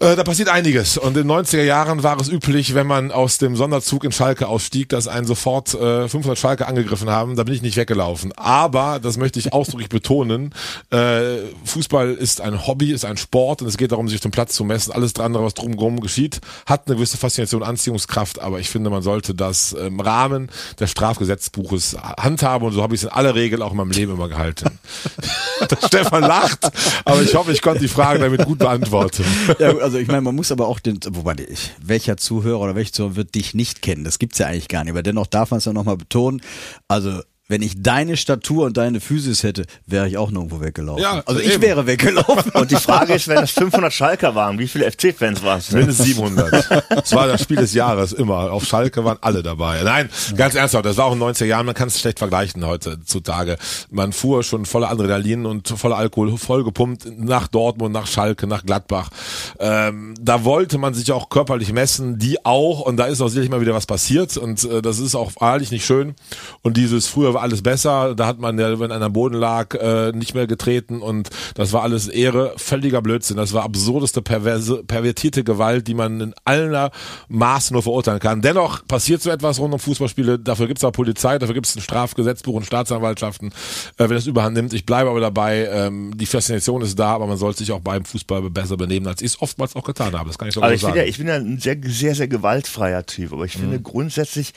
Äh, 0.00 0.16
da 0.16 0.24
passiert 0.24 0.48
einiges. 0.48 0.98
Und 0.98 1.16
in 1.16 1.26
den 1.26 1.30
90er 1.30 1.62
Jahren 1.62 2.02
war 2.02 2.20
es 2.20 2.28
üblich, 2.28 2.74
wenn 2.74 2.86
man 2.86 3.10
aus 3.10 3.38
dem 3.38 3.56
Sonderzug 3.56 4.04
in 4.04 4.12
Schalke 4.12 4.48
ausstieg, 4.48 4.88
dass 4.88 5.08
einen 5.08 5.26
sofort 5.26 5.74
äh, 5.74 6.08
500 6.08 6.38
Schalke 6.38 6.66
angegriffen 6.66 7.10
haben. 7.10 7.36
Da 7.36 7.44
bin 7.44 7.54
ich 7.54 7.62
nicht 7.62 7.76
weggelaufen. 7.76 8.32
Aber, 8.36 9.00
das 9.00 9.16
möchte 9.16 9.38
ich 9.38 9.52
ausdrücklich 9.52 9.88
betonen, 9.94 10.54
äh, 10.90 11.38
Fußball 11.64 12.12
ist 12.14 12.40
ein 12.40 12.66
Hobby, 12.66 12.92
ist 12.92 13.04
ein 13.04 13.16
Sport 13.16 13.62
und 13.62 13.68
es 13.68 13.76
geht 13.76 13.92
darum, 13.92 14.08
sich 14.08 14.18
auf 14.18 14.22
dem 14.22 14.30
Platz 14.30 14.54
zu 14.54 14.64
messen. 14.64 14.92
Alles 14.92 15.14
andere, 15.16 15.44
was 15.44 15.54
drumherum 15.54 16.00
geschieht, 16.00 16.40
hat 16.66 16.86
eine 16.86 16.96
gewisse 16.96 17.16
Faszination, 17.16 17.62
Anziehungskraft. 17.62 18.40
Aber 18.40 18.60
ich 18.60 18.68
finde, 18.68 18.90
man 18.90 19.02
sollte 19.02 19.34
das 19.54 19.72
im 19.72 20.00
Rahmen 20.00 20.50
des 20.80 20.90
Strafgesetzbuches 20.90 21.96
handhaben 22.18 22.66
und 22.66 22.72
so 22.72 22.82
habe 22.82 22.94
ich 22.94 23.02
es 23.02 23.04
in 23.04 23.10
aller 23.10 23.34
Regel 23.34 23.62
auch 23.62 23.70
in 23.70 23.76
meinem 23.76 23.90
Leben 23.90 24.12
immer 24.12 24.28
gehalten. 24.28 24.78
Stefan 25.86 26.22
lacht, 26.22 26.68
aber 27.04 27.22
ich 27.22 27.34
hoffe, 27.34 27.52
ich 27.52 27.62
konnte 27.62 27.80
die 27.80 27.88
Frage 27.88 28.18
damit 28.18 28.44
gut 28.44 28.58
beantworten. 28.58 29.24
Ja, 29.58 29.76
also 29.76 29.98
ich 29.98 30.08
meine, 30.08 30.22
man 30.22 30.34
muss 30.34 30.50
aber 30.50 30.66
auch 30.66 30.80
den, 30.80 30.98
wobei 31.10 31.36
welcher 31.80 32.16
Zuhörer 32.16 32.60
oder 32.60 32.74
welcher 32.74 32.92
Zuhörer 32.92 33.16
wird 33.16 33.34
dich 33.34 33.54
nicht 33.54 33.82
kennen? 33.82 34.04
Das 34.04 34.18
gibt's 34.18 34.38
ja 34.38 34.46
eigentlich 34.46 34.68
gar 34.68 34.84
nicht, 34.84 34.92
aber 34.92 35.02
dennoch 35.02 35.26
darf 35.26 35.50
man 35.50 35.58
es 35.58 35.64
ja 35.64 35.72
nochmal 35.72 35.96
betonen. 35.96 36.42
Also 36.88 37.20
wenn 37.46 37.60
ich 37.60 37.82
deine 37.82 38.16
Statur 38.16 38.64
und 38.64 38.78
deine 38.78 39.00
Physis 39.00 39.42
hätte, 39.42 39.66
wäre 39.86 40.08
ich 40.08 40.16
auch 40.16 40.30
nirgendwo 40.30 40.62
weggelaufen. 40.62 41.02
Ja, 41.02 41.22
also 41.26 41.40
ich 41.40 41.54
eben. 41.54 41.62
wäre 41.62 41.86
weggelaufen. 41.86 42.52
Und 42.52 42.70
die 42.70 42.76
Frage 42.76 43.12
ist, 43.12 43.28
wenn 43.28 43.38
es 43.38 43.50
500 43.50 43.92
Schalker 43.92 44.34
waren, 44.34 44.58
wie 44.58 44.66
viele 44.66 44.90
FC-Fans 44.90 45.42
waren 45.42 45.58
es? 45.58 45.70
Mindestens 45.70 46.06
700. 46.06 46.84
Das 46.88 47.12
war 47.12 47.26
das 47.26 47.42
Spiel 47.42 47.58
des 47.58 47.74
Jahres 47.74 48.14
immer. 48.14 48.50
Auf 48.50 48.64
Schalke 48.64 49.04
waren 49.04 49.18
alle 49.20 49.42
dabei. 49.42 49.82
Nein, 49.82 50.08
ganz 50.36 50.54
ernsthaft, 50.54 50.86
das 50.86 50.96
war 50.96 51.06
auch 51.06 51.12
in 51.12 51.20
den 51.20 51.28
90er 51.28 51.44
Jahren. 51.44 51.66
Man 51.66 51.74
kann 51.74 51.88
es 51.88 52.00
schlecht 52.00 52.18
vergleichen 52.18 52.64
heutzutage. 52.64 53.58
Man 53.90 54.14
fuhr 54.14 54.42
schon 54.42 54.64
voller 54.64 54.90
Adrenalin 54.90 55.44
und 55.44 55.68
voller 55.68 55.96
Alkohol 55.98 56.38
vollgepumpt 56.38 57.06
nach 57.18 57.48
Dortmund, 57.48 57.92
nach 57.92 58.06
Schalke, 58.06 58.46
nach 58.46 58.64
Gladbach. 58.64 59.10
Ähm, 59.58 60.14
da 60.18 60.44
wollte 60.44 60.78
man 60.78 60.94
sich 60.94 61.12
auch 61.12 61.28
körperlich 61.28 61.72
messen, 61.74 62.18
die 62.18 62.42
auch. 62.46 62.80
Und 62.80 62.96
da 62.96 63.04
ist 63.04 63.20
auch 63.20 63.28
sicherlich 63.28 63.50
mal 63.50 63.60
wieder 63.60 63.74
was 63.74 63.84
passiert. 63.84 64.38
Und 64.38 64.64
äh, 64.64 64.80
das 64.80 64.98
ist 64.98 65.14
auch 65.14 65.32
wahrlich 65.38 65.70
nicht 65.70 65.84
schön. 65.84 66.14
Und 66.62 66.78
dieses 66.78 67.06
früher 67.06 67.33
war 67.34 67.42
alles 67.42 67.62
besser. 67.62 68.14
Da 68.14 68.26
hat 68.26 68.38
man 68.38 68.58
ja, 68.58 68.80
wenn 68.80 68.90
einer 68.90 69.06
am 69.06 69.12
Boden 69.12 69.34
lag, 69.34 69.74
äh, 69.74 70.12
nicht 70.12 70.34
mehr 70.34 70.46
getreten. 70.46 71.00
Und 71.00 71.28
das 71.54 71.72
war 71.72 71.82
alles 71.82 72.08
Ehre. 72.08 72.54
Völliger 72.56 73.02
Blödsinn. 73.02 73.36
Das 73.36 73.52
war 73.52 73.64
absurdeste, 73.64 74.22
perverse, 74.22 74.82
pervertierte 74.84 75.44
Gewalt, 75.44 75.86
die 75.86 75.94
man 75.94 76.20
in 76.20 76.34
aller 76.44 76.90
Maß 77.28 77.72
nur 77.72 77.82
verurteilen 77.82 78.20
kann. 78.20 78.40
Dennoch 78.40 78.86
passiert 78.86 79.20
so 79.22 79.30
etwas 79.30 79.58
rund 79.60 79.74
um 79.74 79.80
Fußballspiele. 79.80 80.38
Dafür 80.38 80.66
gibt 80.66 80.78
es 80.78 80.84
auch 80.84 80.92
Polizei, 80.92 81.38
dafür 81.38 81.54
gibt 81.54 81.66
es 81.66 81.76
ein 81.76 81.82
Strafgesetzbuch 81.82 82.54
und 82.54 82.64
Staatsanwaltschaften, 82.64 83.50
äh, 83.98 84.08
wenn 84.08 84.16
es 84.16 84.26
überhand 84.26 84.56
nimmt. 84.56 84.72
Ich 84.72 84.86
bleibe 84.86 85.10
aber 85.10 85.20
dabei, 85.20 85.68
ähm, 85.70 86.16
die 86.16 86.26
Faszination 86.26 86.82
ist 86.82 86.98
da, 86.98 87.14
aber 87.14 87.26
man 87.26 87.36
sollte 87.36 87.58
sich 87.58 87.72
auch 87.72 87.80
beim 87.80 88.04
Fußball 88.04 88.48
besser 88.50 88.76
benehmen, 88.76 89.06
als 89.06 89.20
ich 89.20 89.32
es 89.32 89.42
oftmals 89.42 89.76
auch 89.76 89.84
getan 89.84 90.16
habe. 90.18 90.28
Das 90.28 90.38
kann 90.38 90.48
ich 90.48 90.54
so 90.54 90.60
Also 90.62 90.74
ich 90.74 90.80
bin, 90.80 90.88
sagen. 90.88 90.98
ja, 90.98 91.04
ich 91.04 91.18
bin 91.18 91.26
ja 91.26 91.34
ein 91.34 91.58
sehr, 91.58 91.76
sehr, 91.84 92.14
sehr 92.14 92.28
gewaltfreier 92.28 93.04
Typ, 93.06 93.32
aber 93.32 93.44
ich 93.44 93.52
finde 93.52 93.80
grundsätzlich 93.80 94.52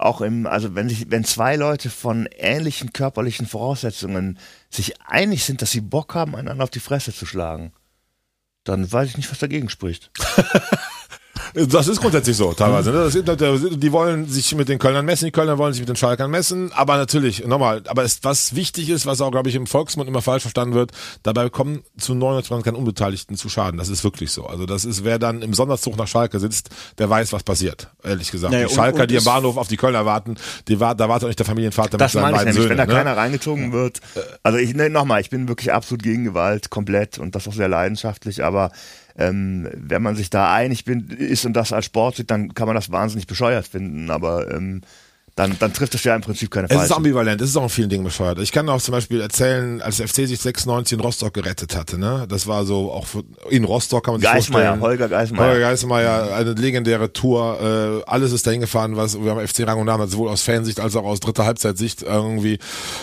auch 0.00 0.20
im, 0.20 0.46
also 0.46 0.74
wenn 0.74 0.88
sich, 0.88 1.10
wenn 1.10 1.24
zwei 1.24 1.56
Leute 1.56 1.90
von 1.90 2.26
ähnlichen 2.36 2.92
körperlichen 2.92 3.46
Voraussetzungen 3.46 4.38
sich 4.70 5.00
einig 5.02 5.44
sind, 5.44 5.62
dass 5.62 5.70
sie 5.70 5.80
Bock 5.80 6.14
haben, 6.14 6.34
einander 6.34 6.64
auf 6.64 6.70
die 6.70 6.80
Fresse 6.80 7.12
zu 7.12 7.26
schlagen, 7.26 7.72
dann 8.64 8.90
weiß 8.90 9.10
ich 9.10 9.16
nicht, 9.16 9.30
was 9.30 9.38
dagegen 9.38 9.68
spricht. 9.68 10.10
Das 11.54 11.88
ist 11.88 12.00
grundsätzlich 12.00 12.36
so, 12.36 12.52
teilweise. 12.52 12.90
Ne? 12.90 13.76
Die 13.76 13.92
wollen 13.92 14.28
sich 14.28 14.54
mit 14.54 14.68
den 14.68 14.78
Kölnern 14.78 15.04
messen, 15.04 15.26
die 15.26 15.30
Kölner 15.30 15.58
wollen 15.58 15.72
sich 15.72 15.80
mit 15.80 15.88
den 15.88 15.96
Schalkern 15.96 16.30
messen, 16.30 16.72
aber 16.72 16.96
natürlich, 16.96 17.46
nochmal, 17.46 17.82
aber 17.86 18.04
es, 18.04 18.20
was 18.22 18.54
wichtig 18.54 18.88
ist, 18.88 19.06
was 19.06 19.20
auch, 19.20 19.30
glaube 19.30 19.48
ich, 19.48 19.54
im 19.54 19.66
Volksmund 19.66 20.08
immer 20.08 20.22
falsch 20.22 20.42
verstanden 20.42 20.74
wird, 20.74 20.92
dabei 21.22 21.48
kommen 21.48 21.82
zu 21.98 22.14
99 22.14 22.64
keinen 22.64 22.76
Unbeteiligten 22.76 23.36
zu 23.36 23.48
Schaden. 23.48 23.78
Das 23.78 23.88
ist 23.88 24.04
wirklich 24.04 24.30
so. 24.30 24.46
Also 24.46 24.66
das 24.66 24.84
ist, 24.84 25.04
wer 25.04 25.18
dann 25.18 25.42
im 25.42 25.54
Sonderzug 25.54 25.96
nach 25.96 26.06
Schalke 26.06 26.38
sitzt, 26.38 26.70
der 26.98 27.08
weiß, 27.08 27.32
was 27.32 27.42
passiert, 27.42 27.88
ehrlich 28.02 28.30
gesagt. 28.30 28.52
Naja, 28.52 28.68
die 28.68 28.74
Schalker, 28.74 29.06
die 29.06 29.16
im 29.16 29.24
Bahnhof 29.24 29.56
auf 29.56 29.68
die 29.68 29.76
Kölner 29.76 30.06
warten, 30.06 30.36
die 30.68 30.80
war, 30.80 30.94
da 30.94 31.08
wartet 31.08 31.24
auch 31.24 31.28
nicht 31.28 31.38
der 31.38 31.46
Familienvater 31.46 31.98
Das 31.98 32.14
mit 32.14 32.22
seinen 32.22 32.32
beiden 32.32 32.46
nämlich, 32.46 32.62
Söhnen. 32.62 32.70
wenn 32.70 32.76
da 32.78 32.86
ne? 32.86 32.92
keiner 32.92 33.16
reingezogen 33.16 33.72
wird. 33.72 34.00
Also 34.42 34.58
ich 34.58 34.74
ne, 34.74 34.90
nochmal, 34.90 35.20
ich 35.20 35.30
bin 35.30 35.48
wirklich 35.48 35.72
absolut 35.72 36.02
gegen 36.02 36.24
Gewalt, 36.24 36.70
komplett 36.70 37.18
und 37.18 37.34
das 37.34 37.48
auch 37.48 37.52
sehr 37.52 37.68
leidenschaftlich, 37.68 38.44
aber 38.44 38.70
ähm, 39.16 39.68
wenn 39.74 40.02
man 40.02 40.16
sich 40.16 40.30
da 40.30 40.52
einig 40.52 40.84
bin, 40.84 41.08
ist 41.08 41.44
und 41.44 41.54
das 41.54 41.72
als 41.72 41.86
Sport 41.86 42.16
sieht, 42.16 42.30
dann 42.30 42.54
kann 42.54 42.66
man 42.66 42.74
das 42.74 42.90
wahnsinnig 42.90 43.26
bescheuert 43.26 43.66
finden, 43.66 44.10
aber 44.10 44.50
ähm, 44.52 44.82
dann, 45.40 45.56
dann 45.58 45.72
trifft 45.72 45.94
es 45.94 46.04
ja 46.04 46.14
im 46.14 46.20
Prinzip 46.20 46.50
keine 46.50 46.68
Es 46.68 46.84
ist 46.84 46.92
ambivalent, 46.92 47.40
es 47.40 47.50
ist 47.50 47.56
auch 47.56 47.62
in 47.62 47.68
vielen 47.70 47.88
Dingen 47.88 48.04
bescheuert. 48.04 48.38
Ich 48.40 48.52
kann 48.52 48.68
auch 48.68 48.80
zum 48.80 48.92
Beispiel 48.92 49.22
erzählen, 49.22 49.80
als 49.80 49.96
FC 49.96 50.26
sich 50.26 50.38
96 50.38 50.98
in 50.98 51.00
Rostock 51.00 51.32
gerettet 51.32 51.74
hatte, 51.74 51.96
ne? 51.98 52.26
Das 52.28 52.46
war 52.46 52.66
so 52.66 52.92
auch 52.92 53.06
in 53.48 53.64
Rostock 53.64 54.04
kann 54.04 54.14
man 54.14 54.20
sich 54.20 54.30
Geismeier, 54.30 54.76
vorstellen. 54.76 54.80
Holger 54.82 55.08
Geismeier. 55.08 55.48
Holger 55.48 55.60
Geismeier, 55.60 56.34
eine 56.34 56.52
legendäre 56.52 57.12
Tour. 57.14 58.02
Äh, 58.06 58.10
alles 58.10 58.32
ist 58.32 58.46
dahin 58.46 58.60
gefahren, 58.60 58.96
was 58.96 59.18
wir 59.18 59.30
haben 59.30 59.46
FC 59.46 59.66
Rang 59.66 59.80
und 59.80 59.86
Namen, 59.86 60.08
sowohl 60.10 60.28
aus 60.28 60.42
Fansicht 60.42 60.78
als 60.78 60.94
auch 60.94 61.04
aus 61.04 61.20
dritter 61.20 61.46
Halbzeitsicht 61.46 62.02
irgendwie 62.02 62.58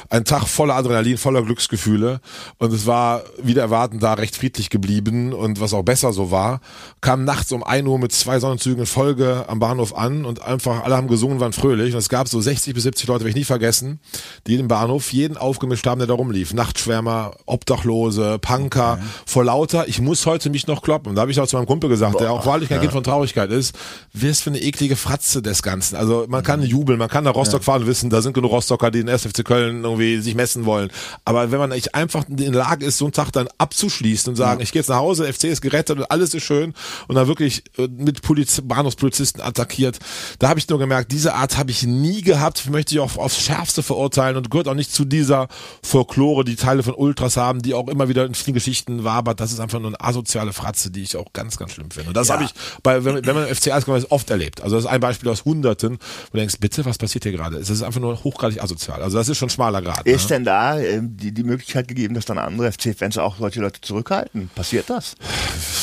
ein 0.09 0.23
Tag 0.23 0.47
voller 0.47 0.75
Adrenalin, 0.75 1.17
voller 1.17 1.41
Glücksgefühle 1.41 2.21
und 2.59 2.71
es 2.71 2.85
war 2.85 3.23
wieder 3.41 3.63
erwarten 3.63 3.99
da 3.99 4.13
recht 4.13 4.35
friedlich 4.35 4.69
geblieben 4.69 5.33
und 5.33 5.59
was 5.59 5.73
auch 5.73 5.83
besser 5.83 6.13
so 6.13 6.29
war, 6.29 6.61
kam 7.01 7.23
nachts 7.23 7.51
um 7.51 7.63
1 7.63 7.87
Uhr 7.87 7.97
mit 7.97 8.11
zwei 8.11 8.39
Sonnenzügen 8.39 8.81
in 8.81 8.85
Folge 8.85 9.45
am 9.47 9.57
Bahnhof 9.57 9.95
an 9.97 10.23
und 10.25 10.43
einfach 10.43 10.83
alle 10.83 10.95
haben 10.95 11.07
gesungen, 11.07 11.39
waren 11.39 11.53
fröhlich 11.53 11.93
und 11.93 11.99
es 11.99 12.09
gab 12.09 12.26
so 12.31 12.41
60 12.41 12.73
bis 12.73 12.83
70 12.83 13.07
Leute, 13.07 13.21
werde 13.21 13.29
ich 13.29 13.35
nie 13.35 13.43
vergessen, 13.43 13.99
die 14.45 14.55
im 14.55 14.67
Bahnhof 14.67 15.11
jeden 15.13 15.37
aufgemischt 15.37 15.85
haben, 15.87 15.99
der 15.99 16.07
da 16.07 16.13
rumlief. 16.13 16.53
Nachtschwärmer, 16.53 17.35
Obdachlose, 17.45 18.39
Punker, 18.39 18.99
vor 19.25 19.43
lauter, 19.43 19.87
ich 19.87 20.01
muss 20.01 20.25
heute 20.25 20.49
mich 20.49 20.67
noch 20.67 20.81
kloppen. 20.81 21.09
Und 21.09 21.15
da 21.15 21.21
habe 21.21 21.31
ich 21.31 21.39
auch 21.39 21.47
zu 21.47 21.55
meinem 21.55 21.65
Kumpel 21.65 21.89
gesagt, 21.89 22.19
der 22.19 22.31
auch 22.31 22.45
wahrlich 22.45 22.69
kein 22.69 22.79
Kind 22.79 22.91
von 22.91 23.03
Traurigkeit 23.03 23.51
ist, 23.51 23.75
wirst 24.13 24.43
für 24.43 24.49
eine 24.49 24.59
eklige 24.59 24.95
Fratze 24.95 25.41
des 25.41 25.63
Ganzen. 25.63 25.95
Also 25.95 26.25
man 26.27 26.43
kann 26.43 26.61
jubeln, 26.63 26.99
man 26.99 27.09
kann 27.09 27.23
nach 27.23 27.35
Rostock 27.35 27.63
fahren 27.63 27.81
und 27.81 27.87
wissen, 27.87 28.09
da 28.09 28.21
sind 28.21 28.33
genug 28.33 28.51
Rostocker, 28.51 28.91
die 28.91 28.99
in 28.99 29.07
SFC 29.07 29.43
Köln 29.43 29.83
irgendwie 29.83 30.19
sich 30.19 30.35
messen 30.35 30.65
wollen. 30.65 30.89
Aber 31.25 31.51
wenn 31.51 31.59
man 31.59 31.69
nicht 31.69 31.95
einfach 31.95 32.27
in 32.27 32.37
der 32.37 32.51
Lage 32.51 32.85
ist, 32.85 32.97
so 32.97 33.05
einen 33.05 33.13
Tag 33.13 33.31
dann 33.31 33.47
abzuschließen 33.57 34.31
und 34.31 34.35
sagen, 34.35 34.61
ich 34.61 34.71
gehe 34.71 34.81
jetzt 34.81 34.89
nach 34.89 34.97
Hause, 34.97 35.31
FC 35.31 35.45
ist 35.45 35.61
gerettet 35.61 35.97
und 35.97 36.11
alles 36.11 36.33
ist 36.33 36.43
schön 36.43 36.73
und 37.07 37.15
dann 37.15 37.27
wirklich 37.27 37.63
äh, 37.77 37.87
mit 37.87 38.21
Poliz 38.21 38.61
Bahnhofspolizisten 38.63 39.41
attackiert, 39.41 39.99
da 40.39 40.49
habe 40.49 40.59
ich 40.59 40.67
nur 40.69 40.79
gemerkt, 40.79 41.11
diese 41.11 41.35
Art 41.35 41.57
habe 41.57 41.71
ich 41.71 41.83
nie 41.83 42.06
gehabt, 42.21 42.69
möchte 42.69 42.95
ich 42.95 42.99
auch 43.01 43.17
aufs 43.17 43.39
Schärfste 43.41 43.83
verurteilen 43.83 44.37
und 44.37 44.49
gehört 44.51 44.67
auch 44.67 44.73
nicht 44.73 44.91
zu 44.93 45.05
dieser 45.05 45.47
Folklore, 45.83 46.43
die 46.43 46.55
Teile 46.55 46.83
von 46.83 46.93
Ultras 46.93 47.37
haben, 47.37 47.61
die 47.61 47.73
auch 47.73 47.87
immer 47.87 48.09
wieder 48.09 48.25
in 48.25 48.33
vielen 48.35 48.53
Geschichten 48.53 49.03
wabert. 49.03 49.39
Das 49.39 49.51
ist 49.51 49.59
einfach 49.59 49.79
nur 49.79 49.89
eine 49.89 50.01
asoziale 50.01 50.53
Fratze, 50.53 50.91
die 50.91 51.03
ich 51.03 51.15
auch 51.17 51.31
ganz, 51.33 51.57
ganz 51.57 51.71
schlimm 51.73 51.91
finde. 51.91 52.09
Und 52.09 52.17
das 52.17 52.29
habe 52.29 52.43
ich 52.43 52.51
bei, 52.83 53.03
wenn, 53.05 53.25
wenn 53.25 53.35
man 53.35 53.45
FC 53.47 53.71
Eisgemein 53.71 53.99
ist, 54.01 54.11
oft 54.11 54.29
erlebt. 54.29 54.61
Also 54.61 54.75
das 54.75 54.85
ist 54.85 54.89
ein 54.91 54.99
Beispiel 54.99 55.29
aus 55.29 55.45
Hunderten, 55.45 55.93
wo 55.97 56.31
du 56.33 56.37
denkst, 56.37 56.55
bitte, 56.59 56.85
was 56.85 56.97
passiert 56.97 57.23
hier 57.23 57.31
gerade? 57.33 57.57
Es 57.57 57.69
ist 57.69 57.81
einfach 57.83 57.99
nur 58.01 58.23
hochgradig 58.23 58.61
asozial. 58.61 59.01
Also 59.01 59.17
das 59.17 59.29
ist 59.29 59.37
schon 59.37 59.49
schmaler 59.49 59.81
Grad. 59.81 60.05
Ne? 60.05 60.11
Ist 60.11 60.29
denn 60.29 60.43
da 60.43 60.79
ähm, 60.79 61.15
die, 61.17 61.31
die 61.31 61.43
Möglichkeit 61.43 61.87
gegeben, 61.87 62.13
dass 62.13 62.25
dann 62.25 62.37
andere 62.37 62.71
FC-Fans 62.71 63.17
auch 63.17 63.37
solche 63.37 63.59
Leute 63.61 63.81
zurückhalten? 63.81 64.49
Passiert 64.55 64.89
das? 64.89 65.15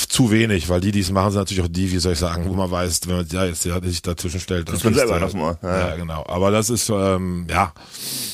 Zu 0.08 0.30
wenig, 0.30 0.68
weil 0.68 0.80
die, 0.80 0.92
die 0.92 1.00
es 1.00 1.10
machen, 1.10 1.32
sind 1.32 1.40
natürlich 1.40 1.62
auch 1.62 1.68
die, 1.68 1.90
wie 1.90 1.98
soll 1.98 2.12
ich 2.12 2.18
sagen, 2.18 2.44
wo 2.48 2.52
man 2.54 2.70
weiß, 2.70 3.00
wenn 3.06 3.16
man 3.16 3.26
ja 3.30 3.44
jetzt 3.46 3.64
ja, 3.64 3.80
sich 3.80 4.00
dazwischen 4.02 4.40
stellt. 4.40 4.68
dann 4.68 4.76
Ist 4.76 4.84
man 4.84 4.94
selber 4.94 5.14
da- 5.14 5.20
das 5.20 5.34
mal. 5.34 5.58
Ja, 5.62 5.68
Ja, 5.80 5.88
ja. 5.88 5.96
Genau. 6.14 6.34
Aber 6.34 6.50
das 6.50 6.70
ist, 6.70 6.88
ähm, 6.88 7.46
ja. 7.48 7.72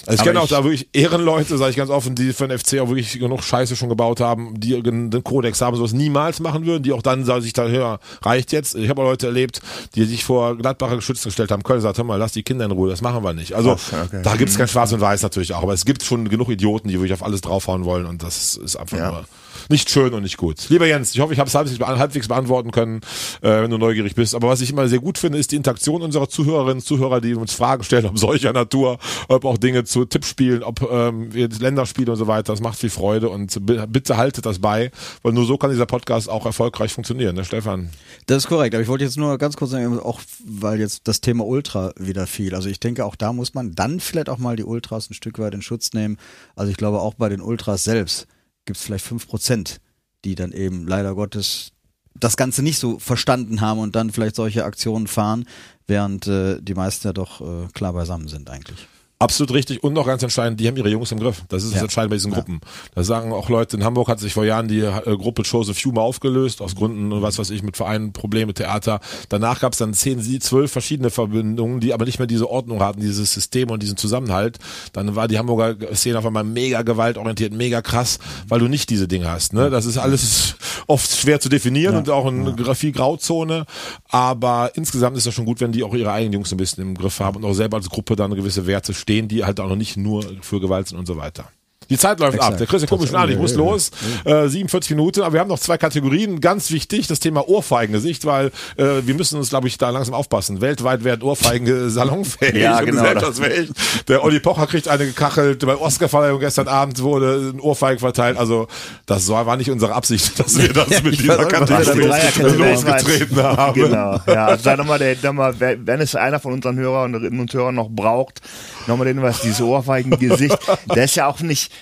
Also 0.06 0.20
ich 0.20 0.26
kenne 0.26 0.40
auch 0.40 0.48
da 0.48 0.64
wirklich 0.64 0.88
Ehrenleute, 0.92 1.56
sage 1.58 1.70
ich 1.70 1.76
ganz 1.76 1.90
offen, 1.90 2.14
die 2.14 2.32
für 2.32 2.48
den 2.48 2.58
FC 2.58 2.80
auch 2.80 2.88
wirklich 2.88 3.18
genug 3.18 3.42
Scheiße 3.42 3.76
schon 3.76 3.88
gebaut 3.88 4.20
haben, 4.20 4.58
die 4.58 4.82
den 4.82 5.10
Kodex 5.22 5.60
haben, 5.60 5.76
sowas 5.76 5.92
niemals 5.92 6.40
machen 6.40 6.66
würden, 6.66 6.82
die 6.82 6.92
auch 6.92 7.02
dann 7.02 7.24
sagen 7.24 7.42
sich 7.42 7.52
da, 7.52 7.66
hör, 7.68 8.00
reicht 8.22 8.52
jetzt. 8.52 8.74
Ich 8.74 8.88
habe 8.88 9.02
auch 9.02 9.06
Leute 9.06 9.26
erlebt, 9.26 9.60
die 9.94 10.04
sich 10.04 10.24
vor 10.24 10.56
Gladbacher 10.56 10.96
Geschützen 10.96 11.28
gestellt 11.28 11.50
haben. 11.50 11.62
Köln 11.62 11.80
sagt, 11.80 11.98
hör 11.98 12.04
mal, 12.04 12.16
lass 12.16 12.32
die 12.32 12.42
Kinder 12.42 12.64
in 12.64 12.70
Ruhe, 12.70 12.90
das 12.90 13.02
machen 13.02 13.22
wir 13.22 13.32
nicht. 13.32 13.54
Also 13.54 13.72
okay. 13.72 14.20
da 14.22 14.36
gibt 14.36 14.50
es 14.50 14.58
kein 14.58 14.68
Schwarz 14.68 14.92
und 14.92 15.00
Weiß 15.00 15.22
natürlich 15.22 15.54
auch, 15.54 15.62
aber 15.62 15.72
es 15.72 15.84
gibt 15.84 16.02
schon 16.02 16.28
genug 16.28 16.48
Idioten, 16.48 16.88
die 16.88 16.94
wirklich 16.94 17.12
auf 17.12 17.22
alles 17.22 17.40
draufhauen 17.40 17.84
wollen 17.84 18.06
und 18.06 18.22
das 18.22 18.56
ist 18.56 18.76
einfach 18.76 18.98
Ja. 18.98 19.10
nur 19.10 19.24
nicht 19.68 19.88
schön 19.88 20.12
und 20.14 20.22
nicht 20.22 20.36
gut. 20.36 20.68
Lieber 20.68 20.86
Jens, 20.86 21.14
ich 21.14 21.20
hoffe, 21.20 21.32
ich 21.32 21.38
habe 21.38 21.48
es 21.48 21.54
halbwegs, 21.54 21.78
halbwegs 21.80 22.28
beantworten 22.28 22.70
können, 22.70 23.00
äh, 23.40 23.62
wenn 23.62 23.70
du 23.70 23.78
neugierig 23.78 24.14
bist. 24.14 24.34
Aber 24.34 24.48
was 24.48 24.60
ich 24.60 24.70
immer 24.70 24.88
sehr 24.88 24.98
gut 24.98 25.18
finde, 25.18 25.38
ist 25.38 25.52
die 25.52 25.56
Interaktion 25.56 26.02
unserer 26.02 26.28
Zuhörerinnen 26.28 26.78
und 26.78 26.84
Zuhörer, 26.84 27.20
die 27.20 27.34
uns 27.34 27.52
Fragen 27.52 27.69
stellen, 27.82 28.06
ob 28.06 28.18
solcher 28.18 28.52
Natur, 28.52 28.98
ob 29.28 29.44
auch 29.44 29.58
Dinge 29.58 29.84
zu 29.84 30.04
Tippspielen, 30.04 30.62
ob 30.62 30.82
ähm, 30.90 31.30
Länderspiele 31.30 32.12
und 32.12 32.18
so 32.18 32.26
weiter. 32.26 32.52
Das 32.52 32.60
macht 32.60 32.78
viel 32.78 32.90
Freude 32.90 33.28
und 33.28 33.64
bi- 33.64 33.86
bitte 33.88 34.16
haltet 34.16 34.46
das 34.46 34.58
bei, 34.58 34.90
weil 35.22 35.32
nur 35.32 35.46
so 35.46 35.56
kann 35.56 35.70
dieser 35.70 35.86
Podcast 35.86 36.28
auch 36.28 36.46
erfolgreich 36.46 36.92
funktionieren, 36.92 37.36
ne, 37.36 37.44
Stefan? 37.44 37.90
Das 38.26 38.38
ist 38.38 38.48
korrekt, 38.48 38.74
aber 38.74 38.82
ich 38.82 38.88
wollte 38.88 39.04
jetzt 39.04 39.16
nur 39.16 39.38
ganz 39.38 39.56
kurz 39.56 39.70
sagen, 39.70 39.98
auch 40.00 40.20
weil 40.44 40.80
jetzt 40.80 41.02
das 41.08 41.20
Thema 41.20 41.46
Ultra 41.46 41.92
wieder 41.96 42.26
fiel. 42.26 42.54
Also 42.54 42.68
ich 42.68 42.80
denke, 42.80 43.04
auch 43.04 43.16
da 43.16 43.32
muss 43.32 43.54
man 43.54 43.74
dann 43.74 44.00
vielleicht 44.00 44.28
auch 44.28 44.38
mal 44.38 44.56
die 44.56 44.64
Ultras 44.64 45.10
ein 45.10 45.14
Stück 45.14 45.38
weit 45.38 45.54
in 45.54 45.62
Schutz 45.62 45.92
nehmen. 45.92 46.16
Also 46.56 46.70
ich 46.70 46.76
glaube, 46.76 47.00
auch 47.00 47.14
bei 47.14 47.28
den 47.28 47.40
Ultras 47.40 47.84
selbst 47.84 48.26
gibt 48.66 48.78
es 48.78 48.84
vielleicht 48.84 49.04
fünf 49.04 49.26
Prozent, 49.26 49.80
die 50.24 50.34
dann 50.34 50.52
eben 50.52 50.86
leider 50.86 51.14
Gottes 51.14 51.72
das 52.18 52.36
Ganze 52.36 52.62
nicht 52.62 52.78
so 52.78 52.98
verstanden 52.98 53.60
haben 53.60 53.80
und 53.80 53.94
dann 53.96 54.10
vielleicht 54.10 54.34
solche 54.34 54.64
Aktionen 54.64 55.06
fahren, 55.06 55.46
während 55.90 56.26
äh, 56.26 56.60
die 56.62 56.74
meisten 56.74 57.08
ja 57.08 57.12
doch 57.12 57.42
äh, 57.42 57.66
klar 57.74 57.92
beisammen 57.92 58.28
sind 58.28 58.48
eigentlich. 58.48 58.88
Absolut 59.22 59.52
richtig 59.52 59.84
und 59.84 59.92
noch 59.92 60.06
ganz 60.06 60.22
entscheidend, 60.22 60.58
die 60.60 60.66
haben 60.66 60.78
ihre 60.78 60.88
Jungs 60.88 61.12
im 61.12 61.20
Griff. 61.20 61.42
Das 61.48 61.62
ist 61.62 61.72
das 61.72 61.80
Ja. 61.80 61.82
Entscheidende 61.82 62.14
bei 62.14 62.16
diesen 62.16 62.32
Gruppen. 62.32 62.60
Da 62.94 63.04
sagen 63.04 63.34
auch 63.34 63.50
Leute, 63.50 63.76
in 63.76 63.84
Hamburg 63.84 64.08
hat 64.08 64.18
sich 64.18 64.32
vor 64.32 64.46
Jahren 64.46 64.66
die 64.66 64.80
äh, 64.80 64.92
Gruppe 65.16 65.42
Chose 65.42 65.74
Fume 65.74 66.00
aufgelöst, 66.00 66.62
aus 66.62 66.74
Gründen, 66.74 67.20
was 67.20 67.38
weiß 67.38 67.50
ich, 67.50 67.62
mit 67.62 67.76
Vereinen, 67.76 68.14
Probleme, 68.14 68.54
Theater. 68.54 69.00
Danach 69.28 69.60
gab 69.60 69.72
es 69.74 69.78
dann 69.78 69.92
zehn, 69.92 70.20
sie- 70.20 70.38
zwölf 70.38 70.72
verschiedene 70.72 71.10
Verbindungen, 71.10 71.80
die 71.80 71.92
aber 71.92 72.06
nicht 72.06 72.18
mehr 72.18 72.26
diese 72.26 72.48
Ordnung 72.48 72.80
hatten, 72.80 73.02
dieses 73.02 73.34
System 73.34 73.68
und 73.70 73.82
diesen 73.82 73.98
Zusammenhalt. 73.98 74.58
Dann 74.94 75.14
war 75.16 75.28
die 75.28 75.38
Hamburger 75.38 75.76
Szene 75.94 76.18
auf 76.18 76.24
einmal 76.24 76.44
mega 76.44 76.80
gewaltorientiert, 76.80 77.52
mega 77.52 77.82
krass, 77.82 78.20
weil 78.48 78.60
du 78.60 78.68
nicht 78.68 78.88
diese 78.88 79.06
Dinge 79.06 79.30
hast. 79.30 79.52
Ne? 79.52 79.68
Das 79.68 79.84
ist 79.84 79.98
alles 79.98 80.54
oft 80.86 81.14
schwer 81.14 81.40
zu 81.40 81.50
definieren 81.50 81.94
und 81.94 82.08
auch 82.08 82.24
eine 82.24 82.52
gra- 82.52 82.74
viel 82.74 82.92
Grauzone. 82.92 83.66
Aber 84.08 84.70
insgesamt 84.76 85.18
ist 85.18 85.26
das 85.26 85.34
schon 85.34 85.44
gut, 85.44 85.60
wenn 85.60 85.72
die 85.72 85.82
auch 85.82 85.94
ihre 85.94 86.10
eigenen 86.10 86.32
Jungs 86.32 86.50
ein 86.52 86.56
bisschen 86.56 86.82
im 86.82 86.94
Griff 86.96 87.20
haben 87.20 87.36
und 87.36 87.44
auch 87.44 87.52
selber 87.52 87.76
als 87.76 87.90
Gruppe 87.90 88.16
dann 88.16 88.34
gewisse 88.34 88.66
Werte 88.66 88.94
stehen, 88.94 89.09
die 89.28 89.44
halt 89.44 89.60
auch 89.60 89.68
noch 89.68 89.76
nicht 89.76 89.96
nur 89.96 90.22
für 90.40 90.60
Gewalt 90.60 90.88
sind 90.88 90.98
und 90.98 91.06
so 91.06 91.16
weiter. 91.16 91.50
Die 91.90 91.98
Zeit 91.98 92.20
läuft 92.20 92.34
Exakt. 92.36 92.52
ab. 92.52 92.58
Der 92.58 92.66
Chris, 92.66 92.80
der 92.80 92.88
guckt 92.88 93.02
mich 93.02 93.14
an, 93.14 93.28
ich 93.30 93.36
muss 93.36 93.54
los. 93.54 93.90
Äh, 94.24 94.48
47 94.48 94.90
Minuten, 94.92 95.20
aber 95.22 95.32
wir 95.34 95.40
haben 95.40 95.48
noch 95.48 95.58
zwei 95.58 95.76
Kategorien. 95.76 96.40
Ganz 96.40 96.70
wichtig, 96.70 97.06
das 97.08 97.20
Thema 97.20 97.48
Ohrfeigengesicht, 97.48 98.24
weil 98.24 98.46
äh, 98.76 98.84
wir 99.04 99.14
müssen 99.14 99.36
uns, 99.38 99.50
glaube 99.50 99.68
ich, 99.68 99.76
da 99.76 99.90
langsam 99.90 100.14
aufpassen. 100.14 100.60
Weltweit 100.60 101.04
werden 101.04 101.22
Ohrfeigen 101.22 101.90
salonfähig 101.90 102.54
Ja, 102.62 102.80
genau. 102.80 103.02
gesellschaftsfähig. 103.02 103.70
Der 104.08 104.24
Olli 104.24 104.40
Pocher 104.40 104.66
kriegt 104.66 104.88
eine 104.88 105.04
gekachelt. 105.04 105.66
Bei 105.66 105.76
Oscarverleihung 105.76 106.40
gestern 106.40 106.68
Abend 106.68 107.02
wurde 107.02 107.50
ein 107.54 107.60
Ohrfeigen 107.60 107.98
verteilt. 107.98 108.38
Also 108.38 108.68
das 109.06 109.28
war 109.28 109.56
nicht 109.56 109.70
unsere 109.70 109.92
Absicht, 109.94 110.38
dass 110.38 110.56
wir 110.58 110.72
das 110.72 111.02
mit 111.02 111.18
dieser 111.20 111.44
Kategorie 111.44 112.56
losgetreten 112.72 113.36
haben. 113.42 113.74
Genau. 113.74 114.20
Ja, 114.26 114.46
also 114.46 114.64
da 114.64 114.76
nochmal, 114.76 114.98
der, 115.00 115.16
da 115.16 115.32
mal, 115.32 115.54
wer- 115.58 115.84
wenn 115.86 116.00
es 116.00 116.14
einer 116.14 116.38
von 116.38 116.52
unseren 116.52 116.76
Hörerinnen 116.78 117.40
und 117.40 117.52
Hörern 117.52 117.74
noch 117.74 117.88
braucht, 117.90 118.40
nochmal 118.86 119.06
den 119.08 119.20
was, 119.22 119.40
dieses 119.40 119.60
Ohrfeigengesicht. 119.60 120.56
Das 120.86 120.96
ist 121.06 121.16
ja 121.16 121.26
auch 121.26 121.40
nicht, 121.40 121.72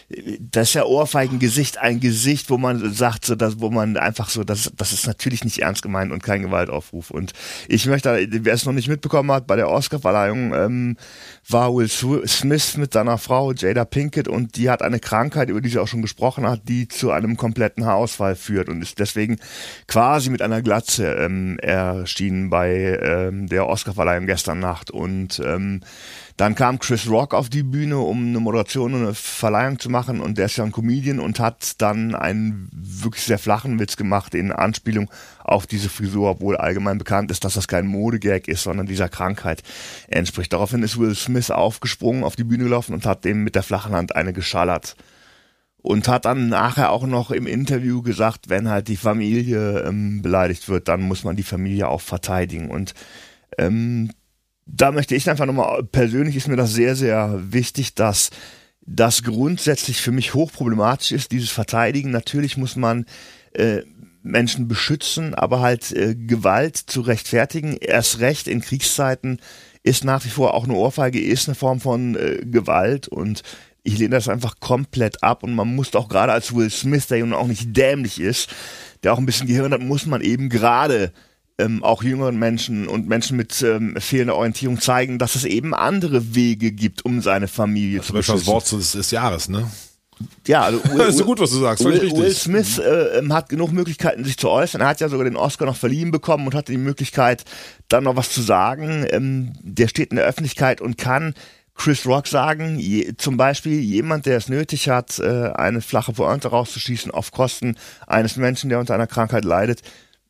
das 0.41 0.69
ist 0.69 0.75
ja 0.75 0.85
Ohrfeigengesicht 0.85 1.79
ein 1.79 2.01
Gesicht, 2.01 2.51
wo 2.51 2.59
man 2.59 2.93
sagt, 2.93 3.25
so, 3.25 3.35
dass, 3.35 3.61
wo 3.61 3.71
man 3.71 3.97
einfach 3.97 4.29
so, 4.31 4.45
das, 4.45 4.73
das 4.77 4.93
ist 4.93 5.07
natürlich 5.07 5.45
nicht 5.45 5.59
ernst 5.59 5.83
gemeint 5.83 6.13
und 6.13 6.23
kein 6.23 6.43
Gewaltaufruf. 6.43 7.11
Und 7.11 7.33
ich 7.69 7.87
möchte, 7.87 8.27
wer 8.31 8.55
es 8.55 8.65
noch 8.65 8.73
nicht 8.73 8.89
mitbekommen 8.89 9.31
hat, 9.33 9.47
bei 9.47 9.57
der 9.57 9.69
Oscarverleihung 9.69 10.55
ähm, 10.55 10.97
war 11.49 11.75
Will 11.75 11.89
Smith 11.89 12.77
mit 12.77 12.93
seiner 12.93 13.19
Frau 13.19 13.53
Jada 13.53 13.85
Pinkett 13.85 14.29
und 14.29 14.57
die 14.57 14.71
hat 14.71 14.83
eine 14.83 15.01
Krankheit, 15.01 15.49
über 15.49 15.61
die 15.61 15.69
sie 15.69 15.79
auch 15.79 15.89
schon 15.89 16.03
gesprochen 16.03 16.47
hat, 16.47 16.63
die 16.69 16.89
zu 16.89 17.11
einem 17.11 17.37
kompletten 17.37 17.85
Haarausfall 17.85 18.37
führt 18.37 18.69
und 18.69 18.83
ist 18.83 18.99
deswegen 18.99 19.39
quasi 19.87 20.31
mit 20.31 20.43
einer 20.43 20.63
Glatze 20.63 21.15
ähm, 21.15 21.59
erschienen 21.59 22.51
bei 22.51 22.99
ähm, 23.03 23.49
der 23.49 23.67
Oscarverleihung 23.67 24.27
gestern 24.27 24.61
Nacht 24.61 24.91
und 24.91 25.41
ähm, 25.45 25.81
dann 26.39 26.55
kam 26.55 26.79
Chris 26.79 27.11
Rock 27.11 27.35
auf 27.35 27.49
die 27.49 27.65
Bühne, 27.65 27.99
um 27.99 28.29
eine 28.29 28.39
Moderation 28.39 28.95
und 28.95 29.03
eine 29.03 29.15
Verleihung 29.15 29.81
zu 29.81 29.91
machen 29.91 30.21
und 30.21 30.39
der 30.39 30.47
ist 30.47 30.57
ja 30.57 30.63
ein 30.63 30.71
Comedian 30.71 31.19
und 31.19 31.41
hat 31.41 31.81
dann 31.83 32.15
einen 32.15 32.71
wirklich 32.73 33.25
sehr 33.25 33.41
flachen 33.41 33.81
Witz 33.81 33.97
gemacht 33.97 34.37
in 34.37 34.53
Anspielung 34.53 35.11
auf 35.43 35.67
diese 35.67 35.89
Frisur, 35.89 36.31
obwohl 36.31 36.57
allgemein 36.57 36.97
bekannt 36.97 37.33
ist, 37.33 37.45
dass 37.45 37.55
das 37.55 37.67
kein 37.67 37.89
Modegag 37.89 38.47
ist, 38.47 38.63
sondern 38.63 38.87
dieser 38.87 39.09
Krankheit 39.09 39.65
entspricht. 40.07 40.53
Daraufhin 40.53 40.85
ist 40.85 40.97
Will 40.97 41.17
Smith 41.17 41.51
aufgesprungen, 41.51 42.23
auf 42.23 42.37
die 42.37 42.45
Bühne 42.45 42.65
gelaufen 42.65 42.95
und 42.95 43.05
hat 43.05 43.25
dem 43.25 43.43
mit 43.43 43.57
der 43.57 43.65
flachen 43.65 43.93
Hand 43.93 44.15
eine 44.15 44.33
geschallert 44.33 44.95
und 45.83 46.07
hat 46.07 46.25
dann 46.25 46.49
nachher 46.49 46.93
auch 46.93 47.05
noch 47.05 47.33
im 47.33 47.49
Interview 47.49 48.01
gesagt, 48.03 48.49
wenn 48.49 48.69
halt 48.69 48.87
die 48.87 48.97
Familie 48.97 49.81
ähm, 49.81 50.23
beleidigt 50.23 50.69
wird, 50.69 50.87
dann 50.87 51.03
muss 51.03 51.25
man 51.25 51.35
die 51.35 51.43
Familie 51.43 51.89
auch 51.89 52.01
verteidigen. 52.01 52.71
Und 52.71 52.95
ähm, 53.59 54.11
da 54.71 54.93
möchte 54.93 55.15
ich 55.15 55.29
einfach 55.29 55.47
nochmal, 55.47 55.83
persönlich 55.85 56.37
ist 56.37 56.49
mir 56.49 56.57
das 56.57 56.75
sehr, 56.75 56.95
sehr 56.95 57.41
wichtig, 57.53 57.95
dass 57.95 58.31
das 58.83 59.23
grundsätzlich 59.23 60.01
für 60.01 60.13
mich 60.13 60.35
hochproblematisch 60.35 61.13
ist, 61.13 61.33
dieses 61.33 61.51
Verteidigen. 61.51 62.11
Natürlich 62.11 62.57
muss 62.57 62.77
man 62.77 63.07
äh, 63.53 63.83
Menschen 64.23 64.69
beschützen, 64.69 65.35
aber 65.35 65.61
halt 65.61 65.93
äh, 65.93 66.15
Gewalt 66.15 66.77
zu 66.77 67.01
rechtfertigen, 67.01 67.77
erst 67.77 68.21
recht 68.21 68.47
in 68.47 68.61
Kriegszeiten, 68.61 69.41
ist 69.83 70.05
nach 70.05 70.25
wie 70.25 70.31
vor 70.31 70.55
auch 70.55 70.65
eine 70.65 70.75
Ohrfeige, 70.75 71.21
ist 71.21 71.49
eine 71.49 71.55
Form 71.55 71.81
von 71.81 72.15
äh, 72.17 72.45
Gewalt. 72.45 73.09
Und 73.09 73.43
ich 73.83 73.99
lehne 73.99 74.17
das 74.17 74.29
einfach 74.29 74.61
komplett 74.61 75.23
ab. 75.23 75.43
Und 75.43 75.55
man 75.55 75.75
muss 75.75 75.95
auch 75.95 76.09
gerade 76.09 76.33
als 76.33 76.55
Will 76.55 76.71
Smith, 76.71 77.07
der 77.07 77.21
nun 77.21 77.33
auch 77.33 77.47
nicht 77.47 77.77
dämlich 77.77 78.21
ist, 78.21 78.51
der 79.03 79.13
auch 79.13 79.19
ein 79.19 79.27
bisschen 79.27 79.47
Gehirn 79.47 79.73
hat, 79.73 79.81
muss 79.81 80.05
man 80.05 80.21
eben 80.21 80.51
gerade 80.51 81.13
ähm, 81.59 81.83
auch 81.83 82.03
jüngeren 82.03 82.39
Menschen 82.39 82.87
und 82.89 83.09
Menschen 83.09 83.37
mit 83.37 83.61
ähm, 83.63 83.97
fehlender 83.99 84.37
Orientierung 84.37 84.81
zeigen, 84.81 85.19
dass 85.19 85.35
es 85.35 85.45
eben 85.45 85.75
andere 85.75 86.35
Wege 86.35 86.73
gibt, 86.73 87.05
um 87.05 87.21
seine 87.21 87.49
Familie 87.49 88.01
zu 88.03 88.13
Das 88.13 88.21
ist 88.21 88.29
das 88.29 88.37
beschützen. 88.37 88.53
Wort 88.53 88.73
des, 88.73 88.93
des 88.93 89.11
Jahres, 89.11 89.49
ne? 89.49 89.69
Ja, 90.47 90.63
also 90.63 90.83
Will, 90.91 90.99
Das 90.99 91.09
ist 91.11 91.19
so 91.19 91.25
gut, 91.25 91.41
was 91.41 91.51
du 91.51 91.59
sagst, 91.59 91.85
Will, 91.85 91.99
richtig. 91.99 92.19
Will 92.19 92.33
Smith 92.33 92.79
äh, 92.79 93.19
ähm, 93.19 93.33
hat 93.33 93.49
genug 93.49 93.73
Möglichkeiten, 93.73 94.25
sich 94.25 94.37
zu 94.37 94.49
äußern. 94.49 94.81
Er 94.81 94.89
hat 94.89 95.01
ja 95.01 95.09
sogar 95.09 95.25
den 95.25 95.37
Oscar 95.37 95.67
noch 95.67 95.77
verliehen 95.77 96.11
bekommen 96.11 96.47
und 96.47 96.55
hatte 96.55 96.73
die 96.73 96.79
Möglichkeit, 96.79 97.45
dann 97.89 98.05
noch 98.05 98.17
was 98.17 98.33
zu 98.33 98.43
sagen. 98.43 99.07
Ähm, 99.11 99.53
der 99.63 99.89
steht 99.89 100.11
in 100.11 100.17
der 100.17 100.27
Öffentlichkeit 100.27 100.81
und 100.81 100.99
kann 100.99 101.35
Chris 101.75 102.07
Rock 102.07 102.27
sagen, 102.27 102.79
je, 102.79 103.15
zum 103.17 103.37
Beispiel 103.37 103.79
jemand, 103.81 104.27
der 104.27 104.37
es 104.37 104.49
nötig 104.49 104.89
hat, 104.89 105.21
äh, 105.21 105.51
eine 105.53 105.81
flache 105.81 106.13
Pointe 106.13 106.49
rauszuschießen 106.49 107.13
auf 107.13 107.31
Kosten 107.31 107.77
eines 108.07 108.37
Menschen, 108.37 108.69
der 108.69 108.81
unter 108.81 108.95
einer 108.95 109.07
Krankheit 109.07 109.45
leidet, 109.45 109.83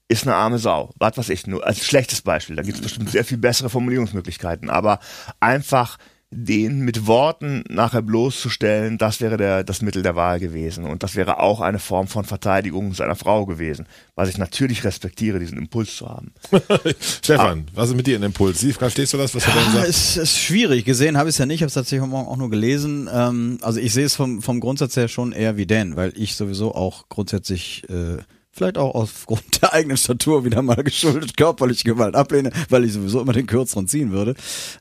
ist 0.09 0.27
eine 0.27 0.35
arme 0.37 0.59
Sau. 0.59 0.91
Was 0.99 1.17
weiß 1.19 1.29
ich, 1.29 1.47
nur 1.47 1.67
als 1.67 1.85
schlechtes 1.85 2.23
Beispiel. 2.23 2.57
Da 2.57 2.63
gibt 2.63 2.77
es 2.79 2.83
bestimmt 2.83 3.11
sehr 3.11 3.25
viel 3.25 3.39
bessere 3.39 3.69
Formulierungsmöglichkeiten. 3.71 4.71
Aber 4.71 5.01
einfach 5.39 5.99
den 6.31 6.81
mit 6.81 7.07
Worten 7.07 7.65
nachher 7.71 8.03
bloßzustellen, 8.03 8.99
das 8.99 9.23
wäre 9.23 9.39
der, 9.39 9.65
das 9.65 9.81
Mittel 9.81 10.03
der 10.03 10.15
Wahl 10.15 10.39
gewesen. 10.41 10.85
Und 10.85 11.03
das 11.03 11.17
wäre 11.17 11.41
auch 11.41 11.63
eine 11.63 11.79
Form 11.79 12.07
von 12.07 12.27
Verteidigung 12.27 12.93
seiner 12.93 13.17
Frau 13.17 13.47
gewesen. 13.47 13.87
Was 14.15 14.29
ich 14.29 14.37
natürlich 14.37 14.85
respektiere, 14.85 15.39
diesen 15.39 15.57
Impuls 15.57 15.97
zu 15.97 16.07
haben. 16.09 16.33
Stefan, 17.01 17.67
was 17.75 17.89
ist 17.91 17.97
mit 17.97 18.07
dir 18.07 18.17
in 18.17 18.23
Impuls? 18.23 18.61
Sie, 18.61 18.75
verstehst 18.75 19.15
du 19.15 19.17
das, 19.17 19.35
was 19.35 19.47
er 19.47 19.55
denn 19.55 19.63
Ah, 19.69 19.73
sagt? 19.73 19.89
es 19.89 20.17
ist 20.19 20.37
schwierig. 20.39 20.85
Gesehen 20.85 21.17
habe 21.17 21.31
ich 21.31 21.35
es 21.35 21.39
ja 21.39 21.47
nicht, 21.47 21.57
ich 21.57 21.63
habe 21.63 21.69
es 21.69 21.75
tatsächlich 21.75 22.03
heute 22.03 22.11
Morgen 22.11 22.29
auch 22.29 22.37
nur 22.37 22.51
gelesen. 22.51 23.09
Ähm, 23.11 23.59
also 23.63 23.81
ich 23.81 23.95
sehe 23.95 24.05
es 24.05 24.15
vom, 24.15 24.43
vom 24.43 24.61
Grundsatz 24.61 24.97
her 24.97 25.09
schon 25.09 25.33
eher 25.33 25.57
wie 25.57 25.67
Dan, 25.67 25.97
weil 25.97 26.13
ich 26.15 26.37
sowieso 26.37 26.75
auch 26.75 27.09
grundsätzlich 27.09 27.85
äh, 27.89 28.19
vielleicht 28.59 28.77
auch 28.79 28.95
aufgrund 28.95 29.63
der 29.63 29.73
eigenen 29.73 29.97
Statur 29.97 30.45
wieder 30.45 30.61
mal 30.63 30.83
geschuldet 30.85 31.37
körperliche 31.37 31.85
Gewalt 31.85 32.15
ablehne, 32.15 32.51
weil 32.69 32.85
ich 32.85 32.93
sowieso 32.93 33.21
immer 33.21 33.33
den 33.33 33.47
kürzeren 33.47 33.89
ziehen 33.89 34.11
würde. 34.11 34.35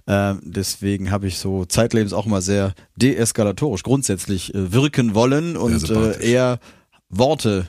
Ähm, 0.08 0.40
deswegen 0.44 1.12
habe 1.12 1.28
ich 1.28 1.38
so 1.38 1.64
zeitlebens 1.66 2.12
auch 2.14 2.26
immer 2.26 2.42
sehr 2.42 2.74
deeskalatorisch 2.96 3.84
grundsätzlich 3.84 4.54
äh, 4.54 4.74
wirken 4.74 5.16
wollen 5.16 5.56
und 5.56 5.90
äh, 5.90 6.22
eher 6.22 6.60
Worte 7.10 7.68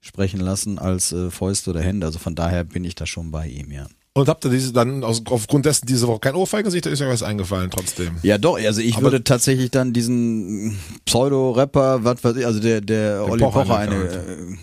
sprechen 0.00 0.40
lassen 0.40 0.78
als 0.78 1.12
äh, 1.12 1.30
Fäuste 1.30 1.70
oder 1.70 1.80
Hände. 1.80 2.06
Also 2.06 2.18
von 2.18 2.34
daher 2.34 2.62
bin 2.64 2.84
ich 2.84 2.94
da 2.94 3.06
schon 3.06 3.30
bei 3.30 3.48
ihm, 3.48 3.72
ja. 3.72 3.86
Und 4.14 4.28
habt 4.28 4.44
ihr 4.44 4.50
diese 4.50 4.72
dann 4.72 5.04
aus, 5.04 5.22
aufgrund 5.26 5.64
dessen 5.64 5.86
diese 5.86 6.08
Woche 6.08 6.18
kein 6.20 6.34
Ohrfeigengesicht, 6.34 6.86
da 6.86 6.90
ist 6.90 6.98
ja 6.98 7.08
was 7.08 7.22
eingefallen 7.22 7.70
trotzdem. 7.70 8.16
Ja, 8.22 8.36
doch, 8.36 8.58
also 8.58 8.80
ich 8.80 8.94
Aber- 8.94 9.04
würde 9.04 9.22
tatsächlich 9.22 9.70
dann 9.70 9.92
diesen 9.92 10.76
Pseudo-Rapper, 11.04 12.02
was 12.04 12.24
weiß 12.24 12.36
ich, 12.36 12.44
also 12.46 12.58
der, 12.58 12.80
der 12.80 13.24
Olli 13.28 13.44
Pocher 13.44 13.62
Pocher 13.62 13.76
eine 13.78 13.94
äh, 13.94 14.56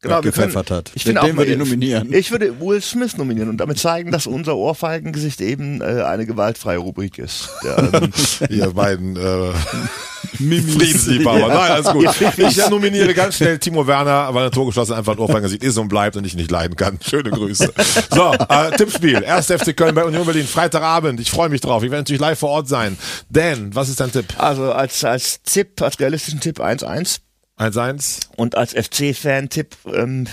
Genau, 0.00 0.20
können, 0.20 0.32
gepfeffert 0.32 0.70
hat. 0.70 0.92
Ich 0.94 1.02
finde 1.02 1.22
den 1.22 1.32
auch, 1.32 1.36
würde 1.38 1.52
ich 1.52 1.58
nominieren. 1.58 2.12
Ich 2.12 2.30
würde 2.30 2.60
Will 2.60 2.80
Smith 2.80 3.16
nominieren 3.16 3.48
und 3.48 3.56
damit 3.56 3.80
zeigen, 3.80 4.12
dass 4.12 4.28
unser 4.28 4.54
Ohrfeigengesicht 4.54 5.40
eben 5.40 5.80
äh, 5.80 6.02
eine 6.02 6.24
gewaltfreie 6.24 6.78
Rubrik 6.78 7.18
ist. 7.18 7.48
Der, 7.64 8.02
ähm, 8.02 8.12
Ihr 8.48 8.70
beiden 8.70 9.16
äh, 9.16 9.52
Friedensliebhaber. 10.36 11.48
Nein, 11.48 11.70
alles 11.72 11.88
gut. 11.88 12.08
Ich 12.36 12.70
nominiere 12.70 13.12
ganz 13.12 13.38
schnell 13.38 13.58
Timo 13.58 13.88
Werner, 13.88 14.32
weil 14.34 14.44
er 14.44 14.50
torgeschlossen 14.52 14.94
einfach 14.94 15.14
ein 15.14 15.18
Ohrfeigengesicht 15.18 15.64
ist 15.64 15.76
und 15.78 15.88
bleibt 15.88 16.16
und 16.16 16.24
ich 16.24 16.36
nicht 16.36 16.52
leiden 16.52 16.76
kann. 16.76 17.00
Schöne 17.04 17.30
Grüße. 17.30 17.72
So, 18.10 18.32
äh, 18.34 18.76
Tippspiel. 18.76 19.24
1. 19.24 19.46
FC 19.46 19.76
Köln 19.76 19.96
bei 19.96 20.04
Union 20.04 20.24
Berlin. 20.24 20.46
Freitagabend. 20.46 21.18
Ich 21.18 21.32
freue 21.32 21.48
mich 21.48 21.60
drauf. 21.60 21.82
Ich 21.82 21.90
werde 21.90 22.02
natürlich 22.02 22.20
live 22.20 22.38
vor 22.38 22.50
Ort 22.50 22.68
sein. 22.68 22.96
Dan, 23.30 23.74
was 23.74 23.88
ist 23.88 23.98
dein 23.98 24.12
Tipp? 24.12 24.26
also 24.38 24.72
als, 24.72 25.02
als 25.02 25.42
Tipp, 25.42 25.82
als 25.82 25.98
realistischen 25.98 26.38
Tipp 26.38 26.60
1-1. 26.60 27.18
1-1. 27.58 28.28
Und 28.36 28.56
als 28.56 28.72
FC-Fan-Tipp 28.72 29.76
ähm, 29.92 30.24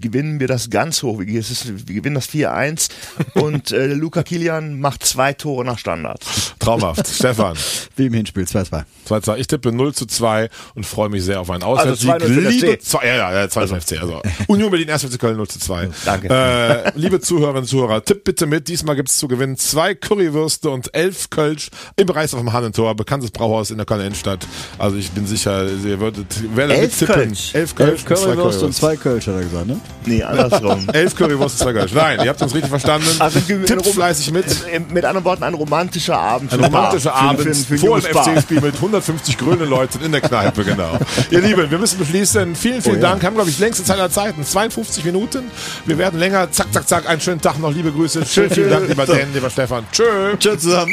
gewinnen 0.00 0.40
wir 0.40 0.48
das 0.48 0.70
ganz 0.70 1.02
hoch. 1.02 1.18
Wir, 1.18 1.40
es 1.40 1.50
ist, 1.50 1.88
wir 1.88 1.94
gewinnen 1.94 2.14
das 2.14 2.28
4-1 2.30 2.90
und 3.34 3.72
äh, 3.72 3.86
Luca 3.88 4.22
Kilian 4.22 4.80
macht 4.80 5.04
zwei 5.04 5.32
Tore 5.32 5.64
nach 5.64 5.78
Standard. 5.78 6.22
Traumhaft. 6.58 7.06
Stefan. 7.14 7.56
Wie 7.96 8.06
im 8.06 8.12
Hinspiel, 8.12 8.44
2-2. 8.44 8.84
2-2. 9.08 9.36
Ich 9.38 9.46
tippe 9.46 9.72
0 9.72 9.94
zu 9.94 10.06
2 10.06 10.48
und 10.74 10.86
freue 10.86 11.08
mich 11.08 11.24
sehr 11.24 11.40
auf 11.40 11.50
einen 11.50 11.62
Auswärtssieg. 11.62 12.10
2-0 12.10 12.20
für 12.20 12.40
den 12.40 12.50
liebe, 12.50 12.78
zwei, 12.78 13.06
ja, 13.06 13.16
ja, 13.16 13.32
ja, 13.32 13.48
2 13.48 13.60
also. 13.60 13.76
FC. 13.76 14.00
Also 14.00 14.22
Union 14.46 14.70
Berlin, 14.70 14.90
1. 14.90 15.04
FC 15.04 15.18
Köln 15.18 15.36
0 15.36 15.48
zu 15.48 15.58
2. 15.58 15.90
Danke. 16.04 16.28
Äh, 16.28 16.92
liebe 16.94 17.20
Zuhörerinnen 17.20 17.62
und 17.62 17.68
Zuhörer, 17.68 18.04
tipp 18.04 18.24
bitte 18.24 18.46
mit. 18.46 18.68
Diesmal 18.68 18.96
gibt's 18.96 19.18
zu 19.18 19.28
gewinnen 19.28 19.56
zwei 19.56 19.94
Currywürste 19.94 20.70
und 20.70 20.94
elf 20.94 21.30
Kölsch 21.30 21.70
im 21.96 22.06
Bereich 22.06 22.30
vom 22.30 22.52
Hannentor, 22.52 22.94
bekanntes 22.94 23.30
Brauhaus 23.30 23.70
in 23.70 23.76
der 23.76 23.86
Kölner 23.86 24.04
Innenstadt. 24.04 24.46
Also 24.78 24.96
ich 24.96 25.10
bin 25.10 25.26
sicher, 25.26 25.66
ihr 25.66 26.00
würdet, 26.00 26.26
werdet 26.68 26.76
Elf 26.76 27.00
mittippen. 27.00 27.22
Kölsch. 27.22 27.54
Elf 27.54 27.74
Kölsch, 27.74 27.90
Elf 27.90 28.04
Currywurst 28.04 28.62
und 28.62 28.74
zwei 28.74 28.96
Kölsch, 28.96 29.26
hat 29.26 29.34
er 29.34 29.42
gesagt, 29.42 29.66
ne? 29.66 29.80
Nee, 30.06 30.22
andersrum. 30.22 30.86
Elf 30.92 31.16
Currywurst 31.16 31.60
und 31.60 31.64
zwei 31.64 31.72
Kölsch. 31.72 31.92
Nein, 31.92 32.20
ihr 32.22 32.28
habt 32.28 32.40
uns 32.42 32.54
richtig 32.54 32.70
verstanden. 32.70 33.08
Also, 33.18 33.40
Tippt 33.40 33.86
fleißig 33.86 34.32
mit. 34.32 34.44
Mit 34.92 35.04
anderen 35.04 35.24
Worten, 35.24 35.42
ein 35.44 35.54
romantischer 35.54 36.18
Abend. 36.18 36.52
Ein 36.52 36.58
für 36.58 36.64
romantischer 36.66 37.10
Paar. 37.10 37.30
Abend 37.30 37.42
für, 37.42 37.54
für, 37.54 37.78
für 37.78 37.94
ein 37.94 38.02
vor 38.02 38.24
dem. 38.24 38.36
FC-Spiel 38.36 38.60
mit 38.60 38.74
150 38.74 39.38
grünen 39.38 39.68
Leuten 39.68 40.02
in 40.04 40.12
der 40.12 40.20
Kneipe, 40.20 40.64
genau. 40.64 40.98
Ihr 41.30 41.40
Lieben, 41.40 41.70
wir 41.70 41.78
müssen 41.78 41.98
beschließen. 41.98 42.54
Vielen, 42.54 42.82
vielen 42.82 42.96
Oh 42.96 42.98
ja. 42.98 43.10
Dank. 43.10 43.24
Haben, 43.24 43.34
glaube 43.34 43.50
ich, 43.50 43.58
längste 43.58 43.84
Zeit 43.84 43.98
aller 43.98 44.10
Zeiten. 44.10 44.44
52 44.44 45.04
Minuten. 45.04 45.50
Wir 45.86 45.98
werden 45.98 46.18
länger. 46.18 46.50
Zack, 46.50 46.72
zack, 46.72 46.88
zack. 46.88 47.08
Einen 47.08 47.20
schönen 47.20 47.40
Tag 47.40 47.58
noch. 47.58 47.72
Liebe 47.72 47.92
Grüße. 47.92 48.24
Schön, 48.26 48.50
vielen 48.50 48.70
Dank, 48.70 48.88
lieber 48.88 49.06
Dan, 49.06 49.32
lieber 49.32 49.50
Stefan. 49.50 49.84
Tschö. 49.92 50.36
Tschüss 50.38 50.62
zusammen. 50.62 50.92